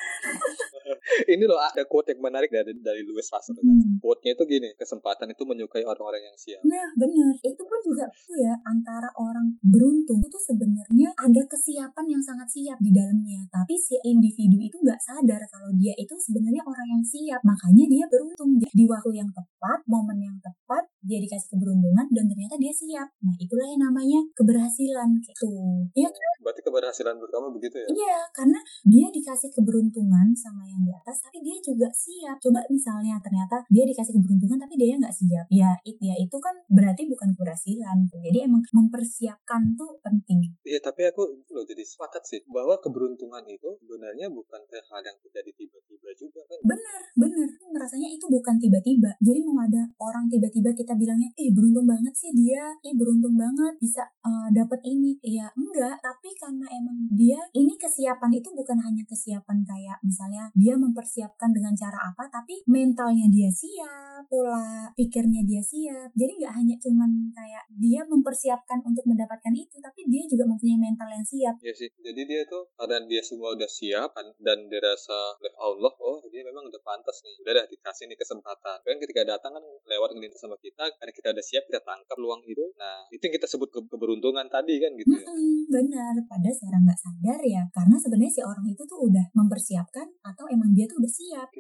ini 1.33 1.45
loh 1.45 1.59
ada 1.59 1.83
quote 1.85 2.13
yang 2.15 2.21
menarik 2.23 2.49
dari 2.49 2.73
dari 2.79 3.03
Louis 3.05 3.27
Pasteur 3.27 3.57
kan 3.57 3.65
Hmm. 3.65 3.97
quote-nya 3.99 4.37
itu 4.39 4.45
gini 4.47 4.71
kesempatan 4.77 5.33
itu 5.33 5.43
menyukai 5.43 5.83
orang-orang 5.83 6.21
yang 6.23 6.37
siap 6.37 6.61
Nah, 6.63 6.89
benar. 6.95 7.33
Itu 7.41 7.63
pun 7.65 7.79
juga 7.83 8.07
itu 8.07 8.35
ya 8.39 8.55
antara 8.63 9.09
orang 9.19 9.57
beruntung 9.61 10.21
itu 10.21 10.39
sebenarnya 10.39 11.11
ada 11.17 11.43
kesiapan 11.45 12.07
yang 12.07 12.23
sangat 12.23 12.47
siap 12.47 12.79
di 12.79 12.93
dalamnya. 12.93 13.43
Tapi 13.51 13.75
si 13.75 13.97
individu 14.05 14.61
itu 14.61 14.77
nggak 14.79 15.01
sadar 15.01 15.34
kalau 15.51 15.71
dia 15.75 15.95
itu 15.99 16.15
sebenarnya 16.15 16.63
orang 16.63 16.89
yang 16.99 17.05
siap. 17.05 17.41
Makanya 17.43 17.85
dia 17.91 18.05
beruntung 18.07 18.51
di 18.61 18.85
waktu 18.87 19.11
yang 19.19 19.31
tepat, 19.35 19.81
momen 19.91 20.19
yang 20.23 20.37
tepat, 20.39 20.87
dia 21.03 21.19
dikasih 21.19 21.59
keberuntungan 21.59 22.07
dan 22.15 22.25
ternyata 22.31 22.55
dia 22.61 22.73
siap. 22.73 23.09
Nah, 23.25 23.35
itulah 23.41 23.67
yang 23.67 23.83
namanya 23.83 24.21
keberhasilan 24.39 25.09
gitu. 25.25 25.53
Iya 25.99 26.09
berarti 26.45 26.61
keberhasilan 26.61 27.17
menurut 27.17 27.33
kamu 27.33 27.49
begitu 27.57 27.77
ya 27.81 27.89
Iya, 27.89 28.19
karena 28.37 28.61
dia 28.85 29.07
dikasih 29.09 29.51
keberuntungan 29.57 30.37
sama 30.37 30.69
yang 30.69 30.85
di 30.85 30.93
atas, 30.93 31.25
tapi 31.25 31.41
dia 31.41 31.57
juga 31.65 31.89
siap. 31.89 32.37
Coba 32.37 32.61
misalnya 32.69 33.17
ternyata 33.25 33.65
dia 33.73 33.89
dikasih 33.89 34.13
keberuntungan, 34.21 34.61
tapi 34.61 34.77
dia 34.77 35.01
nggak 35.01 35.17
siap. 35.17 35.47
Ya, 35.49 35.73
it, 35.89 35.97
ya 36.05 36.15
itu 36.21 36.37
kan 36.37 36.53
berarti 36.69 37.09
bukan 37.09 37.33
keberhasilan. 37.33 37.97
Jadi 38.13 38.39
emang 38.45 38.61
mempersiapkan 38.77 39.73
tuh 39.75 39.97
penting. 40.05 40.53
Iya, 40.69 40.85
tapi 40.85 41.09
aku 41.09 41.25
loh 41.49 41.65
jadi 41.65 41.81
sepakat 41.81 42.23
sih 42.29 42.41
bahwa 42.53 42.77
keberuntungan 42.85 43.43
itu 43.49 43.81
sebenarnya 43.81 44.29
bukan 44.29 44.61
hal 44.69 45.01
yang 45.01 45.19
terjadi 45.25 45.51
tiba-tiba 45.57 46.11
juga 46.15 46.41
kan. 46.45 46.59
Bener, 46.63 47.01
bener. 47.17 47.49
Rasanya 47.75 48.09
itu 48.13 48.27
bukan 48.29 48.61
tiba-tiba. 48.61 49.11
Jadi 49.19 49.41
mau 49.43 49.65
ada 49.65 49.89
orang 49.99 50.29
tiba-tiba 50.29 50.71
kita 50.77 50.93
bilangnya, 50.95 51.33
ih 51.41 51.51
beruntung 51.51 51.89
banget 51.89 52.15
sih 52.15 52.31
dia, 52.37 52.77
ih 52.85 52.95
beruntung 52.95 53.35
banget 53.35 53.75
bisa 53.81 54.05
uh, 54.23 54.49
dapet 54.53 54.81
ini. 54.85 55.17
Ya 55.25 55.49
enggak, 55.57 55.99
tapi 56.05 56.31
karena 56.37 56.67
emang 56.71 57.09
dia 57.17 57.41
ini 57.57 57.75
kesiapan 57.81 58.31
itu 58.37 58.53
bukan 58.53 58.79
hanya 58.79 59.03
kesiapan 59.09 59.65
kayak 59.65 59.99
misalnya 60.05 60.53
dia 60.53 60.77
mempersiapkan 60.77 61.51
dengan 61.51 61.73
cara 61.75 62.13
apa, 62.13 62.29
tapi 62.29 62.61
mentalnya 62.69 63.27
dia 63.33 63.49
siap, 63.49 64.29
pola 64.29 64.93
pikirnya 64.95 65.43
dia 65.49 65.63
siap. 65.65 66.13
Jadi 66.13 66.33
nggak 66.45 66.55
hanya 66.55 66.77
cuman 66.79 67.33
kayak 67.33 67.65
dia 67.75 68.05
mempersiapkan 68.07 68.85
untuk 68.85 69.09
mendapatkan 69.09 69.55
itu, 69.57 69.81
tapi 69.81 70.07
dia 70.07 70.23
juga 70.29 70.45
mempunyai 70.47 70.79
mental 70.79 71.09
yang 71.11 71.27
siap. 71.27 71.55
Iya 71.65 71.75
sih. 71.75 71.89
Jadi 71.99 72.21
dia 72.29 72.43
tuh 72.47 72.69
karena 72.77 73.03
dia 73.09 73.23
semua 73.25 73.57
udah 73.57 73.71
siap 73.71 74.13
dan 74.43 74.59
dirasa 74.69 75.14
oleh 75.41 75.55
Allah, 75.59 75.93
oh 76.01 76.21
dia 76.29 76.43
memang 76.45 76.67
udah 76.69 76.83
pantas 76.83 77.23
nih. 77.25 77.35
Udah 77.43 77.53
dah 77.63 77.67
dikasih 77.69 78.05
nih 78.11 78.19
kesempatan. 78.19 78.79
Kan 78.83 78.97
ketika 79.01 79.23
datang 79.25 79.53
kan 79.57 79.65
lewat 79.65 80.15
ngelintas 80.15 80.41
sama 80.41 80.57
kita, 80.61 80.85
karena 80.99 81.13
kita 81.13 81.29
udah 81.35 81.45
siap, 81.45 81.63
kita 81.67 81.81
tangkap 81.83 82.15
peluang 82.15 82.43
itu. 82.47 82.65
Nah, 82.79 83.07
itu 83.11 83.23
yang 83.25 83.35
kita 83.37 83.47
sebut 83.51 83.69
ke- 83.71 83.89
keberuntungan 83.89 84.47
tadi 84.49 84.79
kan 84.81 84.91
gitu 84.97 85.15
ya. 85.15 85.27
Benar, 85.71 86.15
pada 86.29 86.49
secara 86.53 86.79
nggak 86.81 87.01
sadar 87.01 87.41
ya, 87.43 87.63
karena 87.73 87.97
sebenarnya 87.99 88.33
si 88.33 88.43
orang 88.45 88.67
itu 88.69 88.83
tuh 88.85 88.99
udah 89.05 89.27
mempersiapkan 89.35 90.07
atau 90.23 90.45
emang 90.49 90.71
dia 90.77 90.87
tuh 90.87 91.01
udah 91.03 91.13
siap. 91.13 91.49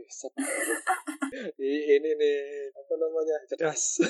Ini 1.59 2.11
nih 2.15 2.39
apa 2.73 2.95
namanya 2.99 3.37
cerdas. 3.51 3.85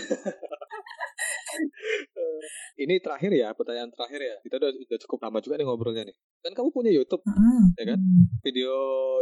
Eh, 2.14 2.42
ini 2.82 2.98
terakhir 2.98 3.30
ya 3.30 3.54
pertanyaan 3.54 3.90
terakhir 3.94 4.18
ya. 4.18 4.36
Kita 4.42 4.58
udah, 4.58 4.70
udah 4.74 4.98
cukup 5.06 5.18
lama 5.22 5.38
juga 5.38 5.54
nih 5.54 5.66
ngobrolnya 5.66 6.02
nih. 6.10 6.16
Kan 6.44 6.52
kamu 6.52 6.68
punya 6.76 6.92
YouTube 6.92 7.24
Heeh. 7.24 7.62
Ya 7.80 7.84
kan? 7.96 8.00
Video 8.44 8.72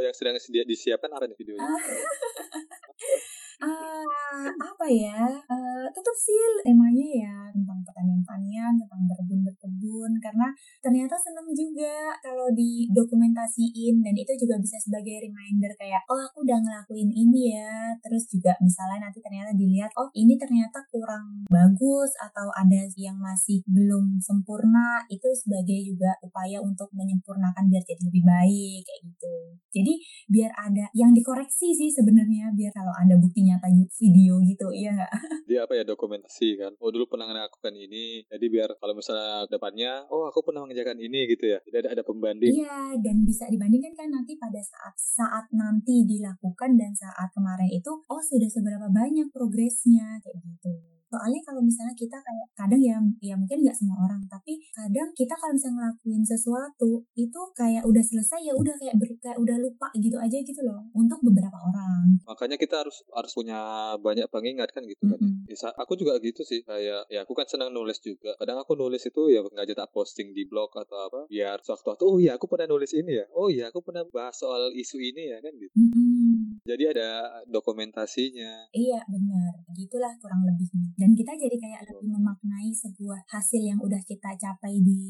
yang 0.02 0.10
sedang 0.10 0.34
disiapkan 0.66 1.06
apa 1.14 1.30
nih 1.30 1.38
videonya? 1.38 1.70
Ah, 3.62 4.50
apa 4.58 4.86
ya? 4.90 5.22
Eh, 5.46 5.86
tetap 5.94 6.16
sih 6.18 6.34
temanya 6.66 7.06
ya 7.14 7.36
tentang 7.54 7.78
pertanian-pertanian, 7.86 8.74
tentang 8.74 9.06
berkebun-berkebun 9.06 10.18
karena 10.18 10.50
ternyata 10.82 11.14
seneng 11.14 11.46
juga 11.54 12.10
kalau 12.18 12.50
didokumentasiin 12.50 14.02
dan 14.02 14.14
itu 14.18 14.34
juga 14.34 14.58
bisa 14.58 14.82
sebagai 14.82 15.22
reminder 15.30 15.70
kayak 15.78 16.02
oh 16.10 16.18
aku 16.18 16.42
udah 16.42 16.58
ngelakuin 16.58 17.06
ini 17.14 17.54
ya. 17.54 17.94
Terus 18.02 18.26
juga 18.34 18.58
misalnya 18.58 19.06
nanti 19.06 19.22
ternyata 19.22 19.54
dilihat 19.54 19.94
oh 19.94 20.10
ini 20.10 20.34
ternyata 20.34 20.82
kurang 20.90 21.46
bagus 21.46 22.10
atau 22.18 22.50
ada 22.58 22.82
yang 22.98 23.14
masih 23.22 23.62
belum 23.70 24.18
sempurna 24.18 25.06
itu 25.06 25.30
sebagai 25.38 25.78
juga 25.86 26.18
upaya 26.26 26.58
untuk 26.58 26.90
menyempurnakan 26.90 27.70
biar 27.70 27.86
jadi 27.86 28.02
lebih 28.10 28.26
baik 28.26 28.82
kayak 28.82 29.00
gitu. 29.06 29.34
Jadi 29.70 29.94
biar 30.26 30.50
ada 30.58 30.90
yang 30.98 31.14
dikoreksi 31.14 31.70
sih 31.78 31.94
sebenarnya 31.94 32.50
biar 32.58 32.74
kalau 32.74 32.90
ada 32.98 33.14
bukti 33.16 33.51
nyata 33.52 33.68
video 34.00 34.40
gitu 34.40 34.72
iya 34.72 34.96
nggak 34.96 35.12
Dia 35.48 35.68
apa 35.68 35.74
ya 35.76 35.84
dokumentasi 35.84 36.48
kan. 36.58 36.72
Oh 36.80 36.88
dulu 36.88 37.04
pernah 37.12 37.28
melakukan 37.28 37.74
ini. 37.76 38.24
Jadi 38.30 38.46
biar 38.48 38.78
kalau 38.78 38.96
misalnya 38.96 39.44
depannya, 39.50 40.06
oh 40.08 40.24
aku 40.28 40.40
pernah 40.46 40.64
mengerjakan 40.64 40.98
ini 41.02 41.28
gitu 41.28 41.44
ya. 41.50 41.58
Jadi 41.68 41.76
ada 41.84 41.88
ada 41.98 42.02
pembanding. 42.06 42.52
iya 42.52 42.94
dan 42.98 43.26
bisa 43.26 43.48
dibandingkan 43.50 43.92
kan 43.92 44.08
nanti 44.08 44.38
pada 44.38 44.60
saat 44.62 44.94
saat 44.96 45.44
nanti 45.52 46.04
dilakukan 46.08 46.78
dan 46.78 46.92
saat 46.96 47.28
kemarin 47.34 47.68
itu 47.68 47.92
oh 48.08 48.22
sudah 48.22 48.48
seberapa 48.48 48.88
banyak 48.88 49.28
progresnya 49.34 50.20
kayak 50.22 50.38
gitu 50.40 50.91
soalnya 51.12 51.40
kalau 51.44 51.60
misalnya 51.60 51.92
kita 51.92 52.16
kayak 52.16 52.48
kadang 52.56 52.80
ya 52.80 52.96
ya 53.20 53.36
mungkin 53.36 53.60
nggak 53.60 53.76
semua 53.76 54.08
orang 54.08 54.24
tapi 54.32 54.56
kadang 54.72 55.12
kita 55.12 55.36
kalau 55.36 55.52
misalnya 55.52 55.92
ngelakuin 55.92 56.24
sesuatu 56.24 56.90
itu 57.12 57.40
kayak 57.52 57.84
udah 57.84 58.00
selesai 58.00 58.40
ya 58.40 58.56
udah 58.56 58.72
kayak 58.80 58.96
ber, 58.96 59.12
kayak 59.20 59.36
udah 59.36 59.56
lupa 59.60 59.92
gitu 60.00 60.16
aja 60.16 60.40
gitu 60.40 60.60
loh 60.64 60.80
untuk 60.96 61.20
beberapa 61.20 61.60
orang 61.60 62.16
Makanya 62.24 62.56
kita 62.56 62.80
harus 62.80 63.04
harus 63.12 63.32
punya 63.34 63.58
banyak 63.98 64.24
pengingat 64.32 64.70
kan 64.72 64.86
gitu 64.86 65.04
kan. 65.04 65.18
Mm-mm. 65.20 65.44
Ya, 65.44 65.56
sa- 65.58 65.76
aku 65.76 65.98
juga 66.00 66.16
gitu 66.22 66.40
sih 66.42 66.64
kayak 66.64 67.10
ya 67.12 67.20
aku 67.26 67.36
kan 67.36 67.44
senang 67.44 67.74
nulis 67.74 68.00
juga 68.00 68.32
kadang 68.40 68.56
aku 68.56 68.72
nulis 68.72 69.02
itu 69.04 69.22
ya 69.28 69.44
nggak 69.44 69.74
tak 69.76 69.90
posting 69.92 70.32
di 70.32 70.48
blog 70.48 70.72
atau 70.72 70.96
apa 71.10 71.20
biar 71.28 71.60
sewaktu-waktu 71.60 72.04
oh 72.06 72.16
iya 72.16 72.32
aku 72.38 72.46
pernah 72.48 72.70
nulis 72.70 72.92
ini 72.96 73.20
ya 73.20 73.26
oh 73.36 73.52
iya 73.52 73.68
aku 73.68 73.84
pernah 73.84 74.06
bahas 74.08 74.38
soal 74.38 74.72
isu 74.72 74.96
ini 74.96 75.28
ya 75.28 75.38
kan 75.44 75.52
gitu 75.58 75.72
Mm-mm. 75.76 76.31
Jadi 76.62 76.84
ada 76.92 77.42
dokumentasinya. 77.48 78.70
Iya 78.70 79.00
benar, 79.08 79.52
gitulah 79.74 80.12
kurang 80.20 80.44
lebihnya. 80.46 80.92
Dan 80.94 81.16
kita 81.16 81.34
jadi 81.34 81.56
kayak 81.56 81.82
lebih 81.90 82.12
memaknai 82.12 82.70
sebuah 82.70 83.24
hasil 83.32 83.62
yang 83.62 83.80
udah 83.80 83.98
kita 84.04 84.36
capai 84.36 84.78
di 84.84 85.02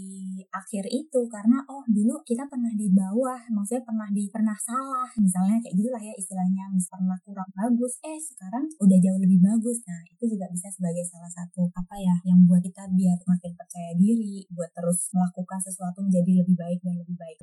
akhir 0.49 0.89
itu 0.89 1.21
karena 1.29 1.61
oh 1.69 1.85
dulu 1.91 2.23
kita 2.23 2.47
pernah 2.47 2.73
di 2.73 2.89
bawah, 2.89 3.41
maksudnya 3.53 3.85
pernah 3.85 4.09
di 4.15 4.25
pernah 4.33 4.57
salah, 4.57 5.11
misalnya 5.19 5.59
kayak 5.61 5.75
gitulah 5.77 6.03
ya 6.03 6.15
istilahnya, 6.17 6.65
misalnya 6.73 7.03
pernah 7.03 7.21
kurang 7.27 7.51
bagus, 7.53 7.99
eh 8.07 8.19
sekarang 8.19 8.65
udah 8.79 8.99
jauh 9.03 9.21
lebih 9.21 9.41
bagus. 9.43 9.83
Nah 9.85 10.01
itu 10.09 10.25
juga 10.39 10.47
bisa 10.49 10.71
sebagai 10.71 11.05
salah 11.05 11.31
satu 11.31 11.69
apa 11.75 11.97
ya 11.99 12.15
yang 12.25 12.47
buat 12.47 12.63
kita 12.63 12.89
biar 12.95 13.19
makin 13.27 13.53
percaya 13.59 13.93
diri, 13.99 14.47
buat 14.55 14.71
terus 14.73 15.11
melakukan 15.11 15.61
sesuatu 15.61 16.01
menjadi 16.01 16.45
lebih 16.45 16.57
baik 16.57 16.79
dan 16.81 16.95
lebih 17.03 17.17
baik. 17.19 17.39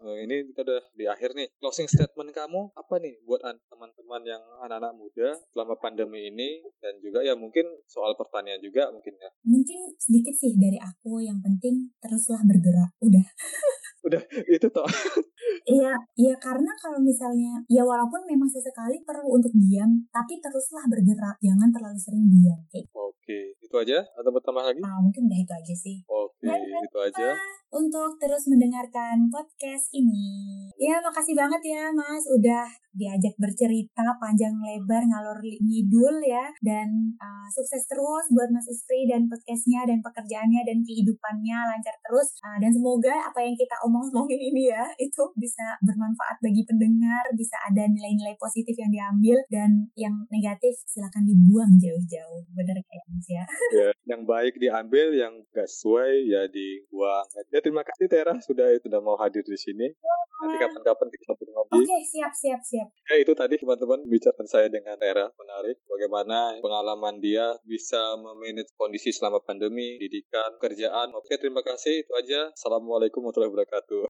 Uh, 0.00 0.16
ini 0.20 0.44
kita 0.52 0.60
udah 0.64 0.82
di 0.92 1.04
akhir 1.08 1.32
nih. 1.32 1.48
Closing 1.56 1.88
statement 1.88 2.32
kamu 2.36 2.68
apa 2.76 2.94
nih 3.00 3.16
buat 3.24 3.40
teman-teman 3.42 4.22
yang 4.28 4.42
anak-anak 4.64 4.92
muda 4.92 5.28
selama 5.52 5.74
pandemi 5.80 6.28
ini 6.28 6.60
dan 6.80 7.00
juga 7.00 7.24
ya 7.24 7.32
mungkin 7.32 7.64
soal 7.88 8.12
pertanian 8.16 8.60
juga 8.60 8.92
mungkin 8.92 9.16
ya. 9.16 9.30
Mungkin 9.46 9.96
sedikit 9.96 10.36
sih 10.36 10.52
dari 10.56 10.76
aku 10.76 11.24
yang 11.24 11.40
penting 11.40 11.88
teruslah 12.00 12.44
bergerak. 12.44 12.92
Udah. 13.00 13.24
Udah 14.06 14.22
itu 14.46 14.68
toh. 14.70 14.86
Iya, 15.66 15.98
iya 16.14 16.34
karena 16.38 16.70
kalau 16.78 17.02
misalnya 17.02 17.58
ya 17.66 17.82
walaupun 17.82 18.22
memang 18.22 18.46
sesekali 18.46 19.02
perlu 19.02 19.34
untuk 19.34 19.50
diam, 19.58 19.98
tapi 20.14 20.38
teruslah 20.38 20.86
bergerak, 20.86 21.34
jangan 21.42 21.74
terlalu 21.74 21.98
sering 21.98 22.22
diam. 22.30 22.54
Oke, 22.70 22.86
okay. 22.94 23.44
itu 23.58 23.74
aja 23.74 23.98
atau 24.14 24.30
bertambah 24.30 24.62
lagi? 24.62 24.78
Ah, 24.86 25.02
mungkin 25.02 25.26
udah 25.26 25.38
itu 25.42 25.52
aja 25.58 25.74
sih. 25.74 25.96
Oke, 26.06 26.46
okay, 26.46 26.86
itu 26.86 26.98
aja. 27.02 27.34
Untuk 27.74 28.14
terus 28.22 28.46
mendengarkan 28.46 29.26
podcast 29.26 29.85
ini. 29.92 30.70
Ya, 30.76 31.00
makasih 31.00 31.32
banget 31.32 31.62
ya 31.64 31.88
Mas 31.92 32.24
udah 32.28 32.68
diajak 32.96 33.36
bercerita 33.36 34.16
panjang 34.16 34.56
lebar 34.56 35.04
ngalor 35.04 35.40
ngidul 35.40 36.16
ya. 36.24 36.52
Dan 36.60 37.16
uh, 37.20 37.48
sukses 37.52 37.84
terus 37.88 38.24
buat 38.32 38.48
Mas 38.52 38.68
Istri 38.68 39.08
dan 39.08 39.28
podcastnya 39.28 39.84
dan 39.84 40.00
pekerjaannya 40.00 40.64
dan 40.64 40.80
kehidupannya 40.84 41.58
lancar 41.68 41.96
terus. 42.04 42.36
Uh, 42.44 42.56
dan 42.60 42.72
semoga 42.72 43.12
apa 43.28 43.40
yang 43.44 43.56
kita 43.56 43.76
omong-omongin 43.84 44.40
ini 44.40 44.72
ya 44.72 44.84
itu 44.96 45.22
bisa 45.36 45.76
bermanfaat 45.84 46.40
bagi 46.40 46.62
pendengar 46.64 47.24
bisa 47.36 47.56
ada 47.66 47.84
nilai-nilai 47.88 48.36
positif 48.40 48.76
yang 48.76 48.92
diambil 48.92 49.38
dan 49.52 49.88
yang 49.96 50.14
negatif 50.32 50.76
silakan 50.88 51.28
dibuang 51.28 51.76
jauh-jauh. 51.76 52.42
Bener 52.56 52.76
kayak 52.80 53.04
Mas 53.12 53.28
ya. 53.28 53.44
ya 53.80 53.88
yang 54.06 54.22
baik 54.24 54.56
diambil 54.56 55.12
yang 55.12 55.34
gak 55.52 55.68
sesuai 55.68 56.12
ya 56.30 56.42
dibuang. 56.48 57.26
Ya 57.52 57.60
terima 57.60 57.82
kasih 57.84 58.06
Tera 58.08 58.34
sudah 58.40 58.72
sudah 58.80 59.00
mau 59.02 59.18
hadir 59.18 59.42
di 59.42 59.58
sini 59.58 59.75
nanti 59.76 60.56
kapan-kapan 60.60 61.06
kita 61.12 61.24
ngobrol 61.32 61.56
oke 61.66 61.82
okay, 61.82 62.00
siap 62.04 62.32
siap 62.32 62.60
siap. 62.62 62.88
Ya 63.10 63.16
itu 63.18 63.32
tadi 63.34 63.54
teman-teman 63.58 64.04
bicara 64.06 64.44
saya 64.46 64.68
dengan 64.70 64.94
Tera 65.00 65.26
menarik. 65.34 65.82
Bagaimana 65.88 66.60
pengalaman 66.62 67.18
dia 67.18 67.56
bisa 67.66 68.14
memanage 68.20 68.72
kondisi 68.78 69.10
selama 69.10 69.42
pandemi, 69.42 69.98
didikan, 69.98 70.54
kerjaan. 70.62 71.10
Oke 71.16 71.36
terima 71.40 71.64
kasih. 71.66 72.06
Itu 72.06 72.12
aja. 72.14 72.52
Assalamualaikum 72.54 73.24
warahmatullahi 73.24 73.52
wabarakatuh. 73.52 74.00